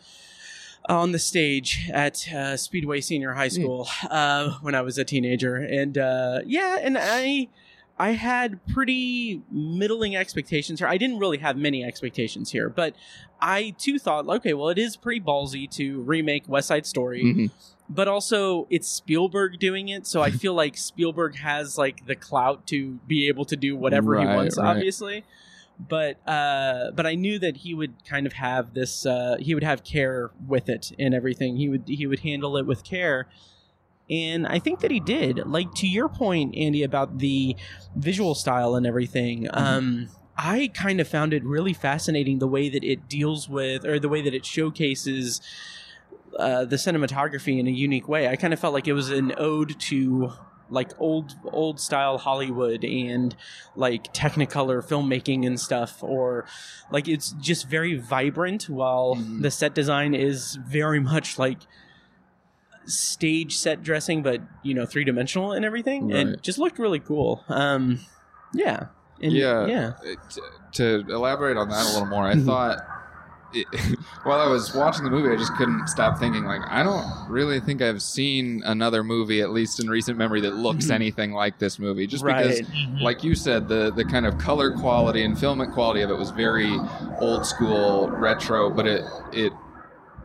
[0.88, 5.56] on the stage at uh, Speedway Senior High School uh, when I was a teenager,
[5.56, 7.48] and uh, yeah, and I
[7.98, 10.88] I had pretty middling expectations here.
[10.88, 12.94] I didn't really have many expectations here, but
[13.40, 17.50] I too thought, okay, well, it is pretty ballsy to remake West Side Story Mhm.
[17.88, 22.66] But also it's Spielberg doing it, so I feel like Spielberg has like the clout
[22.68, 24.66] to be able to do whatever he wants, right.
[24.66, 25.24] obviously.
[25.78, 29.04] But uh, but I knew that he would kind of have this.
[29.04, 31.56] Uh, he would have care with it and everything.
[31.56, 33.28] He would he would handle it with care,
[34.08, 35.38] and I think that he did.
[35.46, 37.56] Like to your point, Andy, about the
[37.96, 39.48] visual style and everything.
[39.52, 43.98] Um, I kind of found it really fascinating the way that it deals with, or
[43.98, 45.40] the way that it showcases
[46.38, 48.28] uh, the cinematography in a unique way.
[48.28, 50.32] I kind of felt like it was an ode to
[50.70, 53.36] like old old style Hollywood and
[53.76, 56.46] like Technicolor filmmaking and stuff, or
[56.90, 58.68] like it's just very vibrant.
[58.68, 59.42] While Mhm.
[59.42, 61.58] the set design is very much like
[62.86, 67.44] stage set dressing, but you know three dimensional and everything, and just looked really cool.
[67.48, 68.00] Um,
[68.52, 68.86] yeah,
[69.22, 69.92] and, yeah, yeah.
[70.02, 70.18] It-
[70.72, 72.46] to elaborate on that a little more, I Mhm.
[72.46, 72.78] thought
[73.54, 73.66] it,
[74.24, 77.60] while I was watching the movie, I just couldn't stop thinking like I don't really
[77.60, 80.90] think I've seen another movie, at least in recent memory, that looks Mhm.
[80.94, 82.06] anything like this movie.
[82.06, 82.66] Just because, Right.
[82.70, 83.00] Mhm.
[83.02, 86.30] like you said, the the kind of color quality and filmic quality of it was
[86.30, 86.78] very
[87.20, 89.52] old school, retro, but it it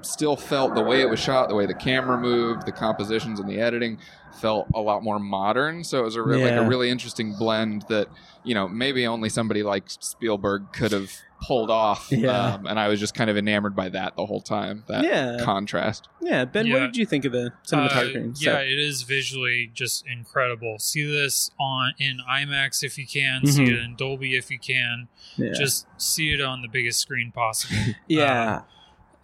[0.02, 3.50] still felt the way it was shot, the way the camera moved, the compositions and
[3.50, 3.98] the editing
[4.40, 5.84] felt a lot more modern.
[5.84, 8.08] So it was a re- like a really interesting blend that
[8.44, 11.12] you know maybe only somebody like Spielberg could have
[11.42, 12.08] pulled off.
[12.12, 12.56] Yeah.
[12.56, 14.84] Um, and I was just kind of enamored by that the whole time.
[14.88, 15.38] That Yeah.
[15.42, 16.08] contrast.
[16.22, 18.16] Yeah, Ben, what did you think of the cinematography?
[18.32, 18.68] Uh, yeah, set?
[18.68, 20.78] it is visually just incredible.
[20.80, 23.46] See this on in IMAX if you can.
[23.46, 23.70] See Mhm.
[23.72, 25.08] it in Dolby if you can.
[25.38, 25.54] yeah.
[25.54, 27.78] Just see it on the biggest screen possible.
[28.08, 28.62] yeah.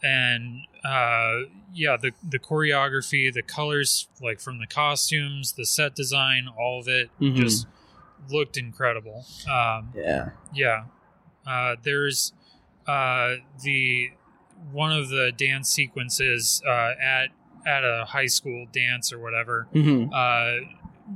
[0.05, 6.47] And uh, yeah, the the choreography, the colors, like from the costumes, the set design,
[6.47, 7.35] all of it Mhm.
[7.35, 7.67] just
[8.29, 9.25] looked incredible.
[9.49, 10.29] Um, yeah.
[10.53, 10.83] yeah.
[11.45, 12.33] Uh, there's
[12.87, 14.11] uh, the
[14.71, 17.29] one of the dance sequences uh, at
[17.65, 20.57] at a high school dance or whatever hmm uh,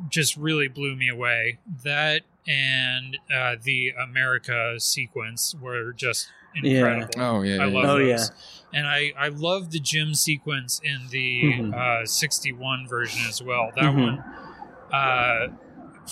[0.10, 1.60] just really blew me away.
[1.84, 7.14] That and uh, the America sequence were just incredible.
[7.18, 7.64] Oh yeah.
[7.64, 8.32] I yeah, love Oh, those.
[8.72, 11.74] And I, I love the gym sequence in the Mhm.
[11.74, 13.72] uh, 61 version as well.
[13.76, 14.02] That Mhm.
[14.04, 14.24] one,
[14.94, 15.48] uh,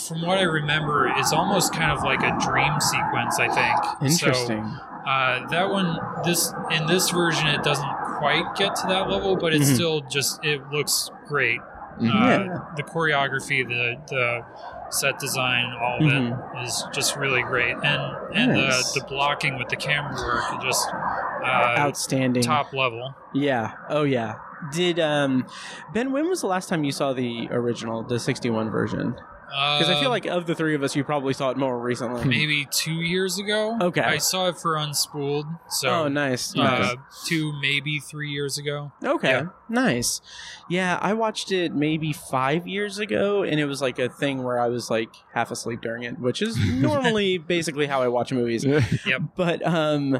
[0.07, 3.77] from what I remember, is almost kind of like a dream sequence, I think.
[4.01, 4.63] Interesting.
[4.71, 9.35] So, uh, that one, this in this version, it doesn't quite get to that level,
[9.35, 9.75] but it's Mhm.
[9.75, 11.59] still just, it looks great.
[11.99, 12.09] Mhm.
[12.09, 12.59] Uh, Yeah.
[12.75, 14.43] The choreography, the, the
[14.89, 17.73] set design, all of it is just really great.
[17.75, 17.85] And,
[18.33, 18.53] and Mm-hmm.
[18.69, 18.93] Nice.
[18.93, 22.43] the, the blocking with the camera work, just, uh, Outstanding.
[22.43, 23.13] top level.
[23.33, 23.73] Yeah.
[23.89, 24.35] Oh yeah.
[24.71, 25.45] Did um
[25.93, 26.11] Ben?
[26.11, 29.15] When was the last time you saw the original, the '61 version?
[29.47, 31.79] Because I feel Um, like of the three of us, you probably saw it more
[31.79, 32.25] recently.
[32.25, 33.77] maybe two years ago.
[33.81, 34.01] Okay.
[34.01, 35.45] I saw it for Unspooled.
[35.69, 36.53] So oh, nice.
[36.55, 36.95] uh, nice.
[37.25, 38.91] two, maybe three years ago.
[39.03, 39.45] Okay, yeah.
[39.69, 40.21] nice.
[40.69, 44.59] Yeah, I watched it maybe five years ago, and it was like a thing where
[44.59, 48.65] I was like half asleep during it, which is normally basically how I watch movies.
[49.05, 49.21] Yep.
[49.35, 50.19] But um,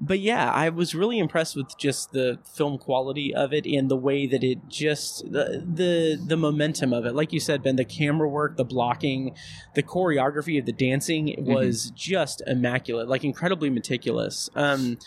[0.00, 3.96] but yeah, I was really impressed with just the film quality of it and the
[3.96, 7.14] way that it just the the the momentum of it.
[7.14, 9.34] Like you said, Ben, the camera work, the blocking,
[9.74, 14.48] the choreography of the dancing was just immaculate, like incredibly meticulous.
[14.54, 14.98] Um,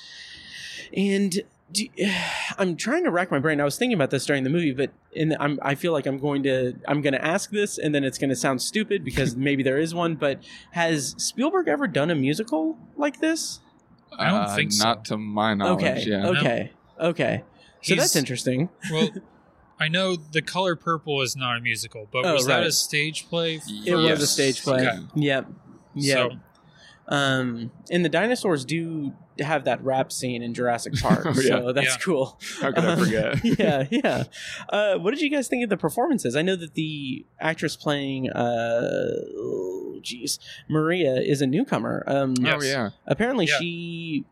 [0.95, 1.41] and
[1.71, 1.87] do,
[2.57, 3.61] I'm trying to rack my brain.
[3.61, 6.19] I was thinking about this during the movie, but and I'm I feel like I'm
[6.19, 9.35] going to I'm going to ask this, and then it's going to sound stupid because
[9.37, 10.15] maybe there is one.
[10.15, 13.61] But has Spielberg ever done a musical like this?
[14.17, 14.83] I don't Uh, think so.
[14.83, 15.83] Not to my knowledge.
[15.83, 16.27] Okay, Yeah.
[16.27, 17.43] okay, okay.
[17.81, 18.69] So He's- that's interesting.
[18.91, 19.09] Well,
[19.79, 23.27] I know The Color Purple is not a musical, but Oh, was that a stage
[23.29, 23.59] play?
[23.85, 24.87] It was a stage play.
[24.87, 24.99] Okay.
[25.15, 25.47] Yep.
[25.95, 26.31] Yep.
[26.31, 26.37] So,
[27.07, 29.13] Um, and the dinosaurs do
[29.43, 31.41] have that rap scene in Jurassic Park, Oh, yeah.
[31.59, 31.97] so that's Yeah.
[31.97, 32.39] cool.
[32.61, 33.39] How could I Um, forget?
[33.59, 34.23] yeah, yeah.
[34.69, 36.35] Uh, what did you guys think of the performances?
[36.35, 39.07] I know that the actress playing, uh,
[39.37, 40.39] oh, geez,
[40.69, 42.03] Maria is a newcomer.
[42.07, 42.55] Um, Yes.
[42.61, 42.89] Oh yeah.
[43.07, 43.57] apparently Yeah.
[43.59, 44.25] she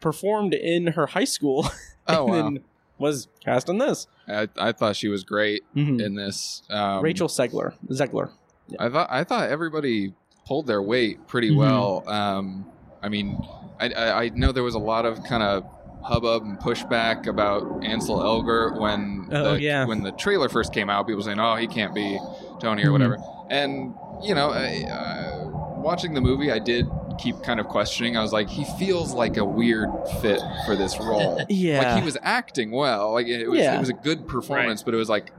[0.00, 1.68] performed in her high school
[2.08, 2.64] Oh and wow.
[2.98, 4.06] was cast in this.
[4.26, 6.00] I, I thought she was great Mhm.
[6.00, 6.62] in this.
[6.70, 7.74] Um, Rachel Segler.
[7.90, 8.30] Zegler.
[8.78, 10.14] I thought I thought everybody
[10.46, 11.56] pulled their weight pretty Mhm.
[11.56, 12.04] well.
[12.08, 12.66] Um,
[13.02, 13.38] I mean,
[13.80, 15.64] I, I, I know there was a lot of kind of
[16.02, 19.84] hubbub and pushback about Ansel Elgort when Oh, the, yeah.
[19.84, 21.06] when the trailer first came out.
[21.06, 22.18] People saying, "Oh, he can't be
[22.60, 22.92] Tony" or Mhm.
[22.92, 23.18] whatever.
[23.50, 25.48] And you know, I, uh,
[25.78, 26.86] watching the movie, I did
[27.18, 28.16] keep kind of questioning.
[28.16, 29.88] I was like, he feels like a weird
[30.20, 31.40] fit for this role.
[31.48, 31.78] Yeah.
[31.92, 33.12] like he was acting well.
[33.12, 33.76] Like it was, Yeah.
[33.76, 35.32] it was a good performance, but it was like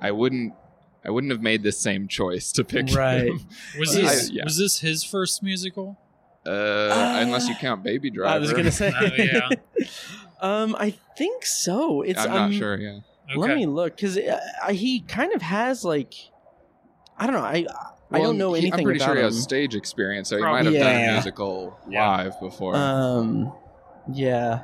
[0.00, 0.54] I wouldn't.
[1.04, 3.26] I wouldn't have made the same choice to pick Right.
[3.28, 3.40] him.
[3.78, 4.42] was I- yeah.
[4.44, 5.98] was this his first musical?
[6.46, 8.34] Uh, unless you count Baby Driver.
[8.34, 8.92] I was gonna say.
[8.98, 9.48] Oh, yeah.
[10.40, 12.02] um, I think so.
[12.02, 12.78] It's I'm not um, sure.
[12.78, 12.98] Yeah.
[13.34, 14.38] Let me look because uh,
[14.70, 16.14] he kind of has like,
[17.18, 17.40] I don't know.
[17.40, 17.66] I
[18.12, 19.26] I don't know he- anything I'm pretty about sure he him.
[19.32, 20.62] has stage experience, so he Probably.
[20.70, 22.08] might have done a musical Yeah.
[22.08, 22.76] live before.
[22.76, 23.52] Um,
[24.12, 24.62] yeah.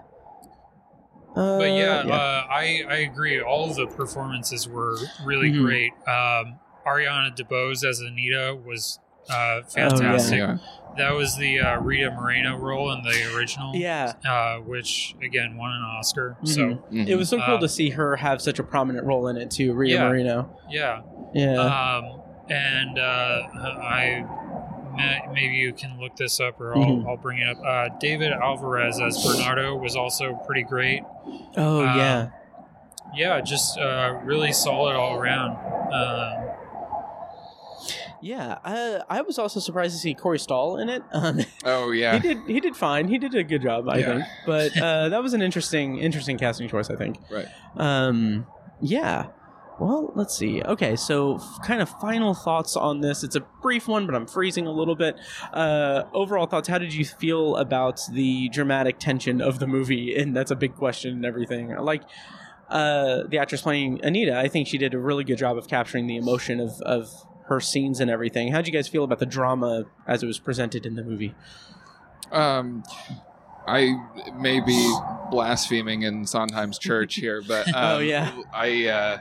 [1.34, 3.40] Uh, But yeah, Uh, I I agree.
[3.40, 5.64] All of the performances were really Mhm.
[5.64, 5.92] great.
[6.06, 9.00] Um, Ariana DeBose as Anita was
[9.30, 10.38] uh, Oh, fantastic.
[10.38, 10.58] yeah.
[10.98, 13.74] That was the uh, Rita Moreno role in the original.
[13.74, 14.12] yeah.
[14.28, 16.36] uh, which again won an Oscar.
[16.44, 16.78] So Mhm.
[16.92, 17.08] Mhm.
[17.08, 19.50] It was so cool Uh, to see her have such a prominent role in it
[19.50, 20.08] too, Rita Yeah.
[20.08, 20.50] Moreno.
[20.68, 21.00] yeah,
[21.34, 21.54] Yeah.
[21.60, 22.20] um,
[22.50, 23.42] and uh,
[23.82, 24.24] I
[25.32, 27.08] maybe you can look this up or I'll, Mhm.
[27.08, 27.64] I'll bring it up.
[27.64, 31.02] Uh, David Alvarez as Bernardo was also pretty great.
[31.56, 32.28] oh yeah.
[33.14, 35.56] Yeah, just uh, really solid all around.
[35.92, 36.51] Um,
[38.22, 38.58] Yeah.
[38.64, 41.02] Uh, I was also surprised to see Corey Stoll in it.
[41.12, 42.18] Um, Oh he yeah.
[42.18, 43.08] did he did fine.
[43.08, 44.06] He did a good job, I Yeah.
[44.06, 44.24] think.
[44.46, 47.18] But uh, that was an interesting interesting casting choice, I think.
[47.30, 47.46] Right.
[47.76, 48.46] Um,
[48.80, 49.26] yeah.
[49.80, 50.62] Well, let's see.
[50.62, 53.24] Okay, so f- kind of final thoughts on this.
[53.24, 55.16] It's a brief one, but I'm freezing a little bit.
[55.52, 56.68] Uh, overall thoughts.
[56.68, 60.14] How did you feel about the dramatic tension of the movie?
[60.16, 61.74] And that's a big question and everything.
[61.76, 62.02] Like
[62.68, 66.06] uh, the actress playing Anita, I think she did a really good job of capturing
[66.06, 67.10] the emotion of of
[67.46, 68.52] her scenes and everything.
[68.52, 71.34] How did you guys feel about the drama as it was presented in the movie?
[72.30, 72.82] Um,
[73.66, 73.94] I
[74.38, 74.94] may be
[75.30, 78.32] blaspheming in Sondheim's church here, but um, Oh, yeah.
[78.52, 78.86] I.
[78.88, 79.18] Uh,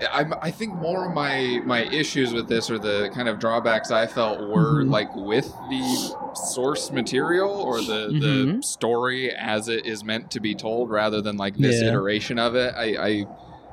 [0.00, 3.90] I, I think more of my my issues with this or the kind of drawbacks
[3.90, 4.90] I felt were Mhm.
[4.92, 6.14] like with the
[6.54, 8.64] source material or the the Mhm.
[8.64, 11.88] story as it is meant to be told rather than like this Yeah.
[11.88, 12.74] iteration of it.
[12.76, 13.26] I, I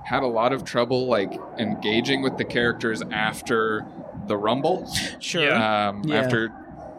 [0.05, 3.85] had a lot of trouble like engaging with the characters after
[4.27, 4.87] the rumble
[5.19, 5.53] Sure.
[5.53, 6.21] Um, Yeah.
[6.21, 6.51] after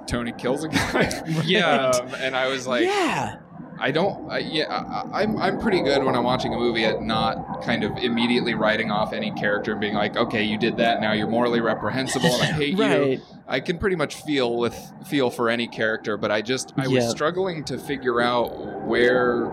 [0.07, 1.11] Tony kills a guy.
[1.45, 1.91] Yeah.
[2.03, 3.37] um, and I was like, yeah.
[3.79, 4.31] I don't.
[4.31, 4.65] I, yeah,
[5.13, 8.55] I, I'm I'm pretty good when I'm watching a movie at not kind of immediately
[8.55, 12.33] writing off any character and being like, okay, you did that, now you're morally reprehensible,
[12.33, 13.21] and I hate you.
[13.47, 14.75] I can pretty much feel with
[15.07, 18.49] feel for any character, but I just I was struggling to figure out
[18.87, 19.53] where,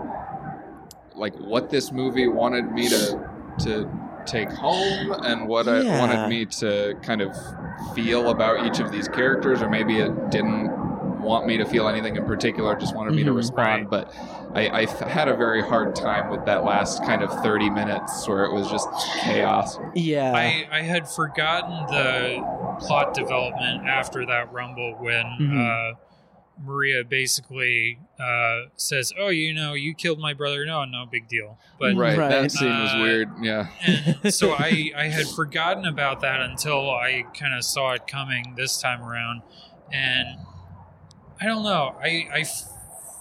[1.14, 3.88] like, what this movie wanted me to to
[4.26, 5.98] take home and what it Yeah.
[6.00, 7.36] wanted me to kind of
[7.94, 10.72] feel about each of these characters, or maybe it didn't
[11.20, 13.36] want me to feel anything in particular, just wanted me to Mhm.
[13.36, 13.90] respond.
[13.90, 14.06] Right.
[14.06, 14.14] But
[14.54, 18.52] I had a very hard time with that last kind of 30 minutes where it
[18.52, 18.88] was just
[19.22, 19.78] chaos.
[19.94, 20.32] Yeah.
[20.34, 25.92] I, I had forgotten the plot development after that rumble when Mhm.
[25.92, 25.94] uh,
[26.62, 30.64] Maria basically uh, says, "Oh, you know, you killed my brother.
[30.64, 32.28] No, no big deal." But right, Right.
[32.30, 33.28] that scene was Uh, weird.
[33.42, 33.66] Yeah.
[34.30, 38.80] so I I had forgotten about that until I kind of saw it coming this
[38.80, 39.42] time around,
[39.92, 40.38] and
[41.40, 41.96] I don't know.
[42.00, 42.70] I I f-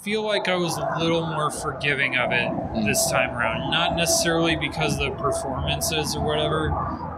[0.03, 2.51] feel like I was a little more forgiving of it
[2.85, 3.71] this time around.
[3.71, 6.69] Not necessarily because of the performances or whatever,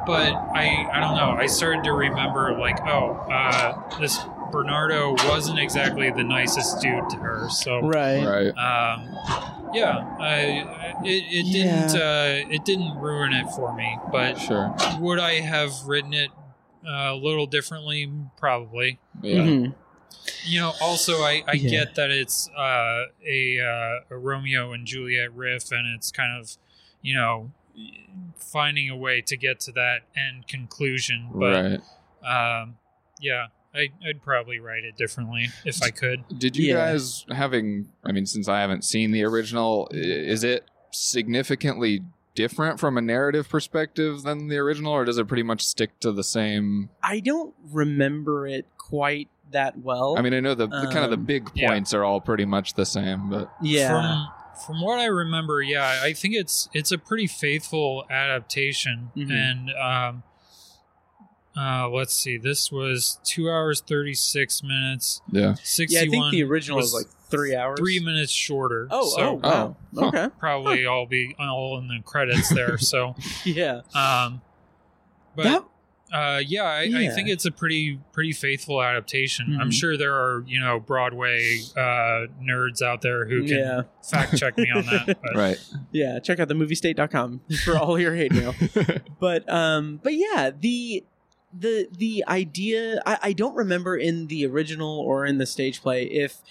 [0.07, 1.31] but I I don't know.
[1.31, 4.19] I started to remember like, oh, uh, this
[4.51, 7.49] Bernardo wasn't exactly the nicest dude to her.
[7.49, 8.23] So Right.
[8.25, 8.47] Right.
[8.57, 9.17] um,
[9.73, 11.87] yeah, I, I- it, it Yeah.
[11.87, 13.97] didn't uh, it didn't ruin it for me.
[14.11, 14.73] But Sure.
[14.99, 16.31] would I have written it
[16.87, 18.11] uh, a little differently?
[18.37, 18.99] Probably.
[19.21, 19.39] Yeah.
[19.39, 19.73] Mhm.
[20.45, 21.69] You know, also I, I Yeah.
[21.69, 26.57] get that it's uh, a uh, a Romeo and Juliet riff, and it's kind of
[27.01, 27.51] you know
[28.37, 31.29] finding a way to get to that end conclusion.
[31.33, 31.81] But
[32.23, 32.61] right.
[32.61, 32.77] um,
[33.19, 36.23] yeah, I, I'd probably write it differently if I could.
[36.37, 36.91] Did you Yeah.
[36.91, 37.89] guys having?
[38.03, 42.01] I mean, since I haven't seen the original, is it significantly
[42.35, 46.11] different from a narrative perspective than the original, or does it pretty much stick to
[46.11, 46.89] the same?
[47.01, 50.15] I don't remember it quite that well.
[50.17, 51.69] I mean, I know the, the kind of the Um, big yeah.
[51.69, 53.89] points are all pretty much the same, but yeah.
[53.89, 54.27] From
[54.67, 59.31] from what I remember, yeah, I think it's it's a pretty faithful adaptation, Mhm.
[59.31, 60.23] and um,
[61.57, 65.21] uh, let's see, this was two hours thirty six minutes.
[65.31, 65.55] yeah.
[65.63, 66.03] Sixty yeah.
[66.03, 67.79] I think the original was, like three hours.
[67.79, 68.87] three minutes shorter.
[68.91, 69.75] Oh, so oh, wow.
[69.97, 70.07] Oh.
[70.07, 70.27] Okay.
[70.39, 72.77] probably all be all in the credits there.
[72.79, 73.15] So,
[73.45, 73.81] Yeah.
[73.93, 74.41] um,
[75.35, 75.63] but that
[76.13, 79.57] uh, yeah, I, I think it's a pretty pretty faithful adaptation.
[79.59, 79.73] I'm Mhm.
[79.73, 83.81] sure there are you know Broadway uh, nerds out there who can Yeah.
[84.07, 85.17] fact check me on that.
[85.23, 85.57] But Right.
[85.91, 88.53] yeah, check out the moviestate.com for all your hate mail.
[89.19, 91.03] but um but yeah, the
[91.57, 96.03] the the idea I, I don't remember in the original or in the stage play
[96.03, 96.41] if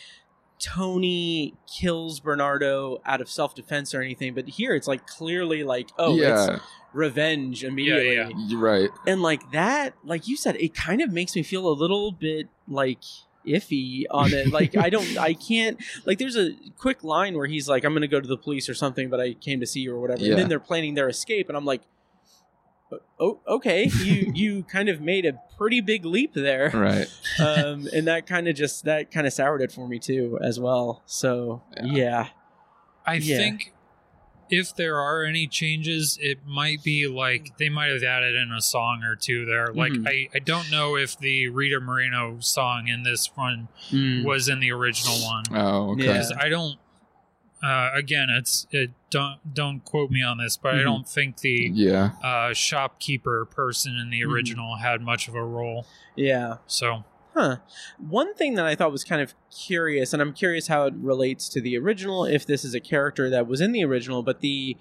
[0.59, 5.91] Tony kills Bernardo out of self defense or anything, but here it's like clearly like,
[5.99, 6.55] oh, yeah.
[6.55, 6.63] it's
[6.93, 8.17] revenge immediately.
[8.17, 8.31] yeah.
[8.47, 8.91] You're right.
[9.07, 12.49] And like that, like you said, it kind of makes me feel a little bit
[12.69, 13.03] like
[13.47, 14.51] iffy on it.
[14.51, 15.83] Like I don't, I can't.
[16.07, 18.69] Like there's a quick line where he's like, "I'm going to go to the police
[18.69, 20.23] or something," but I came to see you or whatever.
[20.23, 20.31] Yeah.
[20.31, 21.83] And then they're planning their escape, and I'm like,
[23.19, 27.09] "Oh, okay, you you kind of made a pretty big leap there." Right.
[27.41, 30.59] um, and that kind of just that kind of soured it for me too, as
[30.61, 31.03] well.
[31.07, 32.29] So yeah,
[33.07, 33.37] I Yeah.
[33.39, 33.73] think
[34.51, 38.61] if there are any changes, it might be like they might have added in a
[38.61, 39.73] song or two there.
[39.73, 40.07] Like Mhm.
[40.07, 44.23] I, I don't know if the Rita Moreno song in this one Mm.
[44.25, 46.05] was in the original one Oh, okay.
[46.05, 46.13] Yeah.
[46.13, 46.79] because I don't.
[47.65, 50.85] Uh, again, it's it don't don't quote me on this, but I Mhm.
[50.85, 52.11] don't think the Yeah.
[52.23, 54.33] uh, shopkeeper person in the Mhm.
[54.33, 55.87] original had much of a role.
[56.17, 56.57] yeah.
[56.67, 57.05] So
[57.35, 57.57] Huh.
[57.99, 61.49] One thing that I thought was kind of curious, and I'm curious how it relates
[61.49, 64.77] to the original, if this is a character that was in the original, but the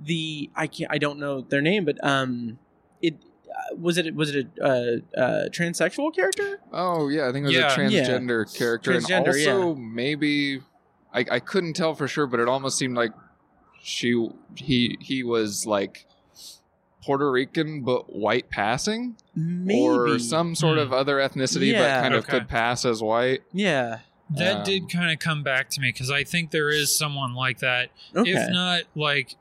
[0.00, 2.58] the I can't I don't know their name, but um,
[3.00, 3.14] it
[3.50, 6.60] uh, was it was it a uh, uh, transsexual character?
[6.72, 7.72] Oh yeah, I think it was Yeah.
[7.72, 10.60] a transgender character, Transgender, and also maybe
[11.14, 13.12] I, I couldn't tell for sure, but it almost seemed like
[13.82, 16.06] she he he was like
[17.04, 20.84] Puerto Rican but white passing, Maybe or some sort Hmm.
[20.84, 21.80] of other ethnicity, Yeah.
[21.80, 22.38] but kind of Okay.
[22.38, 23.42] could pass as white.
[23.52, 24.00] Yeah.
[24.34, 27.34] that Um, did kind of come back to me because I think there is someone
[27.34, 28.30] like that Okay.
[28.30, 29.34] if not like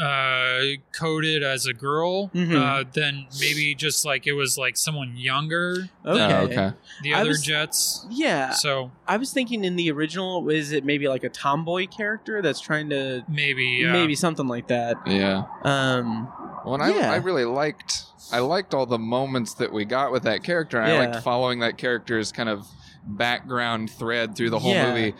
[0.00, 0.60] uh
[0.92, 2.54] coded as a girl Mhm.
[2.56, 6.18] uh then maybe just like it was like someone younger okay.
[6.18, 6.72] than Oh, okay.
[7.02, 8.50] the other was- jets Yeah.
[8.52, 12.60] so I was thinking in the original, is it maybe like a tomboy character that's
[12.60, 13.92] trying to maybe yeah.
[13.92, 14.96] maybe something like that?
[15.06, 15.44] Yeah.
[15.64, 16.28] Um.
[16.64, 17.10] Well, and Yeah.
[17.10, 20.78] I, I really liked I liked all the moments that we got with that character.
[20.78, 22.66] And I liked following that character's kind of
[23.06, 24.88] background thread through the whole Yeah.
[24.94, 25.14] movie.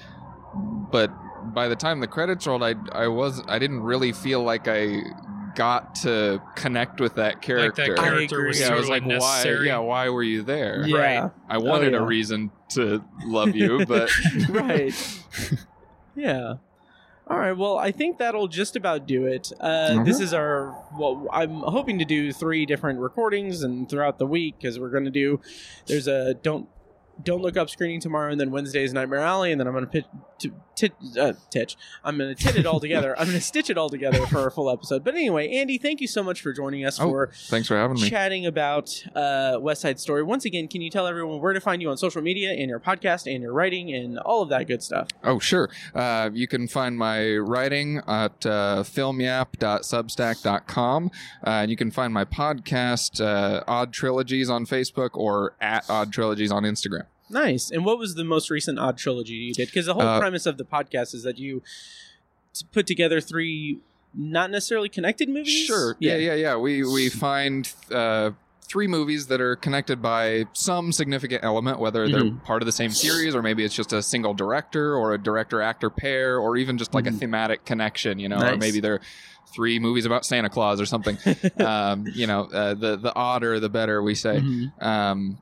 [0.93, 1.11] But
[1.43, 5.02] by the time the credits rolled, I I was I didn't really feel like I
[5.55, 7.86] got to connect with that like character.
[7.94, 9.44] that character was yeah, I was like, why?
[9.65, 10.86] Yeah, why were you there?
[10.86, 11.31] Yeah.
[11.48, 11.98] I wanted yeah.
[11.98, 14.10] a reason to love you, but
[14.48, 14.94] right.
[16.15, 16.55] Yeah.
[17.28, 17.52] All right.
[17.52, 19.52] Well, I think that'll just about do it.
[19.60, 20.05] Uh, Mhm.
[20.05, 20.74] This is our.
[20.98, 25.05] Well, I'm hoping to do three different recordings and throughout the week because we're going
[25.05, 25.40] to do.
[25.86, 26.69] There's a don't
[27.23, 29.90] don't look up screening tomorrow, and then Wednesday's Nightmare Alley, and then I'm going to
[29.90, 30.06] pitch
[30.40, 31.77] to tit uh, titch.
[32.05, 33.15] I'm going to tit it all together.
[33.19, 35.05] I'm going to stitch it all together for a full episode.
[35.05, 38.01] But anyway, Andy, thank you so much for joining us Oh, for thanks for having
[38.01, 38.09] me.
[38.09, 40.23] chatting about uh, West Side Story.
[40.23, 42.78] Once again, can you tell everyone where to find you on social media and your
[42.81, 45.09] podcast and your writing and all of that good stuff?
[45.24, 45.69] Oh, sure.
[45.94, 51.10] Uh, you can find my writing at uh, filmyap.substack.com.
[51.47, 56.12] Uh, and you can find my podcast, uh, Odd Trilogies, on Facebook or at Odd
[56.12, 57.06] Trilogies on Instagram.
[57.31, 57.71] Nice.
[57.71, 59.67] And what was the most recent odd trilogy you did?
[59.69, 61.63] Because the whole Uh, premise of the podcast is that you
[62.73, 63.79] put together three
[64.15, 65.53] not necessarily connected movies.
[65.67, 65.97] Sure.
[66.01, 66.57] Yeah, yeah, yeah.
[66.57, 68.31] We, we find uh,
[68.63, 72.43] three movies that are connected by some significant element, whether they're Mhm.
[72.45, 75.61] part of the same series or maybe it's just a single director or a director
[75.61, 77.19] actor pair or even just like a Mhm.
[77.19, 79.01] thematic connection, you know, or maybe they're
[79.55, 81.17] three movies about Santa Claus or something.
[81.65, 84.41] um, you know, uh, the the odder the better we say.
[84.41, 84.83] Mhm.
[84.83, 85.39] Um,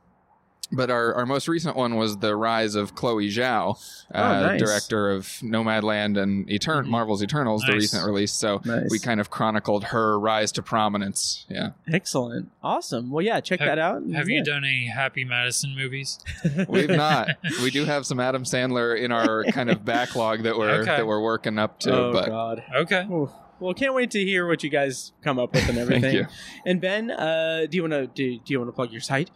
[0.72, 3.76] but our, our most recent one was the rise of Chloe Zhao,
[4.14, 4.60] uh, Oh, nice.
[4.60, 8.32] director of Nomadland and Etern- Marvel's Eternals, the recent release.
[8.32, 8.88] So Nice.
[8.90, 11.46] we kind of chronicled her rise to prominence.
[11.48, 12.50] Yeah, Excellent.
[12.62, 13.10] Awesome.
[13.10, 14.02] Well, yeah, check Have- that out.
[14.14, 14.38] Have Yeah.
[14.38, 16.18] you done any Happy Madison movies?
[16.68, 17.28] we've not.
[17.62, 20.96] we do have some Adam Sandler in our kind of backlog that we're Okay.
[20.96, 21.92] that we're working up to.
[21.94, 22.62] Oh but God.
[22.74, 23.06] Okay.
[23.10, 23.30] Oof.
[23.58, 26.14] Well, can't wait to hear what you guys come up with and everything.
[26.14, 26.26] you.
[26.66, 29.30] And Ben, uh, do you want to do, do you want to plug your site?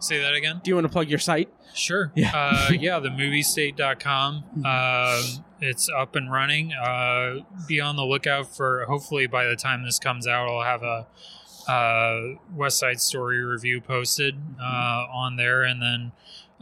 [0.00, 0.60] Say that again.
[0.62, 1.48] Do you want to plug your site?
[1.74, 2.12] Sure.
[2.14, 2.32] Yeah.
[2.34, 4.44] Uh, yeah, the moviestate.com.
[4.64, 6.72] Um, it's up and running.
[6.72, 10.82] Uh, be on the lookout for, hopefully, by the time this comes out, I'll have
[10.82, 11.06] a
[11.70, 15.62] uh, West Side Story review posted uh, on there.
[15.62, 16.12] And then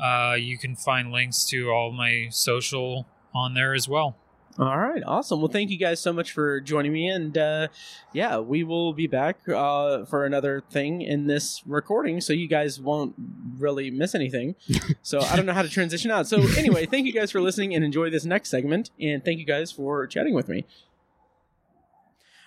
[0.03, 4.17] uh, you can find links to all my social on there as well.
[4.57, 5.41] All right, awesome.
[5.41, 7.69] Well, thank you guys so much for joining me, and uh,
[8.13, 12.79] yeah, we will be back uh, for another thing in this recording, so you guys
[12.79, 13.17] won't
[13.59, 14.55] really miss anything.
[15.03, 16.29] so I don't know how to transition out.
[16.29, 19.45] So anyway, thank you guys for listening, and enjoy this next segment, and thank you
[19.45, 20.65] guys for chatting with me.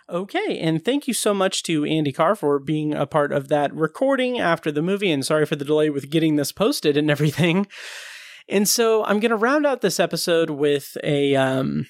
[0.09, 3.75] Okay, and thank you so much to Andy Carr for being a part of that
[3.75, 7.67] recording after the movie, and sorry for the delay with getting this posted and everything.
[8.47, 11.85] And so I'm going to round out this episode with a um,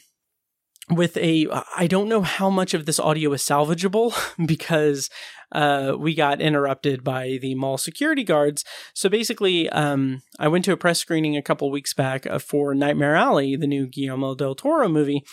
[0.89, 4.13] with a I don't know how much of this audio is salvageable
[4.47, 5.09] because
[5.51, 8.63] uh, we got interrupted by the mall security guards.
[8.93, 12.73] So basically, um, I went to a press screening a couple weeks back uh, for
[12.73, 15.23] Nightmare Alley, the new Guillermo del Toro movie,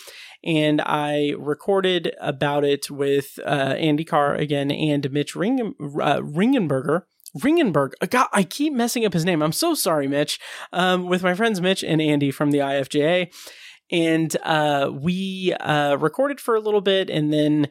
[0.44, 7.02] and I recorded about it with uh, Andy Carr again and Mitch Ring- uh, Ringenberger.
[7.40, 7.94] Ringenberg.
[8.00, 9.42] Uh, God, I keep messing up his name.
[9.42, 10.38] I'm so sorry, Mitch.
[10.72, 13.32] Um, with my friends Mitch and Andy from the IFJA
[13.94, 17.68] and uh, we uh, recorded for a little bit and then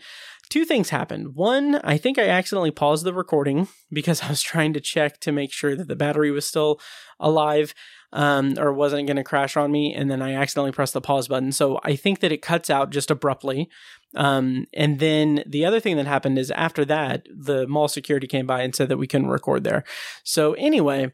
[0.49, 1.35] two things happened.
[1.35, 5.31] One i think i accidentally paused the recording because i was trying to check to
[5.31, 6.79] make sure that the battery was still
[7.19, 7.73] alive
[8.13, 11.27] um, or wasn't going to crash on me and then i accidentally pressed the pause
[11.27, 11.51] button.
[11.51, 13.69] So i think that it cuts out just abruptly.
[14.15, 18.47] Um, and then the other thing that happened is after that the mall security came
[18.47, 19.83] by and said that we couldn't record there.
[20.23, 21.11] So anyway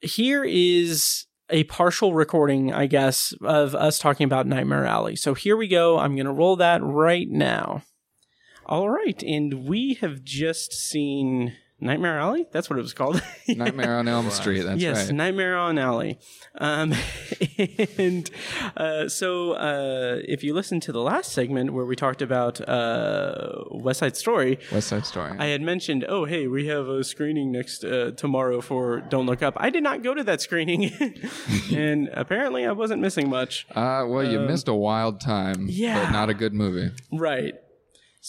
[0.00, 5.16] here is a partial recording, I guess, of us talking about Nightmare Alley.
[5.16, 5.98] So here we go.
[5.98, 7.82] I'm going to roll that right now.
[8.66, 9.22] All right.
[9.22, 12.46] And we have just seen Nightmare Alley.
[12.50, 13.22] That's what it was called.
[13.48, 14.62] Nightmare on Elm Street.
[14.62, 15.14] That's yes, right.
[15.14, 16.18] Nightmare on Alley.
[16.56, 16.92] Um,
[17.98, 18.28] and
[18.76, 23.62] uh, so, uh, if you listen to the last segment where we talked about uh,
[23.70, 25.32] West Side Story, West Side Story.
[25.38, 29.42] I had mentioned, oh, hey, we have a screening next uh, tomorrow for Don't Look
[29.42, 29.54] Up.
[29.56, 30.92] I did not go to that screening,
[31.72, 33.66] and apparently I wasn't missing much.
[33.70, 36.04] Uh, well, you Um, missed a wild time, yeah.
[36.06, 36.90] but not a good movie.
[37.12, 37.54] Right.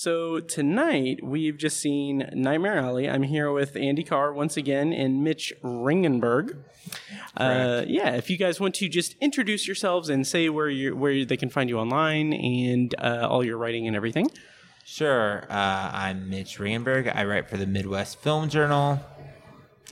[0.02, 3.10] So tonight we've just seen Nightmare Alley.
[3.10, 6.56] I'm here with Andy Carr once again and Mitch Ringenberg.
[7.36, 11.26] Uh, yeah, if you guys want to just introduce yourselves and say where you where
[11.26, 14.32] they can find you online and uh, all your writing and everything.
[14.86, 15.44] Sure.
[15.50, 17.14] Uh, I'm Mitch Ringenberg.
[17.14, 19.02] I write for the Midwest Film Journal.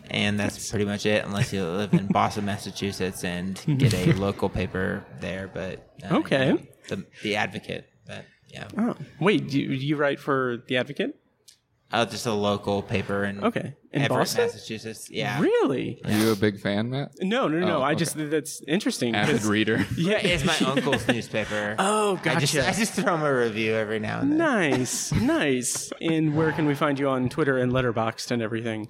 [0.09, 4.47] And that's pretty much it, unless you live in Boston, Massachusetts, and get a local
[4.47, 5.51] paper there.
[5.53, 6.47] But uh, Okay.
[6.47, 7.89] you know, the the Advocate.
[8.07, 11.15] But yeah, Oh, wait, you you write for the Advocate?
[11.93, 14.45] oh, just a local paper in Okay, in Everett, Boston?
[14.45, 15.09] Massachusetts.
[15.09, 16.01] Yeah, Really?
[16.03, 17.11] Are you a big fan, Matt?
[17.21, 17.77] No, no, no.
[17.77, 17.99] Oh, I okay.
[17.99, 19.15] just that's interesting.
[19.15, 19.85] Avid 'cause- reader.
[19.97, 21.75] Yeah, it's my uncle's newspaper.
[21.79, 22.67] Oh, I just, gotcha.
[22.69, 24.37] I just throw him a review every now and then.
[24.37, 25.91] Nice, nice.
[26.01, 28.87] And where can we find you on Twitter and Letterboxd and everything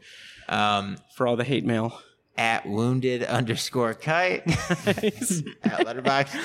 [0.49, 1.99] Um, for all the hate mail?
[2.37, 5.41] At wounded underscore kite Nice.
[5.63, 6.37] at Letterboxd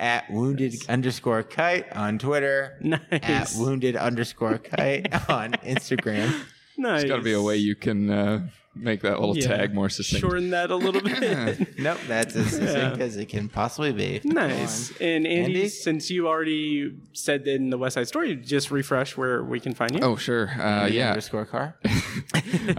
[0.00, 3.00] at wounded underscore kite on twitter nice.
[3.12, 6.34] at wounded underscore kite on instagram
[6.80, 7.00] Nice.
[7.00, 8.48] There's got to be a way you can uh,
[8.80, 9.48] make that little Yeah.
[9.56, 10.20] tag more succinct.
[10.20, 11.78] Shorten that a little bit.
[11.78, 12.66] nope that's as Yeah.
[12.66, 14.90] succinct as it can possibly be nice.
[15.00, 15.68] And Andy, Andy?
[15.68, 19.74] since you already said that in the West Side Story, just refresh where we can
[19.74, 20.00] find you.
[20.02, 20.48] Oh, sure.
[20.50, 21.10] Uh, yeah.
[21.10, 21.76] underscore car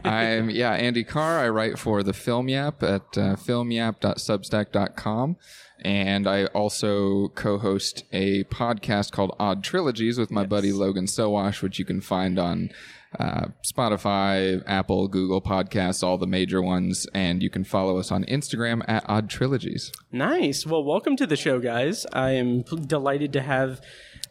[0.03, 1.39] I'm yeah Andy Carr.
[1.39, 5.37] I write for the Film Yap at uh, filmyap.substack.com,
[5.81, 11.79] and I also co-host a podcast called Odd Trilogies with my buddy Logan Sowash, which
[11.79, 12.69] you can find on
[13.17, 18.23] uh, Spotify, Apple, Google Podcasts, all the major ones, and you can follow us on
[18.25, 19.91] Instagram at Odd Trilogies.
[20.11, 20.65] Nice.
[20.65, 22.05] Well, welcome to the show, guys.
[22.13, 23.81] I am p- delighted to have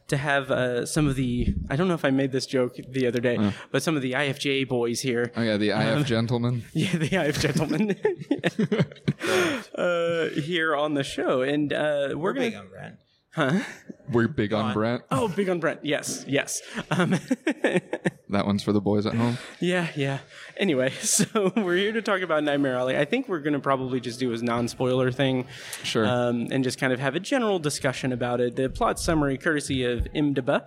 [0.09, 1.55] to have uh, some of the.
[1.69, 4.13] I don't know if I made this joke the other day, but some of the
[4.13, 5.33] IFJ boys here.
[5.37, 6.65] Oh yeah, the IF gentlemen.
[6.73, 7.91] Yeah, the IF gentlemen
[9.75, 12.99] uh, here on the show, and uh, we're, we're gonna.
[13.39, 13.89] Big on brand huh?
[14.11, 14.75] We're big on on.
[14.75, 15.03] Brent.
[15.11, 15.85] Oh, big on Brent.
[15.85, 16.63] Yes, yes.
[16.91, 17.11] Um,
[18.31, 19.39] that one's for the boys at home.
[19.61, 20.19] Yeah, yeah.
[20.57, 22.97] Anyway, so we're here to talk about Nightmare Alley.
[22.97, 25.47] I think we're going to probably just do a non-spoiler thing,
[25.83, 26.07] Sure.
[26.07, 28.57] um, and just kind of have a general discussion about it.
[28.57, 30.67] The plot summary, courtesy of IMDb,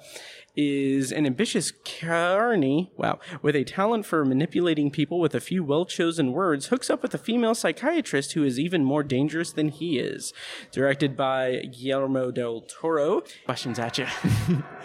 [0.55, 6.31] is an ambitious carney, wow, with a talent for manipulating people with a few well-chosen
[6.33, 10.33] words, hooks up with a female psychiatrist who is even more dangerous than he is.
[10.71, 13.23] Directed by Guillermo del Toro.
[13.45, 14.07] Questions at you.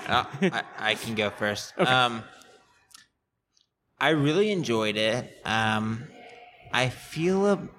[0.09, 1.77] Oh, I, I can go first.
[1.79, 2.23] Um,
[3.99, 5.37] I really enjoyed it.
[5.45, 6.07] Um,
[6.73, 7.71] I feel ab-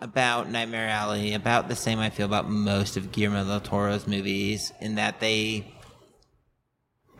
[0.00, 4.72] about Nightmare Alley about the same I feel about most of Guillermo del Toro's movies,
[4.80, 5.74] in that they.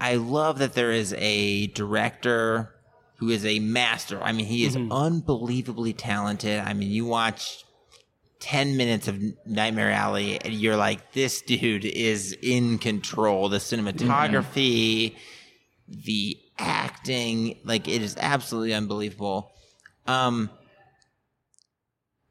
[0.00, 2.74] I love that there is a director
[3.16, 4.20] who is a master.
[4.22, 6.60] I mean, he is unbelievably talented.
[6.60, 7.64] I mean, you watch
[8.40, 13.50] 10 minutes of Nightmare Alley and you're like, this dude is in control.
[13.50, 15.16] The cinematography,
[15.86, 19.52] the acting, like, it is absolutely unbelievable.
[20.06, 20.48] Um,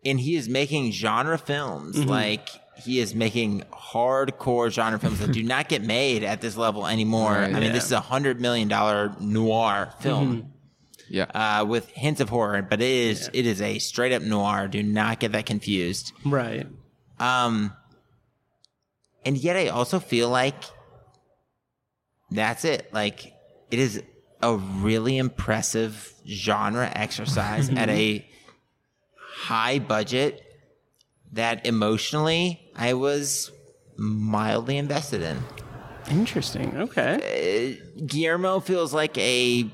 [0.04, 1.98] and he is making genre films.
[1.98, 2.08] Mhm.
[2.08, 2.50] Like,
[2.80, 7.32] he is making hardcore genre films that do not get made at this level anymore.
[7.34, 7.44] Right.
[7.50, 7.72] I mean, Yeah.
[7.74, 10.54] this is a hundred million dollar noir film
[11.10, 11.24] Yeah.
[11.34, 14.68] uh, with hints of horror, but it is it is a straight up noir.
[14.68, 16.12] Do not get that confused.
[16.26, 16.68] right.
[17.20, 17.74] Um,
[19.26, 20.56] and yet I also feel like
[22.32, 22.94] that's it.
[22.94, 23.34] Like
[23.72, 24.02] it is
[24.42, 28.26] a really impressive genre exercise at a
[29.18, 30.42] high budget
[31.34, 33.52] that emotionally I was
[33.98, 35.38] mildly invested in.
[36.10, 36.76] Interesting.
[36.78, 37.78] Okay.
[37.78, 39.70] Uh, Guillermo feels like a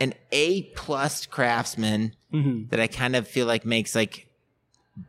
[0.00, 2.68] an A plus craftsman Mhm.
[2.70, 4.28] that I kind of feel like makes like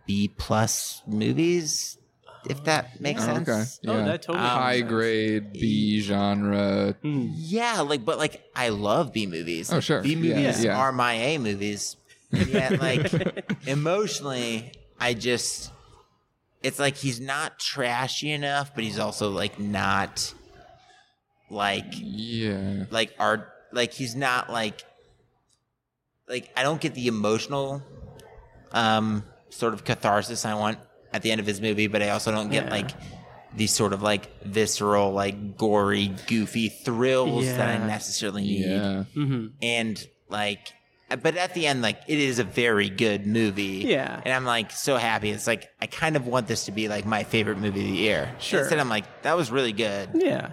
[0.08, 1.98] B plus movies,
[2.50, 3.50] if that makes Oh, sense.
[3.50, 3.92] okay.
[3.92, 6.96] Oh, that totally High grade B genre.
[7.04, 9.70] Yeah, like but like I love B movies.
[9.72, 10.02] Oh, Like, sure.
[10.02, 10.78] B movies Yeah, yeah.
[10.80, 11.98] are my A movies.
[12.32, 13.12] And yet, like
[13.68, 15.72] emotionally, I just
[16.62, 20.34] it's like he's not trashy enough, but he's also like not
[21.50, 22.86] like Yeah.
[22.90, 24.84] like art like he's not like
[26.28, 27.82] like I don't get the emotional
[28.72, 30.78] um sort of catharsis I want
[31.12, 32.72] at the end of his movie, but I also don't get Yeah.
[32.72, 32.92] like
[33.56, 38.66] these sort of like visceral, like gory, goofy thrills that I necessarily need.
[38.66, 39.04] Yeah.
[39.16, 40.74] hmm And like
[41.10, 43.84] but at the end, like it is a very good movie.
[43.88, 44.22] Yeah.
[44.24, 45.32] And I'm like so happy.
[45.32, 47.98] It's like I kind of want this to be like my favorite movie of the
[47.98, 48.36] year.
[48.40, 48.62] Sure.
[48.62, 50.10] Instead I'm like, that was really good.
[50.14, 50.52] Yeah.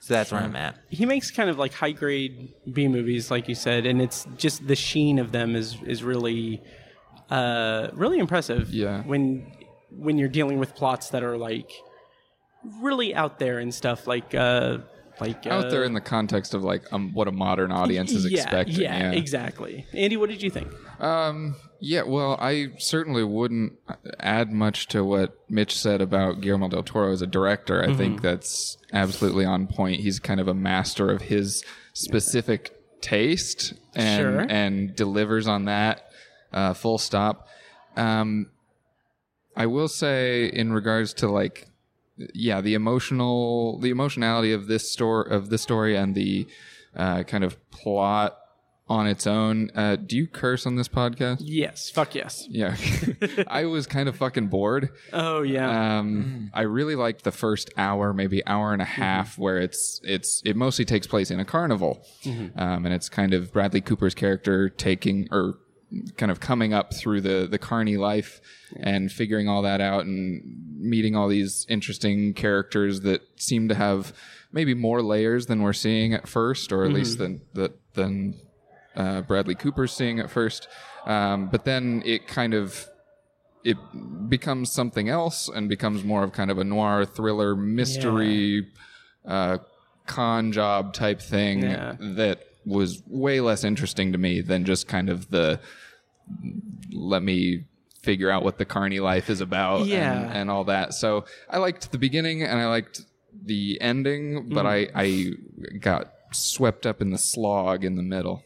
[0.00, 0.76] So that's where I'm at.
[0.88, 4.66] He makes kind of like high grade B movies, like you said, and it's just
[4.66, 6.60] the sheen of them is is really,
[7.30, 8.74] uh, really impressive.
[8.74, 9.02] Yeah.
[9.02, 9.46] When
[9.90, 11.70] when you're dealing with plots that are like
[12.80, 14.78] really out there and stuff, like uh,
[15.26, 18.30] like Out uh, there in the context of like um, what a modern audience is
[18.30, 18.80] yeah, expecting.
[18.80, 19.86] Yeah, Yeah, exactly.
[19.92, 20.72] Andy, what did you think?
[21.00, 23.72] Um, yeah, well, I certainly wouldn't
[24.20, 27.82] add much to what Mitch said about Guillermo del Toro as a director.
[27.82, 30.00] I think that's absolutely on point.
[30.00, 34.46] He's kind of a master of his specific taste and Sure.
[34.48, 36.06] and delivers on that
[36.52, 37.48] uh, full stop.
[37.96, 38.50] Um,
[39.56, 41.68] I will say in regards to like
[42.34, 46.46] yeah the emotional the emotionality of this story of this story and the
[46.94, 48.36] uh, kind of plot
[48.88, 49.70] on its own.
[49.74, 51.38] Uh, do you curse on this podcast?
[51.40, 52.46] Yes, fuck yes.
[52.50, 52.76] yeah.
[53.48, 54.90] I was kind of fucking bored.
[55.12, 59.58] Oh yeah, um, I really liked the first hour, maybe hour and a half, where
[59.58, 62.06] it's it's it mostly takes place in a carnival,
[62.56, 65.58] um, and it's kind of Bradley Cooper's character taking or
[66.16, 68.40] kind of coming up through the the carny life
[68.80, 70.42] and figuring all that out and
[70.78, 74.12] meeting all these interesting characters that seem to have
[74.52, 78.34] maybe more layers than we're seeing at first, or at least than that than
[78.96, 80.68] uh, Bradley Cooper's seeing at first.
[81.06, 82.86] Um, but then it kind of
[83.64, 83.76] it
[84.28, 88.66] becomes something else and becomes more of kind of a noir thriller mystery
[89.26, 89.58] uh,
[90.06, 91.94] con job type thing Yeah.
[92.00, 95.58] that was way less interesting to me than just kind of the
[96.92, 97.64] let me
[98.02, 100.22] figure out what the carny life is about Yeah.
[100.22, 103.02] and, and all that so i liked the beginning and i liked
[103.44, 104.90] the ending but Mm.
[104.94, 105.02] i
[105.72, 108.42] i got swept up in the slog in the middle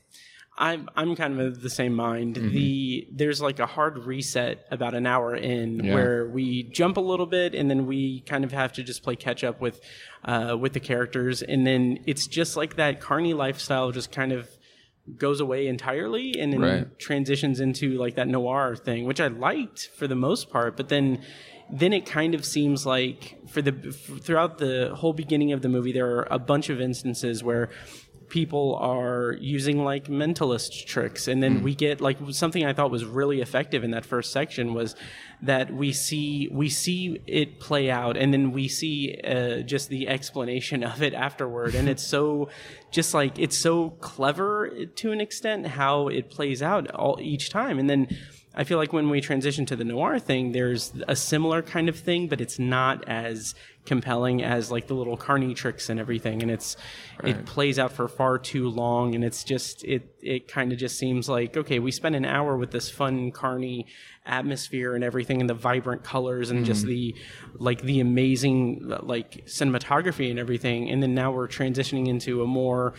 [0.59, 2.37] I'm I'm kind of of the same mind.
[2.37, 5.95] The there's like a hard reset about an hour in Yeah.
[5.95, 9.17] where we jump a little bit and then we kind of have to just play
[9.17, 9.81] catch up with
[10.25, 14.49] uh, with the characters and then it's just like that carny lifestyle just kind of
[15.19, 16.99] goes away entirely and then Right.
[16.99, 21.21] transitions into like that noir thing, which I liked for the most part, but then
[21.69, 25.69] then it kind of seems like for the f- throughout the whole beginning of the
[25.69, 27.69] movie there are a bunch of instances where
[28.37, 31.27] people are using like mentalist tricks.
[31.27, 34.75] And then we get like something i thought was really effective in that first section
[34.75, 34.95] was
[35.41, 40.07] that we see we see it play out and then we see uh, just the
[40.07, 41.75] explanation of it afterward.
[41.75, 42.51] And it's so
[42.91, 47.79] just like it's so clever to an extent how it plays out all each time.
[47.79, 48.09] And then
[48.57, 51.99] I feel like when we transition to the noir thing, there's a similar kind of
[51.99, 53.55] thing, but it's not as
[53.85, 56.77] compelling as like the little carny tricks and everything, and it's
[57.23, 60.99] it plays out for far too long, and it's just it it kind of just
[60.99, 63.87] seems like okay, we spent an hour with this fun carny
[64.25, 66.91] atmosphere and everything, and the vibrant colors and just mm-hmm.
[66.91, 67.15] the
[67.55, 72.95] like the amazing like cinematography and everything, and then now we're transitioning into a more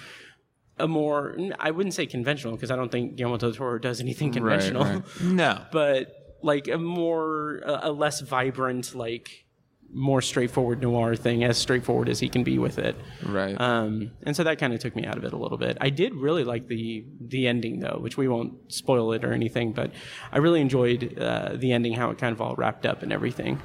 [0.79, 4.31] a more I wouldn't say conventional because I don't think Guillermo del Toro does anything
[4.31, 5.03] conventional, right.
[5.23, 5.61] No.
[5.71, 9.45] but like a more a, a less vibrant like
[9.91, 12.93] more straightforward noir thing as straightforward as he can be with it
[13.25, 13.59] Right.
[13.59, 15.89] um, and so that kind of took me out of it a little bit i
[15.89, 19.91] did really like the the ending though which we won't spoil it or anything but
[20.33, 23.61] i really enjoyed uh, the ending how it kind of all wrapped up and everything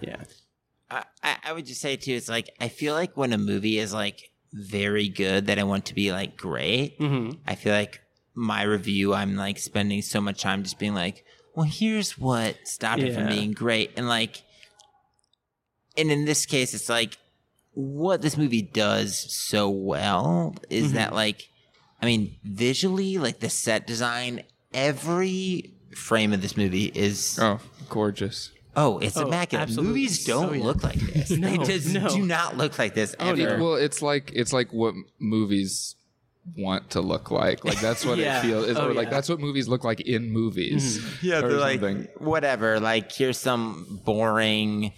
[0.00, 0.16] yeah
[0.90, 3.78] I, I I would just say too, it's like I feel like when a movie
[3.78, 7.38] is like very good that I want to be like great, Mhm.
[7.46, 8.00] I feel like
[8.34, 11.24] my review, I'm like spending so much time just being like,
[11.54, 13.92] well, here's what stopped it from being great.
[13.96, 14.42] And like,
[15.96, 17.18] and in this case, it's like
[17.72, 20.94] what this movie does so well is Mm-hmm.
[20.96, 21.48] that like,
[22.02, 28.50] I mean, visually, like the set design, every frame of this movie is oh, gorgeous.
[28.82, 29.62] Oh, it's Oh, immaculate.
[29.68, 29.88] absolutely.
[30.00, 30.64] Movies don't Oh, yeah.
[30.64, 31.28] look like this.
[31.44, 32.08] they just no.
[32.08, 33.40] do not look like this ever.
[33.56, 35.96] It- well, it's like it's like what movies
[36.56, 37.64] want to look like.
[37.64, 38.38] Like that's what Yeah.
[38.38, 38.68] it feels.
[38.68, 39.10] It's, Oh, or like yeah.
[39.10, 40.98] that's what movies look like in movies.
[41.22, 41.82] yeah, they're like
[42.18, 42.80] whatever.
[42.80, 44.92] Like here's some boring.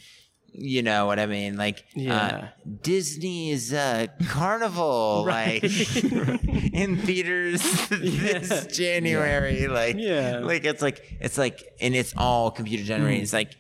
[0.54, 1.56] You know what I mean?
[1.56, 2.14] Like Yeah.
[2.14, 2.48] uh,
[2.82, 9.66] Disney's uh, Carnival, like in theaters this January.
[9.66, 10.40] Like, Yeah.
[10.40, 13.20] like it's like it's like, and it's all computer generated.
[13.20, 13.22] Mm.
[13.22, 13.56] It's like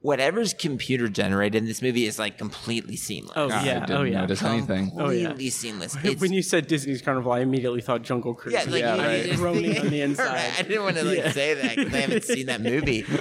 [0.00, 3.32] whatever's computer generated in this movie is like completely seamless.
[3.36, 4.92] oh I yeah didn't oh yeah notice anything.
[4.96, 5.26] Oh, yeah.
[5.28, 5.96] completely seamless.
[6.04, 9.02] It's, when you said disney's carnival i immediately thought jungle cruise yeah, like Yeah, you-
[9.02, 9.24] right.
[9.24, 10.26] just Groaning on the inside.
[10.26, 11.32] Right, I didn't want to like Yeah.
[11.32, 13.04] say that because I haven't seen that movie.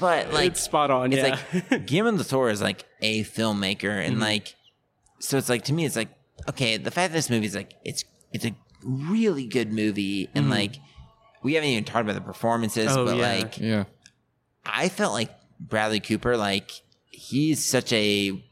[0.00, 3.90] But like, it's spot on it's yeah like Guillermo del Toro is like a filmmaker,
[4.04, 4.22] and mm-hmm.
[4.22, 4.54] like,
[5.20, 6.08] so it's like to me, it's like
[6.48, 10.44] okay, the fact that this movie is like it's it's a really good movie, and
[10.44, 10.52] mm-hmm.
[10.52, 10.76] like
[11.44, 13.22] we haven't even talked about the performances, Oh, but yeah.
[13.38, 13.84] like Yeah.
[14.66, 16.70] I felt like Bradley Cooper, like
[17.10, 18.42] he's such a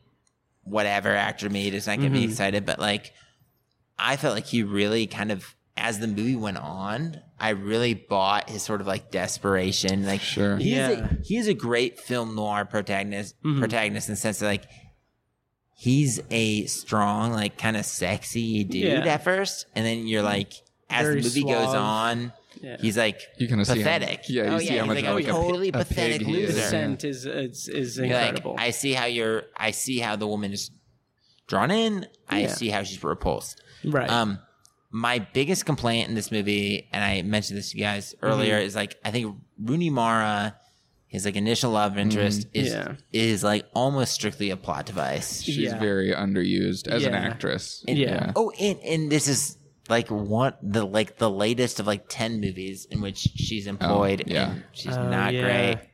[0.65, 1.69] whatever actor to me.
[1.69, 2.31] It does not get me Mhm.
[2.31, 3.13] excited, but like
[3.99, 8.51] I felt like he really kind of as the movie went on, I really bought
[8.51, 10.05] his sort of like desperation.
[10.07, 10.57] Like Sure.
[10.59, 10.89] he's Yeah.
[10.91, 13.59] a, he is a great film noir protagonist Mhm.
[13.59, 14.65] protagonist in the sense that like
[15.75, 19.07] he's a strong, like kind of sexy dude Yeah.
[19.15, 20.53] at first, and then you're like
[20.91, 22.33] as Very the movie goes on.
[22.63, 22.77] Yeah.
[22.81, 24.21] He's like You kind of see how- pathetic.
[24.29, 25.73] yeah, you oh, see yeah, how he's much like of a like a totally a
[25.73, 26.59] pathetic he loser.
[26.59, 26.69] Yeah.
[26.69, 29.43] scent is is is incredible Like, I see how you're.
[29.57, 30.71] I see how the woman is
[31.49, 32.07] drawn in.
[32.29, 32.49] I Yeah.
[32.49, 33.61] see how she's repulsed.
[33.85, 34.39] right Um,
[34.91, 38.67] my biggest complaint in this movie, and I mentioned this to you guys earlier, Mm-hmm.
[38.67, 40.55] is like I think Rooney Mara,
[41.09, 42.93] his like initial love interest, is Mm-hmm.
[43.11, 43.23] Yeah.
[43.23, 45.43] is like almost strictly a plot device.
[45.43, 45.79] She's Yeah.
[45.81, 47.85] very underused as an actress.
[47.89, 48.33] And- Yeah.
[48.37, 49.57] Oh, and and this is
[49.89, 54.25] like one the like the latest of like ten movies in which she's oh, employed.
[54.27, 54.51] yeah.
[54.53, 55.43] and she's Oh, not yeah.
[55.43, 55.89] great.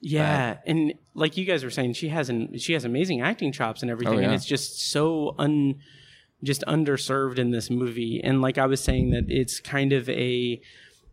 [0.00, 3.82] Yeah, and like you guys were saying, she has an she has amazing acting chops
[3.82, 4.26] and everything, Oh, yeah.
[4.26, 5.76] and it's just so un
[6.44, 8.20] just underserved in this movie.
[8.22, 10.60] And like I was saying, that it's kind of a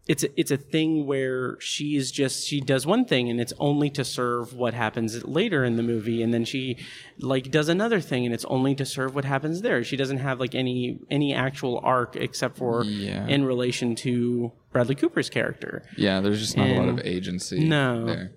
[0.06, 3.54] it's a, it's a thing where she is just she does one thing and it's
[3.58, 6.78] only to serve what happens later in the movie and then she
[7.20, 10.42] like does another thing and it's only to serve what happens there she doesn't have
[10.42, 13.26] like any any actual arc except for Yeah.
[13.28, 18.06] in relation to bradley cooper's character Yeah, there's just not a lot of agency No.
[18.06, 18.32] there.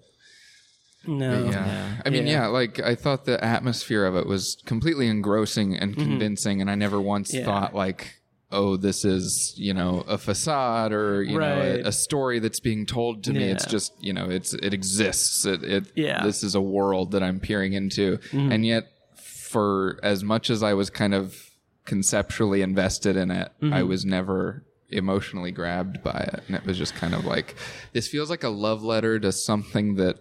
[1.07, 1.97] no Yeah.
[2.05, 2.43] I mean, Yeah.
[2.43, 2.47] yeah.
[2.47, 7.01] like I thought the atmosphere of it was completely engrossing and convincing, and I never
[7.01, 7.39] once Mm-hmm.
[7.41, 7.45] Yeah.
[7.45, 8.21] thought like,
[8.53, 12.87] oh, this is you know a facade or you know a, a story that's being
[12.87, 13.45] told to me.
[13.45, 15.45] It's just you know it's it exists.
[15.47, 16.23] It, it Yeah.
[16.25, 18.85] This is a world that I'm peering into, and yet
[19.17, 21.51] for as much as I was kind of
[21.85, 23.89] conceptually invested in it, I Mm-hmm.
[23.89, 27.57] was never emotionally grabbed by it and it was just kind of like
[27.93, 30.17] this feels like a love letter to something that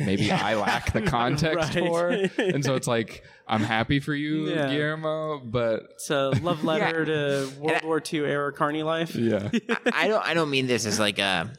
[0.00, 1.86] maybe I lack the context Right.
[1.86, 2.08] for.
[2.40, 4.68] And so it's like, I'm happy for you, Yeah.
[4.68, 9.14] Guillermo, but It's a love letter to World War II era Carney life.
[9.14, 9.50] yeah.
[9.92, 11.52] I don't I don't mean this as like a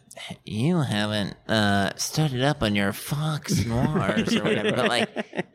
[0.46, 5.46] you haven't uh started up on your Fox Noirs or whatever, but like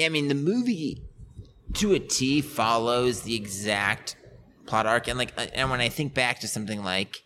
[0.00, 1.02] I mean the movie
[1.74, 4.16] to a T follows the exact
[4.66, 5.08] plot arc.
[5.08, 7.22] And like, uh, and when I think back to something like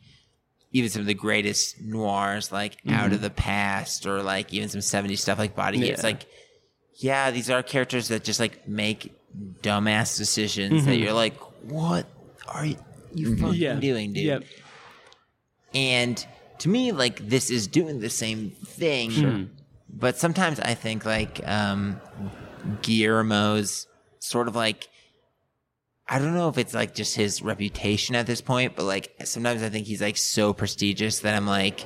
[0.77, 3.23] even some of the greatest noirs, like Out of Mhm.
[3.23, 6.07] the Past, or like even some 70s stuff like Body Heat, it's Yeah.
[6.11, 6.27] like,
[6.97, 9.13] yeah, these are characters that just like make
[9.63, 11.03] dumbass decisions that Mhm.
[11.03, 11.37] you're like,
[11.71, 12.07] what
[12.47, 12.77] are you,
[13.15, 13.75] you fucking Yeah.
[13.75, 14.25] doing, dude?
[14.25, 14.45] Yep.
[15.75, 16.27] And
[16.59, 19.11] to me, like this is doing the same thing.
[19.11, 19.45] Sure.
[19.89, 22.01] But sometimes I think like um
[22.83, 23.87] Guillermo's
[24.21, 24.89] sort of like
[26.09, 29.63] I don't know if it's like just his reputation at this point, but like sometimes
[29.63, 31.85] I think he's like so prestigious that I'm like,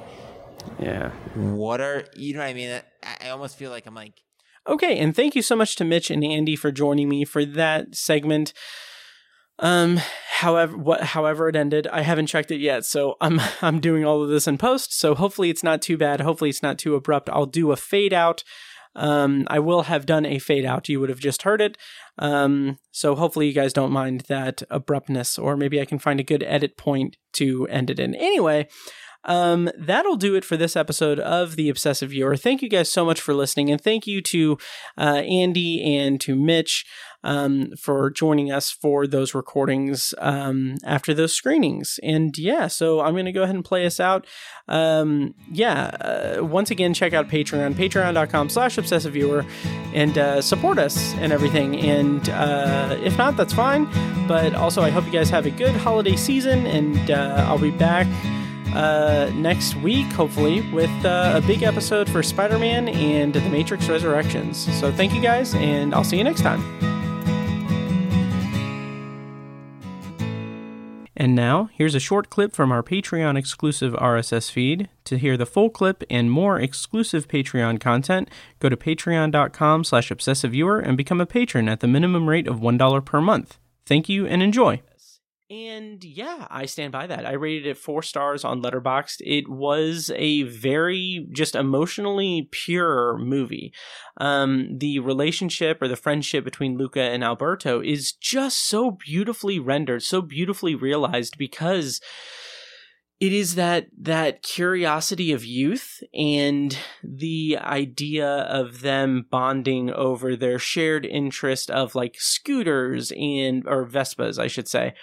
[0.78, 2.80] yeah, what are you know what I mean?
[3.22, 4.14] I, almost feel like I'm like,
[4.68, 7.94] Okay, and thank you so much to Mitch and Andy for joining me for that
[7.94, 8.52] segment.
[9.58, 14.04] Um, however, what, however it ended, I haven't checked it yet, so I'm I'm doing
[14.04, 14.98] all of this in post.
[14.98, 16.20] So hopefully it's not too bad.
[16.20, 17.30] Hopefully it's not too abrupt.
[17.30, 18.44] I'll do a fade out.
[18.96, 20.88] Um, I will have done a fade out.
[20.88, 21.78] You would have just heard it.
[22.18, 26.24] Um, so hopefully you guys don't mind that abruptness, or maybe I can find a
[26.24, 28.14] good edit point to end it in.
[28.14, 28.68] Anyway,
[29.24, 32.36] um, that'll do it for this episode of The Obsessive Viewer.
[32.36, 34.58] Thank you guys so much for listening, and thank you to
[34.98, 36.84] uh, Andy and to Mitch
[37.22, 42.00] um, for joining us for those recordings um, after those screenings.
[42.02, 44.26] And yeah, so I'm going to go ahead and play us out.
[44.68, 49.44] Um, yeah, uh, once again, check out Patreon, patreon.com slash obsessive viewer,
[49.92, 51.78] and uh, support us and everything.
[51.78, 53.86] And uh, if not, that's fine.
[54.26, 57.70] But also, I hope you guys have a good holiday season, and uh, I'll be
[57.70, 58.06] back
[58.74, 63.88] uh, next week, hopefully, with uh, a big episode for Spider Man and The Matrix
[63.88, 64.58] Resurrections.
[64.78, 66.60] So thank you guys, and I'll see you next time.
[71.20, 74.88] And now, here's a short clip from our Patreon exclusive RSS feed.
[75.04, 80.82] To hear the full clip and more exclusive Patreon content, go to patreon.com slash obsessiveviewer
[80.82, 83.58] and become a patron at the minimum rate of $1 per month.
[83.84, 84.80] Thank you and enjoy.
[85.50, 87.26] And yeah, I stand by that.
[87.26, 89.16] I rated it four stars on Letterboxd.
[89.18, 93.72] It was a very just emotionally pure movie.
[94.18, 100.04] Um, the relationship or the friendship between Luca and Alberto is just so beautifully rendered,
[100.04, 102.00] so beautifully realized because
[103.18, 110.60] it is that that curiosity of youth and the idea of them bonding over their
[110.60, 114.94] shared interest of like scooters and or Vespas, I should say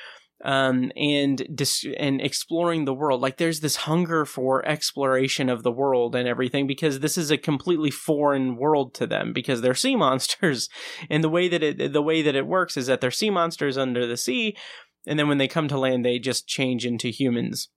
[0.43, 3.21] um, and dis- and exploring the world.
[3.21, 7.37] Like there's this hunger for exploration of the world and everything because this is a
[7.37, 10.69] completely foreign world to them because they're sea monsters.
[11.09, 13.77] And the way that it the way that it works is that they're sea monsters
[13.77, 14.55] under the sea,
[15.05, 17.69] and then when they come to land, they just change into humans.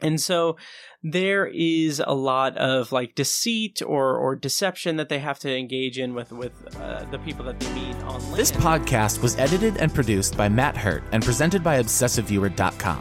[0.00, 0.56] And so
[1.02, 5.98] there is a lot of like deceit or, or deception that they have to engage
[5.98, 7.96] in with with uh, the people that they meet.
[8.34, 13.00] This podcast was edited and produced by Matt Hurt and presented by ObsessiveViewer.com.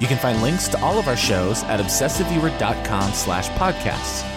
[0.00, 4.28] You can find links to all of our shows at ObsessiveViewer.com slash podcasts.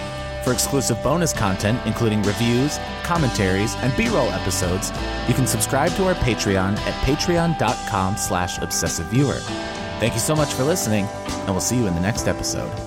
[0.44, 4.92] For exclusive bonus content, including reviews, commentaries, and B-roll episodes,
[5.28, 9.87] you can subscribe to our Patreon at patreon.com slash obsessiveviewer.
[10.00, 12.87] Thank you so much for listening, and we'll see you in the next episode.